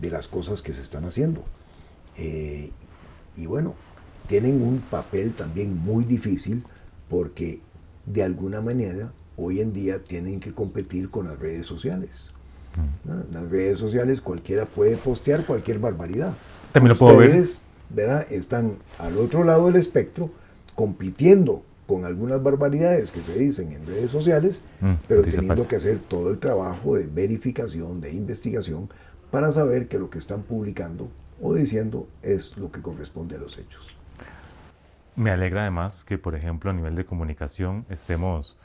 de 0.00 0.10
las 0.10 0.28
cosas 0.28 0.62
que 0.62 0.72
se 0.72 0.82
están 0.82 1.04
haciendo. 1.04 1.44
Eh, 2.16 2.70
y 3.36 3.46
bueno, 3.46 3.74
tienen 4.28 4.62
un 4.62 4.80
papel 4.80 5.32
también 5.32 5.76
muy 5.76 6.04
difícil 6.04 6.64
porque 7.08 7.60
de 8.06 8.22
alguna 8.22 8.60
manera 8.60 9.12
hoy 9.36 9.60
en 9.60 9.72
día 9.72 10.02
tienen 10.02 10.40
que 10.40 10.52
competir 10.52 11.10
con 11.10 11.26
las 11.26 11.38
redes 11.38 11.66
sociales. 11.66 12.32
Mm. 12.76 13.34
Las 13.34 13.50
redes 13.50 13.78
sociales 13.78 14.20
cualquiera 14.20 14.66
puede 14.66 14.96
postear 14.96 15.44
cualquier 15.44 15.78
barbaridad. 15.78 16.34
También 16.72 16.90
lo 16.90 16.98
puedo 16.98 17.16
ver. 17.16 17.44
¿verdad? 17.88 18.26
Están 18.30 18.76
al 18.98 19.18
otro 19.18 19.42
lado 19.42 19.66
del 19.66 19.76
espectro 19.76 20.30
compitiendo 20.74 21.62
con 21.86 22.04
algunas 22.04 22.40
barbaridades 22.40 23.10
que 23.10 23.24
se 23.24 23.36
dicen 23.36 23.72
en 23.72 23.84
redes 23.84 24.12
sociales, 24.12 24.62
mm, 24.80 24.92
pero 25.08 25.22
teniendo 25.22 25.66
que 25.66 25.74
hacer 25.74 25.98
todo 25.98 26.30
el 26.30 26.38
trabajo 26.38 26.94
de 26.94 27.06
verificación, 27.06 28.00
de 28.00 28.12
investigación, 28.12 28.88
para 29.30 29.52
saber 29.52 29.88
que 29.88 29.98
lo 29.98 30.10
que 30.10 30.18
están 30.18 30.42
publicando 30.42 31.08
o 31.40 31.54
diciendo 31.54 32.08
es 32.22 32.56
lo 32.56 32.70
que 32.70 32.82
corresponde 32.82 33.36
a 33.36 33.38
los 33.38 33.58
hechos. 33.58 33.96
Me 35.16 35.30
alegra 35.30 35.62
además 35.62 36.04
que, 36.04 36.18
por 36.18 36.34
ejemplo, 36.34 36.70
a 36.70 36.74
nivel 36.74 36.94
de 36.94 37.04
comunicación 37.04 37.84
estemos 37.90 38.56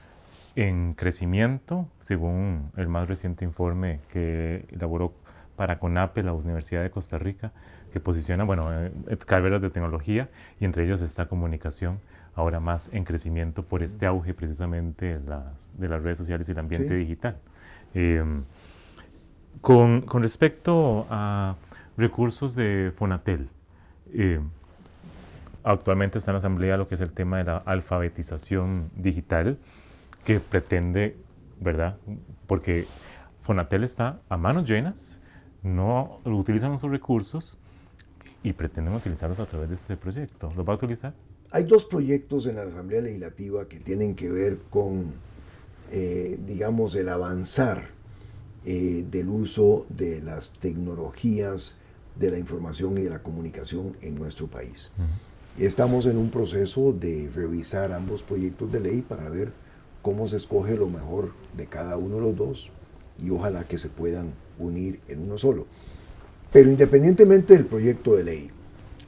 en 0.55 0.93
crecimiento, 0.93 1.87
según 1.99 2.71
el 2.77 2.87
más 2.87 3.07
reciente 3.07 3.43
informe 3.43 3.99
que 4.11 4.65
elaboró 4.71 5.13
para 5.55 5.79
CONAPE, 5.79 6.23
la 6.23 6.33
Universidad 6.33 6.81
de 6.81 6.91
Costa 6.91 7.17
Rica, 7.17 7.51
que 7.91 7.99
posiciona, 7.99 8.43
bueno, 8.43 8.63
eh, 8.71 9.17
carreras 9.25 9.61
de 9.61 9.69
tecnología 9.69 10.29
y 10.59 10.65
entre 10.65 10.85
ellos 10.85 11.01
está 11.01 11.27
comunicación, 11.27 11.99
ahora 12.35 12.59
más 12.59 12.89
en 12.93 13.05
crecimiento 13.05 13.63
por 13.63 13.81
este 13.81 14.05
auge 14.05 14.33
precisamente 14.33 15.19
de 15.19 15.29
las, 15.29 15.77
de 15.79 15.87
las 15.87 16.03
redes 16.03 16.17
sociales 16.17 16.47
y 16.49 16.51
el 16.51 16.59
ambiente 16.59 16.93
digital. 16.93 17.37
Em, 17.93 18.43
con, 19.61 20.05
respecto 20.21 21.07
a 21.09 21.55
recursos 21.97 22.55
de 22.55 22.91
Fonatel. 22.95 23.49
Eh, 24.13 24.39
actualmente 25.63 26.17
está 26.19 26.31
en 26.31 26.35
la 26.35 26.39
Asamblea 26.39 26.77
lo 26.77 26.87
que 26.87 26.95
es 26.95 27.01
el 27.01 27.11
tema 27.11 27.37
de 27.37 27.45
la 27.45 27.57
alfabetización 27.57 28.91
digital. 28.95 29.57
que 30.23 30.39
pretende, 30.39 31.15
¿verdad? 31.61 31.97
Porque 32.47 32.87
Fonatel 33.41 33.83
está 33.83 34.21
a 34.27 34.37
manos 34.37 34.67
llenas, 34.67 35.21
no 35.61 36.19
utilizan 36.25 36.79
sus 36.79 36.89
recursos 36.89 37.59
y 38.41 38.53
pretenden 38.53 38.95
utilizarlos 38.95 39.39
a 39.39 39.45
través 39.45 39.69
de 39.69 39.75
este 39.75 39.97
proyecto. 39.97 40.51
¿Los 40.55 40.67
va 40.67 40.73
a 40.73 40.75
utilizar? 40.77 41.13
Hay 41.51 41.63
dos 41.63 41.85
proyectos 41.85 42.47
en 42.47 42.55
la 42.55 42.63
Asamblea 42.63 43.01
Legislativa 43.01 43.67
que 43.67 43.79
tienen 43.79 44.15
que 44.15 44.29
ver 44.29 44.57
con, 44.69 45.13
eh, 45.91 46.39
digamos, 46.45 46.95
el 46.95 47.07
avanzar 47.09 47.89
eh, 48.65 49.05
del 49.09 49.29
uso 49.29 49.85
de 49.89 50.21
las 50.21 50.51
tecnologías 50.53 51.77
de 52.15 52.31
la 52.31 52.39
información 52.39 52.97
y 52.97 53.01
de 53.01 53.09
la 53.09 53.21
comunicación 53.21 53.95
en 54.01 54.15
nuestro 54.15 54.47
país. 54.47 54.91
Estamos 55.59 56.05
en 56.05 56.17
un 56.17 56.29
proceso 56.29 56.91
de 56.91 57.29
revisar 57.33 57.93
ambos 57.93 58.23
proyectos 58.23 58.71
de 58.71 58.79
ley 58.79 59.01
para 59.01 59.29
ver 59.29 59.51
cómo 60.01 60.27
se 60.27 60.37
escoge 60.37 60.75
lo 60.75 60.87
mejor 60.87 61.33
de 61.55 61.67
cada 61.67 61.97
uno 61.97 62.15
de 62.15 62.21
los 62.21 62.35
dos 62.35 62.69
y 63.21 63.29
ojalá 63.29 63.67
que 63.67 63.77
se 63.77 63.89
puedan 63.89 64.33
unir 64.59 64.99
en 65.07 65.21
uno 65.21 65.37
solo. 65.37 65.67
Pero 66.51 66.69
independientemente 66.69 67.53
del 67.53 67.65
proyecto 67.65 68.15
de 68.15 68.23
ley, 68.23 68.51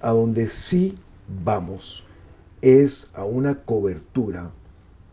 a 0.02 0.12
donde 0.12 0.48
sí 0.48 0.98
vamos 1.44 2.04
es 2.62 3.10
a 3.14 3.26
una 3.26 3.64
cobertura 3.64 4.52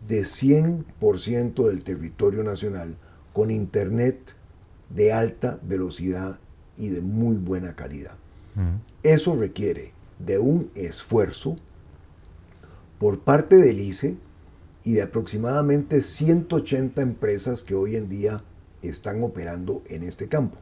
de 0.06 0.22
100% 0.22 1.66
del 1.66 1.82
territorio 1.82 2.42
nacional 2.42 2.96
con 3.32 3.50
Internet 3.50 4.33
de 4.94 5.12
alta 5.12 5.58
velocidad 5.62 6.38
y 6.78 6.88
de 6.88 7.00
muy 7.00 7.36
buena 7.36 7.74
calidad. 7.74 8.14
Eso 9.02 9.34
requiere 9.36 9.92
de 10.18 10.38
un 10.38 10.70
esfuerzo 10.74 11.56
por 12.98 13.20
parte 13.20 13.58
del 13.58 13.80
ICE 13.80 14.16
y 14.84 14.92
de 14.92 15.02
aproximadamente 15.02 16.02
180 16.02 17.02
empresas 17.02 17.62
que 17.62 17.74
hoy 17.74 17.96
en 17.96 18.08
día 18.08 18.42
están 18.82 19.22
operando 19.22 19.82
en 19.86 20.04
este 20.04 20.28
campo, 20.28 20.58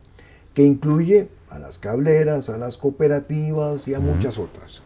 que 0.54 0.64
incluye 0.64 1.28
a 1.50 1.58
las 1.58 1.78
cableras, 1.78 2.48
a 2.48 2.56
las 2.56 2.78
cooperativas 2.78 3.86
y 3.88 3.94
a 3.94 4.00
muchas 4.00 4.38
otras. 4.38 4.82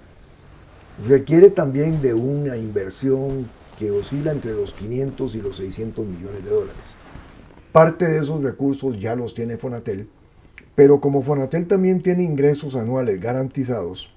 Requiere 1.07 1.51
también 1.51 2.03
de 2.03 2.15
una 2.15 2.57
inversión 2.57 3.49
que 3.79 3.91
oscila 3.91 4.33
entre 4.33 4.55
los 4.55 4.73
500 4.73 5.35
y 5.35 5.43
los 5.43 5.57
600 5.57 6.07
millones 6.07 6.43
de 6.43 6.51
dólares. 6.51 6.97
Parte 7.77 8.09
de 8.09 8.21
esos 8.21 8.43
recursos 8.43 8.99
ya 8.99 9.15
los 9.15 9.35
tiene 9.35 9.59
Fonatel, 9.59 10.09
pero 10.75 10.99
como 10.99 11.21
Fonatel 11.21 11.69
también 11.69 12.01
tiene 12.01 12.23
ingresos 12.23 12.75
anuales 12.75 13.21
garantizados, 13.21 14.11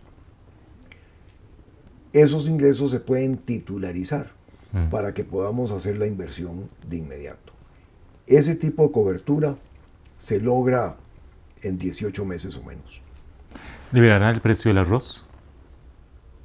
esos 2.13 2.47
ingresos 2.47 2.91
se 2.91 3.01
pueden 3.01 3.35
titularizar 3.35 4.31
mm. 4.71 4.87
para 4.87 5.13
que 5.13 5.25
podamos 5.25 5.73
hacer 5.73 5.97
la 5.97 6.07
inversión 6.07 6.69
de 6.87 6.95
inmediato. 6.95 7.51
Ese 8.27 8.55
tipo 8.55 8.83
de 8.83 8.91
cobertura 8.93 9.57
se 10.17 10.39
logra 10.39 10.95
en 11.61 11.77
18 11.77 12.23
meses 12.23 12.55
o 12.55 12.63
menos. 12.63 13.01
¿Liberará 13.91 14.29
el 14.29 14.39
precio 14.39 14.69
del 14.69 14.77
arroz? 14.77 15.27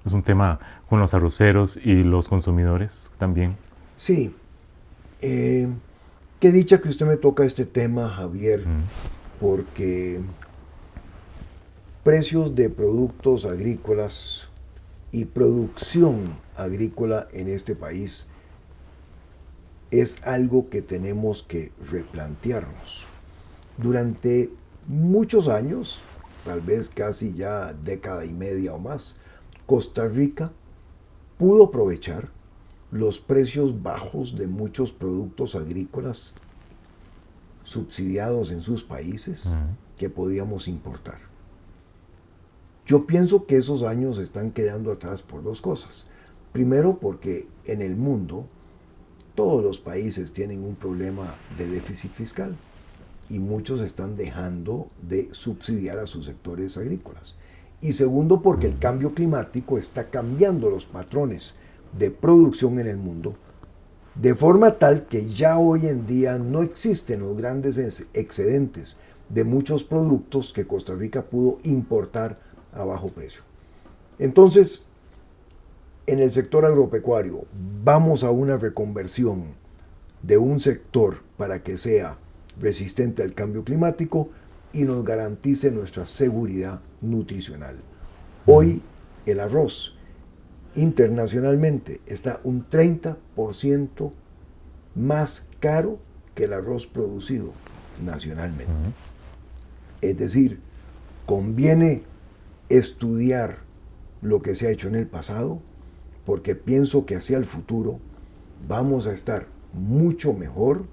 Es 0.05 0.13
un 0.13 0.23
tema 0.23 0.59
con 0.89 0.99
los 0.99 1.15
arroceros 1.15 1.77
y 1.77 2.03
los 2.03 2.27
consumidores 2.27 3.13
también. 3.19 3.57
Sí. 3.95 4.35
Eh, 5.23 5.69
qué 6.45 6.53
dicha 6.53 6.83
que 6.83 6.91
usted 6.91 7.07
me 7.07 7.17
toca 7.17 7.47
este 7.47 7.65
tema, 7.65 8.11
Javier, 8.11 8.67
mm. 8.67 8.83
porque 9.41 10.21
precios 12.03 12.55
de 12.55 12.69
productos 12.69 13.47
agrícolas 13.47 14.51
y 15.11 15.25
producción 15.25 16.37
agrícola 16.55 17.29
en 17.33 17.49
este 17.49 17.75
país 17.75 18.29
es 19.91 20.19
algo 20.23 20.69
que 20.69 20.83
tenemos 20.83 21.43
que 21.43 21.73
replantearnos. 21.91 23.07
Durante 23.79 24.51
muchos 24.87 25.49
años, 25.49 26.03
tal 26.45 26.61
vez 26.61 26.91
casi 26.91 27.33
ya 27.33 27.73
década 27.73 28.27
y 28.27 28.35
media 28.35 28.75
o 28.75 28.79
más, 28.79 29.17
Costa 29.65 30.09
Rica 30.09 30.53
pudo 31.39 31.65
aprovechar 31.65 32.29
los 32.95 33.19
precios 33.19 33.83
bajos 33.83 34.37
de 34.37 34.47
muchos 34.47 34.93
productos 34.93 35.57
agrícolas 35.57 36.37
subsidiados 37.65 38.53
en 38.53 38.61
sus 38.61 38.85
países 38.85 39.57
que 39.97 40.09
podíamos 40.09 40.69
importar. 40.69 41.19
Yo 42.87 43.05
pienso 43.05 43.47
que 43.47 43.57
esos 43.57 43.83
años 43.83 44.19
están 44.19 44.53
quedando 44.53 44.93
atrás 44.93 45.23
por 45.23 45.43
dos 45.43 45.61
cosas. 45.61 46.07
Primero 46.53 47.01
porque 47.01 47.49
en 47.65 47.83
el 47.83 47.97
mundo 47.97 48.47
todos 49.35 49.65
los 49.65 49.81
países 49.81 50.33
tienen 50.33 50.63
un 50.63 50.77
problema 50.77 51.35
de 51.59 51.67
déficit 51.67 52.13
fiscal 52.13 52.55
y 53.29 53.41
muchos 53.41 53.81
están 53.81 54.17
dejando 54.17 54.87
de 55.03 55.31
subsidiar 55.33 55.99
a 55.99 56.07
sus 56.07 56.27
sectores 56.27 56.77
agrícolas. 56.77 57.35
Y 57.81 57.95
segundo, 57.95 58.41
porque 58.41 58.69
el 58.69 58.79
cambio 58.79 59.15
climático 59.15 59.79
está 59.79 60.11
cambiando 60.11 60.71
los 60.71 60.87
patrones 60.87 61.57
de 61.99 62.11
producción 62.11 62.79
en 62.79 62.87
el 62.87 62.97
mundo, 62.97 63.35
de 64.15 64.35
forma 64.35 64.79
tal 64.79 65.07
que 65.07 65.27
ya 65.27 65.59
hoy 65.59 65.87
en 65.87 66.07
día 66.07 66.39
no 66.39 66.63
existen 66.63 67.21
los 67.21 67.37
grandes 67.37 68.07
excedentes 68.15 68.97
de 69.29 69.45
muchos 69.45 69.85
productos 69.85 70.53
que 70.53 70.67
Costa 70.67 70.95
Rica 70.95 71.23
pudo 71.23 71.59
importar 71.65 72.39
a 72.73 72.85
bajo 72.85 73.09
precio. 73.09 73.43
Entonces, 74.19 74.87
en 76.07 76.21
el 76.21 76.31
sector 76.31 76.65
agropecuario, 76.65 77.47
vamos 77.83 78.25
a 78.25 78.31
una 78.31 78.57
reconversión 78.57 79.55
de 80.23 80.37
un 80.39 80.61
sector 80.61 81.23
para 81.37 81.63
que 81.63 81.77
sea 81.77 82.19
resistente 82.61 83.23
al 83.23 83.35
cambio 83.35 83.65
climático 83.65 84.29
y 84.73 84.85
nos 84.85 85.05
garantice 85.05 85.71
nuestra 85.71 86.07
seguridad 86.07 86.81
nutricional. 87.01 87.77
Hoy 88.47 88.83
el 89.27 89.41
arroz 89.41 89.94
internacionalmente 90.77 92.01
está 92.07 92.41
un 92.45 92.69
30% 92.69 94.13
más 94.95 95.49
caro 95.61 95.99
que 96.35 96.45
el 96.45 96.53
arroz 96.53 96.87
producido 96.87 97.53
nacionalmente. 98.05 98.73
Es 100.01 100.19
decir, 100.19 100.61
conviene 101.27 102.03
estudiar 102.69 103.59
lo 104.23 104.43
que 104.43 104.55
se 104.55 104.67
ha 104.67 104.71
hecho 104.71 104.89
en 104.89 104.95
el 104.95 105.07
pasado, 105.07 105.61
porque 106.25 106.55
pienso 106.55 107.07
que 107.07 107.17
hacia 107.17 107.37
el 107.37 107.45
futuro 107.45 108.01
vamos 108.67 109.07
a 109.07 109.13
estar 109.13 109.47
mucho 109.73 110.33
mejor 110.33 110.87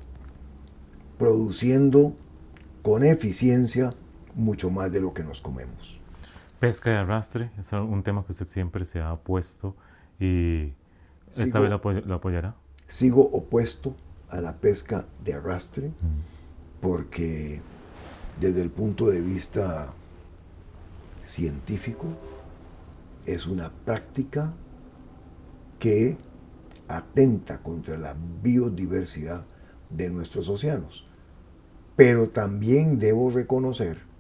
produciendo 1.17 2.13
con 2.81 3.03
eficiencia 3.03 3.93
mucho 4.35 4.69
más 4.69 4.91
de 4.91 5.01
lo 5.01 5.13
que 5.13 5.23
nos 5.23 5.41
comemos. 5.41 6.00
Pesca 6.61 6.91
de 6.91 6.97
arrastre 6.97 7.49
es 7.57 7.73
un 7.73 8.03
tema 8.03 8.23
que 8.23 8.33
usted 8.33 8.45
siempre 8.45 8.85
se 8.85 9.01
ha 9.01 9.13
opuesto 9.13 9.75
y 10.19 10.73
esta 11.35 11.59
vez 11.59 11.71
lo, 12.05 12.13
apoyará. 12.13 12.55
Sigo 12.85 13.23
opuesto 13.23 13.95
a 14.29 14.39
la 14.41 14.57
pesca 14.57 15.07
de 15.23 15.33
arrastre 15.33 15.87
mm. 15.87 16.79
porque 16.79 17.61
desde 18.39 18.61
el 18.61 18.69
punto 18.69 19.09
de 19.09 19.21
vista 19.21 19.91
científico 21.23 22.05
es 23.25 23.47
una 23.47 23.71
práctica 23.71 24.53
que 25.79 26.15
atenta 26.87 27.57
contra 27.63 27.97
la 27.97 28.15
biodiversidad 28.43 29.45
de 29.89 30.11
nuestros 30.11 30.47
océanos. 30.47 31.07
Pero 31.95 32.29
también 32.29 32.99
debo 32.99 33.31
reconocer 33.31 34.10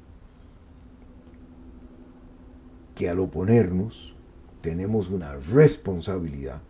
que 3.01 3.09
al 3.09 3.19
oponernos 3.19 4.13
tenemos 4.61 5.09
una 5.09 5.35
responsabilidad 5.35 6.61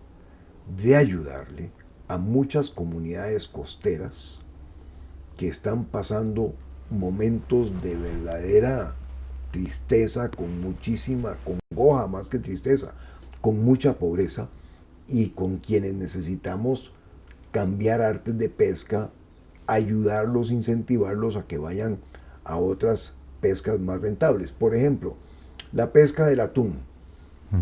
de 0.81 0.95
ayudarle 0.95 1.71
a 2.07 2.17
muchas 2.17 2.69
comunidades 2.69 3.49
costeras 3.49 4.41
que 5.35 5.49
están 5.49 5.83
pasando 5.83 6.53
momentos 6.89 7.83
de 7.83 7.97
verdadera 7.97 8.95
tristeza, 9.51 10.31
con 10.31 10.61
muchísima 10.61 11.35
congoja 11.43 12.07
más 12.07 12.29
que 12.29 12.39
tristeza, 12.39 12.93
con 13.41 13.65
mucha 13.65 13.99
pobreza 13.99 14.47
y 15.09 15.31
con 15.31 15.57
quienes 15.57 15.95
necesitamos 15.95 16.93
cambiar 17.51 18.01
artes 18.01 18.37
de 18.37 18.47
pesca 18.47 19.09
ayudarlos, 19.67 20.49
incentivarlos 20.49 21.35
a 21.35 21.45
que 21.45 21.57
vayan 21.57 21.99
a 22.45 22.55
otras 22.55 23.17
pescas 23.41 23.81
más 23.81 23.99
rentables. 23.99 24.53
Por 24.53 24.73
ejemplo, 24.73 25.17
la 25.73 25.91
pesca 25.91 26.27
del 26.27 26.39
atún 26.39 26.79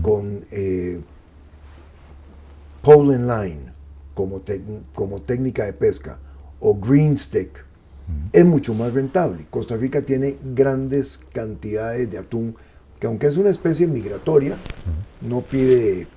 con 0.02 0.46
eh, 0.52 1.02
pole 2.82 3.16
and 3.16 3.28
line 3.28 3.74
como, 4.14 4.42
como 4.94 5.22
técnica 5.22 5.66
de 5.66 5.74
pesca 5.74 6.20
o 6.60 6.76
green 6.76 7.18
stick 7.18 7.66
es 8.34 8.44
mucho 8.44 8.74
más 8.74 8.94
rentable. 8.94 9.46
Costa 9.52 9.78
Rica 9.78 10.02
tiene 10.02 10.38
grandes 10.56 11.20
cantidades 11.32 12.10
de 12.10 12.18
atún 12.18 12.56
que 13.00 13.08
aunque 13.08 13.28
es 13.28 13.38
una 13.38 13.50
especie 13.50 13.88
migratoria, 13.88 14.56
no 15.22 15.42
pide 15.42 16.08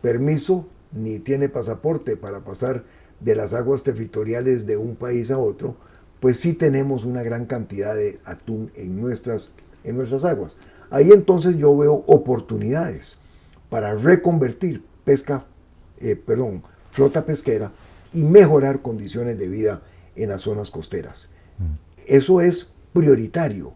permiso 0.00 0.66
ni 0.92 1.18
tiene 1.18 1.48
pasaporte 1.48 2.16
para 2.16 2.40
pasar 2.40 2.84
de 3.20 3.34
las 3.34 3.54
aguas 3.54 3.82
territoriales 3.82 4.66
de 4.66 4.76
un 4.76 4.94
país 4.94 5.30
a 5.30 5.38
otro, 5.38 5.76
pues 6.20 6.38
sí 6.38 6.52
tenemos 6.52 7.04
una 7.04 7.22
gran 7.22 7.46
cantidad 7.46 7.94
de 7.94 8.20
atún 8.24 8.70
en 8.76 9.00
nuestras, 9.00 9.52
en 9.82 9.96
nuestras 9.96 10.24
aguas. 10.24 10.56
Ahí 10.90 11.12
entonces 11.12 11.56
yo 11.56 11.76
veo 11.76 12.04
oportunidades 12.06 13.18
para 13.68 13.94
reconvertir 13.94 14.82
pesca, 15.04 15.44
eh, 15.98 16.16
perdón, 16.16 16.62
flota 16.90 17.24
pesquera 17.24 17.72
y 18.12 18.24
mejorar 18.24 18.80
condiciones 18.80 19.38
de 19.38 19.48
vida 19.48 19.82
en 20.16 20.30
las 20.30 20.42
zonas 20.42 20.70
costeras. 20.70 21.30
Mm. 21.58 21.74
Eso 22.06 22.40
es 22.40 22.72
prioritario 22.92 23.72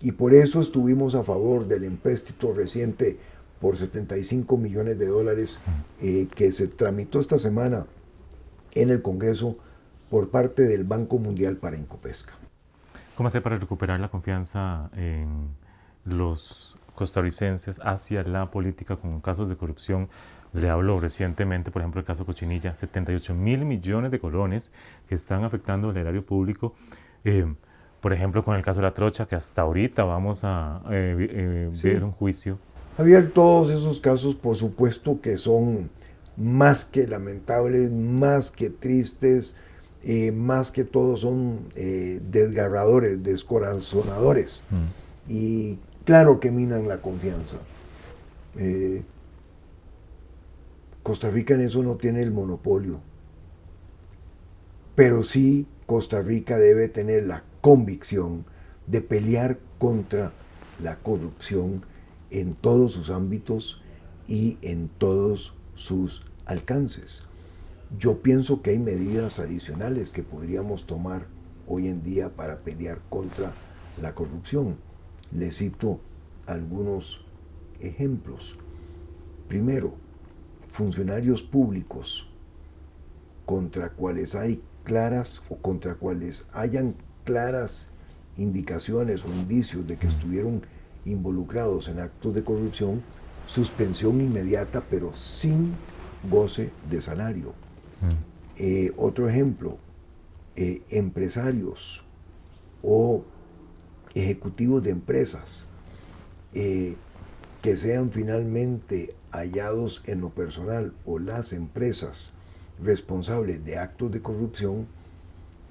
y 0.00 0.12
por 0.12 0.34
eso 0.34 0.60
estuvimos 0.60 1.14
a 1.14 1.22
favor 1.22 1.66
del 1.66 1.84
empréstito 1.84 2.52
reciente 2.52 3.18
por 3.60 3.76
75 3.76 4.56
millones 4.56 4.98
de 4.98 5.06
dólares 5.06 5.60
mm. 5.66 6.06
eh, 6.06 6.28
que 6.34 6.52
se 6.52 6.68
tramitó 6.68 7.20
esta 7.20 7.38
semana 7.38 7.86
en 8.72 8.90
el 8.90 9.02
Congreso 9.02 9.56
por 10.10 10.30
parte 10.30 10.62
del 10.62 10.84
Banco 10.84 11.18
Mundial 11.18 11.56
para 11.56 11.76
Incopesca. 11.76 12.34
¿Cómo 13.14 13.26
hacer 13.26 13.42
para 13.42 13.58
recuperar 13.58 14.00
la 14.00 14.08
confianza 14.08 14.90
en 14.96 15.48
los 16.04 16.76
costarricenses 16.94 17.80
hacia 17.84 18.22
la 18.22 18.50
política 18.50 18.96
con 18.96 19.20
casos 19.20 19.48
de 19.48 19.56
corrupción? 19.56 20.08
Le 20.52 20.68
hablo 20.68 21.00
recientemente, 21.00 21.70
por 21.70 21.82
ejemplo, 21.82 22.00
el 22.00 22.06
caso 22.06 22.26
Cochinilla, 22.26 22.74
78 22.74 23.34
mil 23.34 23.64
millones 23.64 24.10
de 24.10 24.20
colones 24.20 24.72
que 25.08 25.14
están 25.14 25.44
afectando 25.44 25.90
el 25.90 25.96
erario 25.96 26.24
público. 26.24 26.74
Eh, 27.24 27.46
por 28.00 28.12
ejemplo, 28.12 28.44
con 28.44 28.56
el 28.56 28.62
caso 28.62 28.80
de 28.80 28.86
la 28.86 28.94
trocha, 28.94 29.26
que 29.26 29.36
hasta 29.36 29.62
ahorita 29.62 30.04
vamos 30.04 30.44
a 30.44 30.82
eh, 30.90 31.16
eh, 31.30 31.70
ver 31.82 32.04
un 32.04 32.10
juicio. 32.10 32.58
Javier, 32.96 33.30
todos 33.30 33.70
esos 33.70 34.00
casos, 34.00 34.34
por 34.34 34.56
supuesto 34.56 35.20
que 35.20 35.36
son 35.36 35.88
más 36.36 36.84
que 36.84 37.06
lamentables, 37.06 37.90
más 37.90 38.50
que 38.50 38.70
tristes, 38.70 39.56
eh, 40.02 40.32
más 40.32 40.72
que 40.72 40.84
todo 40.84 41.16
son 41.16 41.60
eh, 41.76 42.20
desgarradores, 42.30 43.22
descorazonadores. 43.22 44.64
Mm. 44.70 45.32
Y 45.32 45.78
claro 46.04 46.40
que 46.40 46.50
minan 46.50 46.88
la 46.88 46.98
confianza. 47.00 47.56
Eh, 48.56 49.02
Costa 51.02 51.30
Rica 51.30 51.54
en 51.54 51.62
eso 51.62 51.82
no 51.82 51.96
tiene 51.96 52.22
el 52.22 52.30
monopolio. 52.30 53.00
Pero 54.94 55.22
sí 55.22 55.66
Costa 55.86 56.20
Rica 56.20 56.58
debe 56.58 56.88
tener 56.88 57.24
la 57.26 57.42
convicción 57.60 58.44
de 58.86 59.00
pelear 59.00 59.58
contra 59.78 60.32
la 60.82 60.96
corrupción 60.96 61.84
en 62.30 62.54
todos 62.54 62.92
sus 62.92 63.10
ámbitos 63.10 63.82
y 64.26 64.58
en 64.62 64.88
todos 64.88 65.54
sus 65.74 66.24
alcances. 66.46 67.24
Yo 67.98 68.22
pienso 68.22 68.62
que 68.62 68.70
hay 68.70 68.78
medidas 68.78 69.38
adicionales 69.38 70.12
que 70.12 70.22
podríamos 70.22 70.86
tomar 70.86 71.26
hoy 71.66 71.88
en 71.88 72.02
día 72.02 72.30
para 72.30 72.58
pelear 72.58 73.00
contra 73.10 73.52
la 74.00 74.14
corrupción. 74.14 74.76
Le 75.34 75.50
cito 75.50 76.00
algunos 76.46 77.24
ejemplos. 77.80 78.56
Primero, 79.48 79.94
funcionarios 80.68 81.42
públicos 81.42 82.28
contra 83.44 83.90
cuales 83.90 84.34
hay 84.34 84.62
claras 84.84 85.42
o 85.48 85.56
contra 85.56 85.94
cuales 85.94 86.46
hayan 86.52 86.94
claras 87.24 87.88
indicaciones 88.36 89.24
o 89.24 89.28
indicios 89.28 89.86
de 89.86 89.96
que 89.96 90.06
estuvieron 90.06 90.62
involucrados 91.04 91.88
en 91.88 91.98
actos 91.98 92.34
de 92.34 92.42
corrupción, 92.42 93.02
suspensión 93.46 94.20
inmediata 94.20 94.82
pero 94.88 95.14
sin 95.14 95.74
goce 96.30 96.70
de 96.88 97.00
salario. 97.00 97.50
Mm. 98.00 98.32
Eh, 98.58 98.92
otro 98.96 99.28
ejemplo, 99.28 99.76
eh, 100.56 100.82
empresarios 100.90 102.04
o 102.82 103.24
ejecutivos 104.14 104.82
de 104.82 104.90
empresas 104.90 105.66
eh, 106.54 106.96
que 107.62 107.76
sean 107.76 108.10
finalmente 108.10 109.14
hallados 109.30 110.02
en 110.06 110.20
lo 110.20 110.30
personal 110.30 110.92
o 111.06 111.18
las 111.18 111.52
empresas 111.52 112.34
responsables 112.82 113.64
de 113.64 113.78
actos 113.78 114.10
de 114.10 114.20
corrupción, 114.20 114.86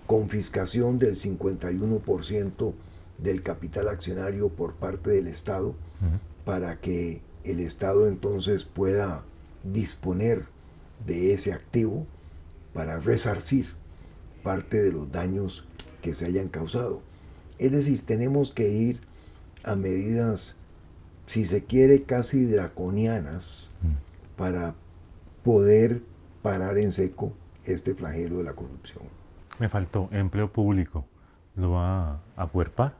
confiscación 0.07 0.99
del 0.99 1.15
51% 1.15 2.73
del 3.17 3.43
capital 3.43 3.87
accionario 3.87 4.49
por 4.49 4.73
parte 4.73 5.11
del 5.11 5.27
Estado 5.27 5.75
para 6.45 6.79
que 6.79 7.21
el 7.43 7.59
Estado 7.59 8.07
entonces 8.07 8.65
pueda 8.65 9.23
disponer 9.63 10.45
de 11.05 11.33
ese 11.33 11.53
activo 11.53 12.07
para 12.73 12.99
resarcir 12.99 13.67
parte 14.43 14.81
de 14.81 14.91
los 14.91 15.11
daños 15.11 15.65
que 16.01 16.13
se 16.13 16.25
hayan 16.25 16.47
causado. 16.47 17.01
Es 17.61 17.71
decir, 17.71 18.03
tenemos 18.03 18.49
que 18.49 18.69
ir 18.71 18.99
a 19.63 19.75
medidas, 19.75 20.55
si 21.27 21.45
se 21.45 21.63
quiere, 21.63 22.01
casi 22.01 22.45
draconianas 22.45 23.69
mm. 23.83 24.35
para 24.35 24.73
poder 25.43 26.01
parar 26.41 26.79
en 26.79 26.91
seco 26.91 27.33
este 27.63 27.93
flagelo 27.93 28.39
de 28.39 28.45
la 28.45 28.53
corrupción. 28.53 29.03
Me 29.59 29.69
faltó 29.69 30.09
empleo 30.11 30.51
público. 30.51 31.05
¿Lo 31.55 31.73
va 31.73 32.13
a 32.13 32.21
acuerpar? 32.35 32.95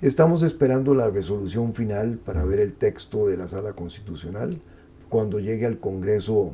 Estamos 0.00 0.44
esperando 0.44 0.94
la 0.94 1.10
resolución 1.10 1.74
final 1.74 2.18
para 2.18 2.44
ver 2.44 2.60
el 2.60 2.74
texto 2.74 3.26
de 3.26 3.36
la 3.36 3.48
sala 3.48 3.72
constitucional. 3.72 4.60
Cuando 5.08 5.40
llegue 5.40 5.66
al 5.66 5.80
Congreso 5.80 6.52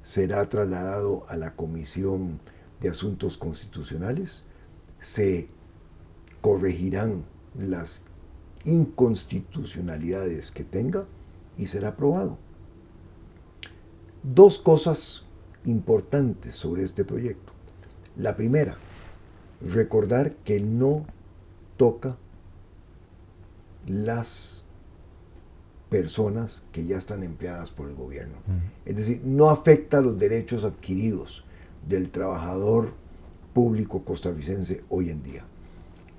será 0.00 0.46
trasladado 0.46 1.26
a 1.28 1.36
la 1.36 1.52
Comisión 1.52 2.40
de 2.80 2.88
Asuntos 2.88 3.36
Constitucionales. 3.36 4.44
Se 5.00 5.50
corregirán 6.40 7.24
las 7.58 8.02
inconstitucionalidades 8.64 10.50
que 10.50 10.64
tenga 10.64 11.06
y 11.56 11.66
será 11.66 11.88
aprobado. 11.88 12.38
Dos 14.22 14.58
cosas 14.58 15.26
importantes 15.64 16.54
sobre 16.54 16.84
este 16.84 17.04
proyecto. 17.04 17.52
La 18.16 18.36
primera, 18.36 18.76
recordar 19.60 20.32
que 20.36 20.60
no 20.60 21.06
toca 21.76 22.16
las 23.86 24.62
personas 25.88 26.62
que 26.72 26.84
ya 26.86 26.98
están 26.98 27.22
empleadas 27.22 27.70
por 27.70 27.88
el 27.88 27.94
gobierno. 27.94 28.36
Es 28.84 28.96
decir, 28.96 29.22
no 29.24 29.50
afecta 29.50 30.00
los 30.00 30.18
derechos 30.18 30.64
adquiridos 30.64 31.44
del 31.88 32.10
trabajador 32.10 32.92
público 33.52 34.04
costarricense 34.04 34.84
hoy 34.88 35.10
en 35.10 35.22
día. 35.22 35.44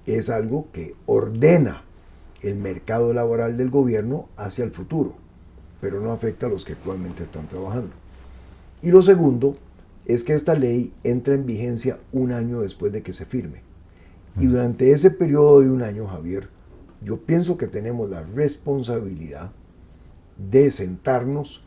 Es 0.06 0.30
algo 0.30 0.68
que 0.72 0.96
ordena 1.06 1.84
el 2.42 2.56
mercado 2.56 3.14
laboral 3.14 3.58
del 3.58 3.70
gobierno 3.70 4.30
hacia 4.38 4.64
el 4.64 4.72
futuro, 4.72 5.14
pero 5.80 6.02
no 6.02 6.12
afecta 6.12 6.48
a 6.48 6.50
los 6.50 6.66
que 6.66 6.74
actualmente 6.74 7.24
están 7.24 7.48
trabajando. 7.48 7.92
Y 8.82 8.92
lo 8.92 9.02
segundo 9.02 9.58
es 10.06 10.24
que 10.24 10.34
esta 10.34 10.56
ley 10.56 10.94
entra 11.04 11.36
en 11.36 11.46
vigencia 11.46 12.00
un 12.12 12.32
año 12.32 12.62
después 12.62 12.92
de 12.92 13.04
que 13.04 13.14
se 13.14 13.26
firme. 13.26 13.62
Y 14.40 14.48
durante 14.48 14.92
ese 14.92 15.12
periodo 15.12 15.62
de 15.62 15.70
un 15.70 15.84
año, 15.84 16.08
Javier, 16.08 16.50
yo 17.04 17.18
pienso 17.18 17.58
que 17.58 17.68
tenemos 17.68 18.10
la 18.10 18.24
responsabilidad 18.24 19.52
de 20.38 20.72
sentarnos 20.72 21.64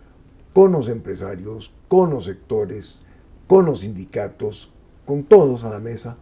con 0.53 0.73
los 0.73 0.89
empresarios, 0.89 1.75
con 1.89 2.11
los 2.11 2.25
sectores, 2.25 3.05
con 3.47 3.67
los 3.67 3.81
sindicatos, 3.81 4.73
con 5.05 5.25
todos 5.25 5.65
a 5.65 5.71
la 5.71 5.81
mesa, 5.81 6.17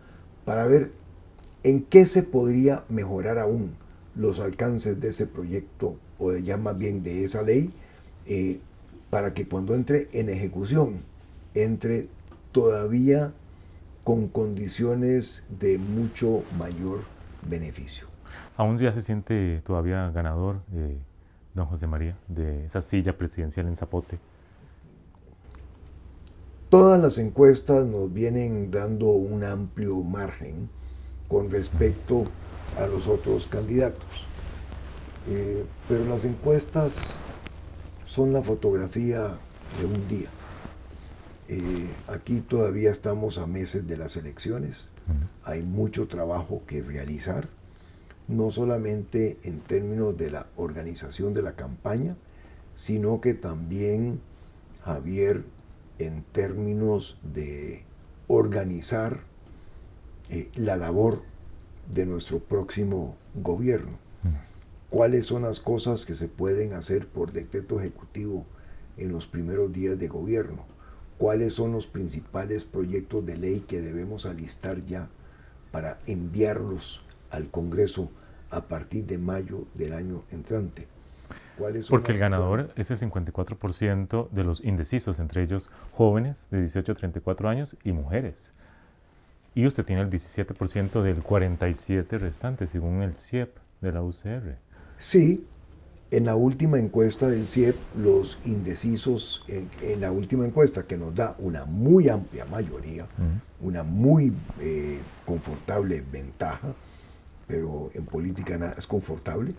para 0.44 0.66
ver 0.66 0.92
en 1.64 1.82
qué 1.84 2.06
se 2.06 2.22
podría 2.22 2.84
mejorar 2.88 3.38
aún 3.38 3.74
los 4.14 4.40
alcances 4.40 5.00
de 5.00 5.08
ese 5.08 5.26
proyecto, 5.26 5.96
o 6.18 6.32
de 6.32 6.42
ya 6.42 6.56
más 6.56 6.76
bien 6.76 7.02
de 7.02 7.24
esa 7.24 7.42
ley, 7.42 7.72
eh, 8.26 8.60
para 9.10 9.34
que 9.34 9.46
cuando 9.46 9.74
entre 9.74 10.08
en 10.12 10.28
ejecución, 10.28 11.02
entre 11.54 12.08
todavía 12.52 13.32
con 14.04 14.28
condiciones 14.28 15.46
de 15.60 15.78
mucho 15.78 16.42
mayor 16.58 17.00
beneficio. 17.48 18.06
¿Aún 18.56 18.76
ya 18.76 18.92
se 18.92 19.02
siente 19.02 19.62
todavía 19.64 20.10
ganador, 20.10 20.60
eh, 20.74 20.98
don 21.54 21.66
José 21.66 21.86
María, 21.86 22.16
de 22.28 22.66
esa 22.66 22.82
silla 22.82 23.16
presidencial 23.16 23.66
en 23.66 23.76
Zapote? 23.76 24.18
Todas 26.68 27.00
las 27.00 27.18
encuestas 27.18 27.84
nos 27.86 28.12
vienen 28.12 28.70
dando 28.70 29.08
un 29.08 29.44
amplio 29.44 29.96
margen 29.96 30.70
con 31.32 31.50
respecto 31.50 32.24
a 32.78 32.86
los 32.86 33.08
otros 33.08 33.46
candidatos. 33.46 34.26
Eh, 35.30 35.64
pero 35.88 36.04
las 36.04 36.26
encuestas 36.26 37.16
son 38.04 38.34
la 38.34 38.42
fotografía 38.42 39.38
de 39.80 39.86
un 39.86 40.08
día. 40.08 40.28
Eh, 41.48 41.88
aquí 42.06 42.40
todavía 42.40 42.90
estamos 42.90 43.38
a 43.38 43.46
meses 43.46 43.88
de 43.88 43.96
las 43.96 44.16
elecciones, 44.16 44.90
hay 45.42 45.62
mucho 45.62 46.06
trabajo 46.06 46.62
que 46.66 46.82
realizar 46.82 47.48
no 48.28 48.50
solamente 48.50 49.38
en 49.42 49.60
términos 49.60 50.16
de 50.16 50.30
la 50.30 50.46
organización 50.56 51.32
de 51.34 51.42
la 51.42 51.54
campaña, 51.54 52.14
sino 52.74 53.20
que 53.20 53.32
también, 53.32 54.20
Javier, 54.84 55.44
en 55.98 56.24
términos 56.24 57.18
de 57.22 57.84
organizar 58.28 59.31
eh, 60.32 60.50
la 60.56 60.76
labor 60.76 61.20
de 61.90 62.06
nuestro 62.06 62.38
próximo 62.38 63.16
gobierno. 63.34 63.98
¿Cuáles 64.88 65.26
son 65.26 65.42
las 65.42 65.60
cosas 65.60 66.06
que 66.06 66.14
se 66.14 66.26
pueden 66.26 66.72
hacer 66.72 67.06
por 67.06 67.32
decreto 67.32 67.80
ejecutivo 67.80 68.46
en 68.96 69.12
los 69.12 69.26
primeros 69.26 69.70
días 69.72 69.98
de 69.98 70.08
gobierno? 70.08 70.64
¿Cuáles 71.18 71.52
son 71.52 71.72
los 71.72 71.86
principales 71.86 72.64
proyectos 72.64 73.26
de 73.26 73.36
ley 73.36 73.60
que 73.60 73.82
debemos 73.82 74.24
alistar 74.24 74.82
ya 74.86 75.08
para 75.70 75.98
enviarlos 76.06 77.04
al 77.30 77.50
Congreso 77.50 78.10
a 78.50 78.62
partir 78.62 79.04
de 79.04 79.18
mayo 79.18 79.66
del 79.74 79.92
año 79.92 80.24
entrante? 80.30 80.88
Porque 81.90 82.12
el 82.12 82.18
ganador 82.18 82.70
es 82.76 82.90
el 82.90 82.96
54% 82.96 84.30
de 84.30 84.44
los 84.44 84.64
indecisos, 84.64 85.18
entre 85.18 85.42
ellos 85.42 85.70
jóvenes 85.92 86.48
de 86.50 86.60
18 86.60 86.92
a 86.92 86.94
34 86.94 87.48
años 87.50 87.76
y 87.84 87.92
mujeres. 87.92 88.54
Y 89.55 89.66
usted 89.66 89.84
tiene 89.84 90.03
el 90.03 90.11
17% 90.11 91.03
del 91.03 91.22
47 91.22 92.18
restante, 92.18 92.66
según 92.66 93.03
el 93.03 93.16
CIEP 93.16 93.57
de 93.80 93.92
la 93.92 94.03
UCR. 94.03 94.57
Sí, 94.96 95.44
en 96.11 96.26
la 96.26 96.36
última 96.36 96.78
encuesta 96.78 97.28
del 97.28 97.46
CIEP, 97.46 97.74
los 97.96 98.38
indecisos, 98.44 99.44
en, 99.48 100.00
la 100.00 100.12
última 100.12 100.46
encuesta 100.46 100.86
que 100.86 100.96
nos 100.96 101.14
da 101.14 101.36
una 101.38 101.64
muy 101.64 102.09
amplia 102.09 102.44
mayoría, 102.44 103.07
una 103.61 103.82
muy 103.82 104.32
eh, 104.61 104.98
confortable 105.24 106.03
ventaja, 106.12 106.74
pero 107.46 107.90
en 107.94 108.05
política 108.05 108.57
nada 108.59 108.74
es 108.78 108.86
confortable, 108.86 109.55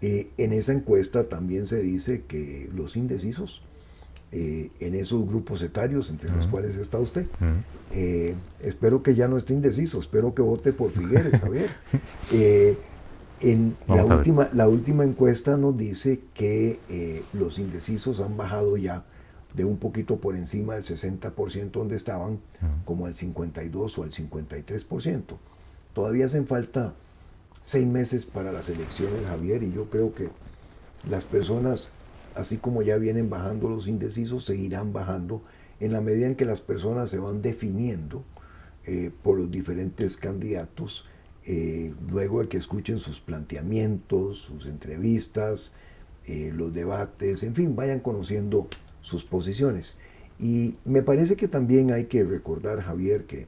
eh, 0.00 0.30
en 0.38 0.54
esa 0.54 0.72
encuesta 0.72 1.28
también 1.28 1.66
se 1.66 1.82
dice 1.82 2.24
que 2.26 2.70
los 2.74 2.96
indecisos, 2.96 3.62
eh, 4.32 4.70
en 4.80 4.94
esos 4.94 5.26
grupos 5.26 5.62
etarios 5.62 6.10
entre 6.10 6.30
los 6.30 6.46
cuales 6.46 6.76
está 6.76 6.98
usted, 6.98 7.26
eh, 7.92 8.34
espero 8.62 9.02
que 9.02 9.14
ya 9.14 9.28
no 9.28 9.36
esté 9.36 9.54
indeciso, 9.54 9.98
espero 9.98 10.34
que 10.34 10.42
vote 10.42 10.72
por 10.72 10.90
Figueres, 10.92 11.40
Javier. 11.40 11.70
en 13.40 13.76
la 13.88 14.04
última, 14.04 14.48
la 14.52 14.68
última 14.68 15.04
encuesta 15.04 15.56
nos 15.56 15.76
dice 15.76 16.20
que 16.34 16.78
los 17.32 17.58
indecisos 17.58 18.20
han 18.20 18.36
bajado 18.36 18.76
ya 18.76 19.04
de 19.54 19.64
un 19.64 19.78
poquito 19.78 20.18
por 20.18 20.36
encima 20.36 20.74
del 20.74 20.84
60% 20.84 21.70
donde 21.72 21.96
estaban, 21.96 22.38
como 22.84 23.06
al 23.06 23.14
52 23.14 23.98
o 23.98 24.02
al 24.02 24.10
53%. 24.10 25.22
Todavía 25.92 26.26
hacen 26.26 26.46
falta 26.46 26.94
seis 27.64 27.86
meses 27.86 28.26
para 28.26 28.52
las 28.52 28.68
elecciones, 28.68 29.26
Javier, 29.26 29.62
y 29.62 29.72
yo 29.72 29.90
creo 29.90 30.14
que 30.14 30.28
las 31.08 31.24
personas, 31.24 31.90
así 32.34 32.56
como 32.56 32.82
ya 32.82 32.96
vienen 32.96 33.30
bajando 33.30 33.68
los 33.68 33.88
indecisos, 33.88 34.44
seguirán 34.44 34.92
bajando 34.92 35.42
en 35.80 35.92
la 35.92 36.00
medida 36.00 36.26
en 36.26 36.36
que 36.36 36.44
las 36.44 36.60
personas 36.60 37.10
se 37.10 37.18
van 37.18 37.42
definiendo 37.42 38.24
eh, 38.84 39.10
por 39.22 39.38
los 39.38 39.50
diferentes 39.50 40.16
candidatos, 40.16 41.06
eh, 41.44 41.94
luego 42.10 42.40
de 42.42 42.48
que 42.48 42.58
escuchen 42.58 42.98
sus 42.98 43.20
planteamientos, 43.20 44.38
sus 44.38 44.66
entrevistas, 44.66 45.74
eh, 46.26 46.52
los 46.54 46.72
debates, 46.72 47.42
en 47.42 47.54
fin, 47.54 47.74
vayan 47.74 48.00
conociendo 48.00 48.68
sus 49.00 49.24
posiciones. 49.24 49.98
Y 50.38 50.76
me 50.84 51.02
parece 51.02 51.36
que 51.36 51.48
también 51.48 51.92
hay 51.92 52.04
que 52.04 52.24
recordar, 52.24 52.80
Javier, 52.80 53.24
que 53.24 53.46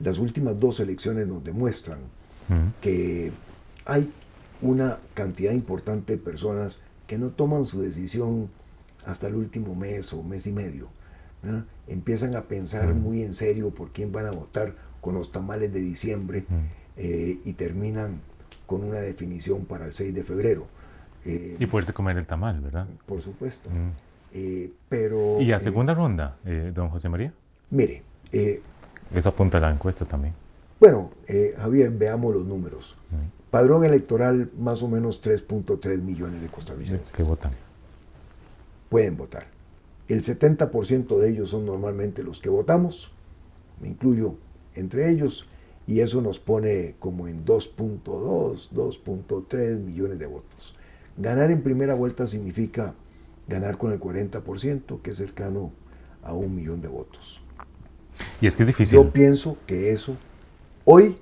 las 0.00 0.18
últimas 0.18 0.58
dos 0.58 0.80
elecciones 0.80 1.26
nos 1.26 1.44
demuestran 1.44 2.00
que 2.82 3.32
hay 3.86 4.10
una 4.60 4.98
cantidad 5.14 5.52
importante 5.52 6.12
de 6.12 6.18
personas 6.18 6.82
que 7.06 7.18
no 7.18 7.28
toman 7.28 7.64
su 7.64 7.80
decisión 7.80 8.48
hasta 9.06 9.26
el 9.26 9.34
último 9.34 9.74
mes 9.74 10.12
o 10.12 10.22
mes 10.22 10.46
y 10.46 10.52
medio. 10.52 10.88
Empiezan 11.86 12.36
a 12.36 12.42
pensar 12.42 12.94
muy 12.94 13.22
en 13.22 13.34
serio 13.34 13.70
por 13.70 13.90
quién 13.90 14.12
van 14.12 14.26
a 14.26 14.30
votar 14.30 14.74
con 15.00 15.14
los 15.14 15.30
tamales 15.30 15.72
de 15.72 15.80
diciembre 15.80 16.46
eh, 16.96 17.38
y 17.44 17.52
terminan 17.52 18.20
con 18.66 18.82
una 18.82 19.00
definición 19.00 19.66
para 19.66 19.84
el 19.84 19.92
6 19.92 20.14
de 20.14 20.24
febrero. 20.24 20.66
Eh, 21.26 21.56
y 21.58 21.66
poderse 21.66 21.92
comer 21.92 22.16
el 22.16 22.26
tamal, 22.26 22.60
¿verdad? 22.60 22.86
Por 23.06 23.20
supuesto. 23.20 23.68
Eh, 24.32 24.72
pero, 24.88 25.40
¿Y 25.40 25.52
a 25.52 25.60
segunda 25.60 25.92
ronda, 25.92 26.38
don 26.72 26.88
José 26.88 27.08
María? 27.08 27.32
Mire. 27.70 28.02
Eso 29.12 29.28
apunta 29.28 29.58
a 29.58 29.60
la 29.60 29.70
encuesta 29.70 30.06
también. 30.06 30.34
Bueno, 30.84 31.12
Javier, 31.56 31.90
veamos 31.90 32.34
los 32.34 32.44
números. 32.44 32.94
Padrón 33.50 33.86
electoral, 33.86 34.50
más 34.58 34.82
o 34.82 34.88
menos 34.88 35.24
3.3 35.24 36.02
millones 36.02 36.42
de 36.42 36.48
costarricenses. 36.48 37.10
¿Qué 37.10 37.22
votan? 37.22 37.52
Pueden 38.90 39.16
votar. 39.16 39.46
El 40.08 40.20
70% 40.20 41.18
de 41.18 41.30
ellos 41.30 41.48
son 41.48 41.64
normalmente 41.64 42.22
los 42.22 42.38
que 42.38 42.50
votamos, 42.50 43.10
me 43.80 43.88
incluyo 43.88 44.34
entre 44.74 45.08
ellos, 45.08 45.48
y 45.86 46.00
eso 46.00 46.20
nos 46.20 46.38
pone 46.38 46.96
como 46.98 47.28
en 47.28 47.46
2.2, 47.46 48.68
2.3 48.70 49.78
millones 49.78 50.18
de 50.18 50.26
votos. 50.26 50.76
Ganar 51.16 51.50
en 51.50 51.62
primera 51.62 51.94
vuelta 51.94 52.26
significa 52.26 52.92
ganar 53.48 53.78
con 53.78 53.90
el 53.90 54.00
40%, 54.00 55.00
que 55.00 55.12
es 55.12 55.16
cercano 55.16 55.72
a 56.22 56.34
un 56.34 56.54
millón 56.54 56.82
de 56.82 56.88
votos. 56.88 57.40
Y 58.42 58.46
es 58.46 58.54
que 58.54 58.64
es 58.64 58.66
difícil. 58.66 58.98
Yo 58.98 59.10
pienso 59.10 59.56
que 59.66 59.90
eso 59.90 60.18
hoy 60.84 61.16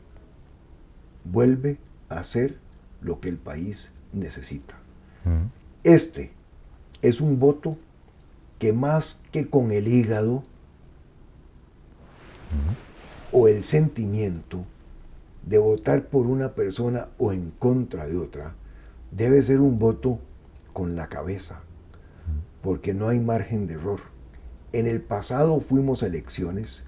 vuelve 1.24 1.78
hacer 2.08 2.58
lo 3.00 3.20
que 3.20 3.28
el 3.28 3.38
país 3.38 3.92
necesita. 4.12 4.76
Este 5.84 6.32
es 7.00 7.20
un 7.20 7.38
voto 7.38 7.76
que 8.58 8.72
más 8.72 9.22
que 9.32 9.48
con 9.48 9.72
el 9.72 9.88
hígado 9.88 10.44
o 13.32 13.48
el 13.48 13.62
sentimiento 13.62 14.64
de 15.46 15.58
votar 15.58 16.06
por 16.06 16.26
una 16.26 16.52
persona 16.52 17.08
o 17.18 17.32
en 17.32 17.50
contra 17.50 18.06
de 18.06 18.16
otra, 18.16 18.54
debe 19.10 19.42
ser 19.42 19.60
un 19.60 19.78
voto 19.78 20.20
con 20.72 20.94
la 20.94 21.08
cabeza, 21.08 21.60
porque 22.62 22.94
no 22.94 23.08
hay 23.08 23.20
margen 23.20 23.66
de 23.66 23.74
error. 23.74 24.00
En 24.72 24.86
el 24.86 25.00
pasado 25.00 25.60
fuimos 25.60 26.02
a 26.02 26.06
elecciones 26.06 26.84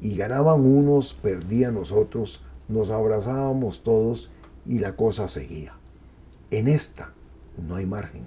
y 0.00 0.16
ganaban 0.16 0.60
unos, 0.60 1.14
perdían 1.14 1.74
nosotros, 1.74 2.42
nos 2.68 2.90
abrazábamos 2.90 3.82
todos 3.82 4.30
y 4.66 4.78
la 4.78 4.96
cosa 4.96 5.28
seguía. 5.28 5.76
En 6.50 6.68
esta 6.68 7.12
no 7.56 7.76
hay 7.76 7.86
margen. 7.86 8.26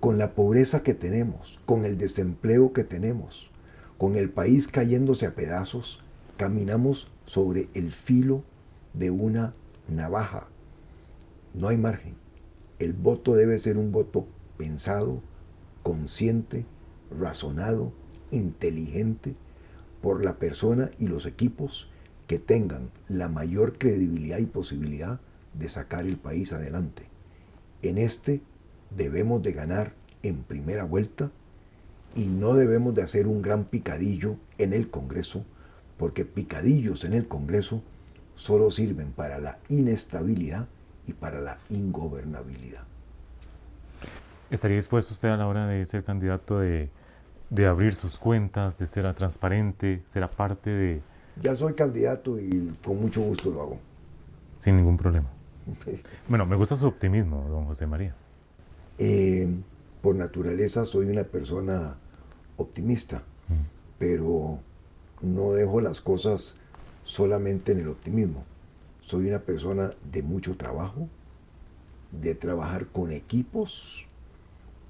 Con 0.00 0.18
la 0.18 0.34
pobreza 0.34 0.82
que 0.82 0.94
tenemos, 0.94 1.60
con 1.66 1.84
el 1.84 1.96
desempleo 1.96 2.72
que 2.72 2.84
tenemos, 2.84 3.50
con 3.98 4.16
el 4.16 4.30
país 4.30 4.68
cayéndose 4.68 5.26
a 5.26 5.34
pedazos, 5.34 6.02
caminamos 6.36 7.10
sobre 7.24 7.68
el 7.74 7.92
filo 7.92 8.42
de 8.92 9.10
una 9.10 9.54
navaja. 9.88 10.48
No 11.54 11.68
hay 11.68 11.78
margen. 11.78 12.16
El 12.78 12.92
voto 12.92 13.34
debe 13.34 13.58
ser 13.58 13.78
un 13.78 13.92
voto 13.92 14.26
pensado, 14.58 15.22
consciente, 15.82 16.66
razonado, 17.10 17.92
inteligente 18.30 19.36
por 20.04 20.22
la 20.22 20.34
persona 20.34 20.90
y 20.98 21.06
los 21.06 21.24
equipos 21.24 21.88
que 22.26 22.38
tengan 22.38 22.90
la 23.08 23.30
mayor 23.30 23.78
credibilidad 23.78 24.36
y 24.36 24.44
posibilidad 24.44 25.18
de 25.54 25.70
sacar 25.70 26.04
el 26.04 26.18
país 26.18 26.52
adelante. 26.52 27.04
En 27.80 27.96
este 27.96 28.42
debemos 28.94 29.42
de 29.42 29.52
ganar 29.52 29.94
en 30.22 30.42
primera 30.42 30.84
vuelta 30.84 31.30
y 32.14 32.26
no 32.26 32.52
debemos 32.52 32.94
de 32.94 33.00
hacer 33.00 33.26
un 33.26 33.40
gran 33.40 33.64
picadillo 33.64 34.36
en 34.58 34.74
el 34.74 34.90
Congreso, 34.90 35.46
porque 35.96 36.26
picadillos 36.26 37.04
en 37.04 37.14
el 37.14 37.26
Congreso 37.26 37.82
solo 38.34 38.70
sirven 38.70 39.10
para 39.10 39.38
la 39.38 39.58
inestabilidad 39.70 40.68
y 41.06 41.14
para 41.14 41.40
la 41.40 41.60
ingobernabilidad. 41.70 42.82
¿Estaría 44.50 44.76
dispuesto 44.76 45.14
usted 45.14 45.30
a 45.30 45.38
la 45.38 45.46
hora 45.46 45.66
de 45.66 45.86
ser 45.86 46.04
candidato 46.04 46.58
de, 46.58 46.90
de 47.54 47.66
abrir 47.66 47.94
sus 47.94 48.18
cuentas, 48.18 48.78
de 48.78 48.86
ser 48.86 49.12
transparente, 49.14 50.02
ser 50.12 50.28
parte 50.28 50.70
de, 50.70 51.02
ya 51.42 51.56
soy 51.56 51.74
candidato 51.74 52.38
y 52.38 52.74
con 52.84 53.00
mucho 53.00 53.20
gusto 53.20 53.50
lo 53.50 53.62
hago. 53.62 53.78
Sin 54.58 54.76
ningún 54.76 54.96
problema. 54.96 55.28
bueno, 56.28 56.46
me 56.46 56.56
gusta 56.56 56.76
su 56.76 56.86
optimismo, 56.86 57.46
don 57.48 57.66
José 57.66 57.86
María. 57.86 58.14
Eh, 58.98 59.48
por 60.00 60.14
naturaleza 60.14 60.84
soy 60.84 61.06
una 61.06 61.24
persona 61.24 61.96
optimista, 62.56 63.22
mm. 63.48 63.66
pero 63.98 64.58
no 65.22 65.52
dejo 65.52 65.80
las 65.80 66.00
cosas 66.00 66.56
solamente 67.02 67.72
en 67.72 67.80
el 67.80 67.88
optimismo. 67.88 68.44
Soy 69.00 69.28
una 69.28 69.40
persona 69.40 69.90
de 70.10 70.22
mucho 70.22 70.56
trabajo, 70.56 71.08
de 72.12 72.34
trabajar 72.34 72.86
con 72.86 73.12
equipos, 73.12 74.06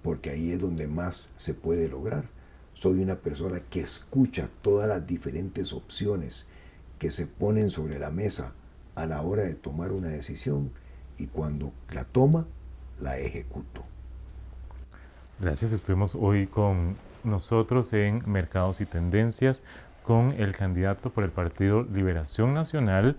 porque 0.02 0.30
ahí 0.30 0.52
es 0.52 0.60
donde 0.60 0.86
más 0.86 1.32
se 1.36 1.54
puede 1.54 1.88
lograr 1.88 2.33
soy 2.74 3.02
una 3.02 3.16
persona 3.16 3.60
que 3.70 3.80
escucha 3.80 4.48
todas 4.62 4.88
las 4.88 5.06
diferentes 5.06 5.72
opciones 5.72 6.48
que 6.98 7.10
se 7.10 7.26
ponen 7.26 7.70
sobre 7.70 7.98
la 7.98 8.10
mesa 8.10 8.52
a 8.94 9.06
la 9.06 9.22
hora 9.22 9.42
de 9.44 9.54
tomar 9.54 9.92
una 9.92 10.08
decisión 10.08 10.70
y 11.18 11.26
cuando 11.26 11.72
la 11.90 12.04
toma, 12.04 12.46
la 13.00 13.18
ejecuto. 13.18 13.84
Gracias, 15.40 15.72
estuvimos 15.72 16.14
hoy 16.14 16.46
con 16.46 16.96
nosotros 17.24 17.92
en 17.92 18.22
Mercados 18.26 18.80
y 18.80 18.86
Tendencias 18.86 19.62
con 20.04 20.32
el 20.32 20.54
candidato 20.54 21.10
por 21.10 21.24
el 21.24 21.30
Partido 21.30 21.82
Liberación 21.82 22.54
Nacional, 22.54 23.16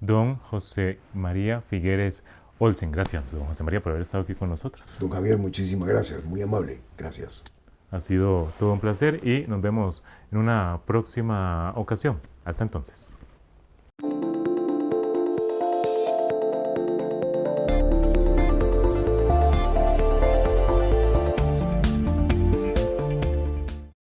don 0.00 0.36
José 0.36 0.98
María 1.12 1.60
Figueres 1.62 2.22
Olsen. 2.58 2.92
Gracias, 2.92 3.32
don 3.32 3.44
José 3.46 3.64
María, 3.64 3.82
por 3.82 3.90
haber 3.92 4.02
estado 4.02 4.24
aquí 4.24 4.34
con 4.34 4.48
nosotros. 4.48 4.98
Don 5.00 5.10
Javier, 5.10 5.36
muchísimas 5.36 5.88
gracias, 5.88 6.24
muy 6.24 6.40
amable, 6.40 6.80
gracias. 6.96 7.44
Ha 7.90 8.00
sido 8.00 8.52
todo 8.58 8.72
un 8.72 8.80
placer 8.80 9.26
y 9.26 9.46
nos 9.48 9.60
vemos 9.60 10.04
en 10.30 10.38
una 10.38 10.80
próxima 10.86 11.72
ocasión. 11.76 12.20
Hasta 12.44 12.62
entonces. 12.62 13.17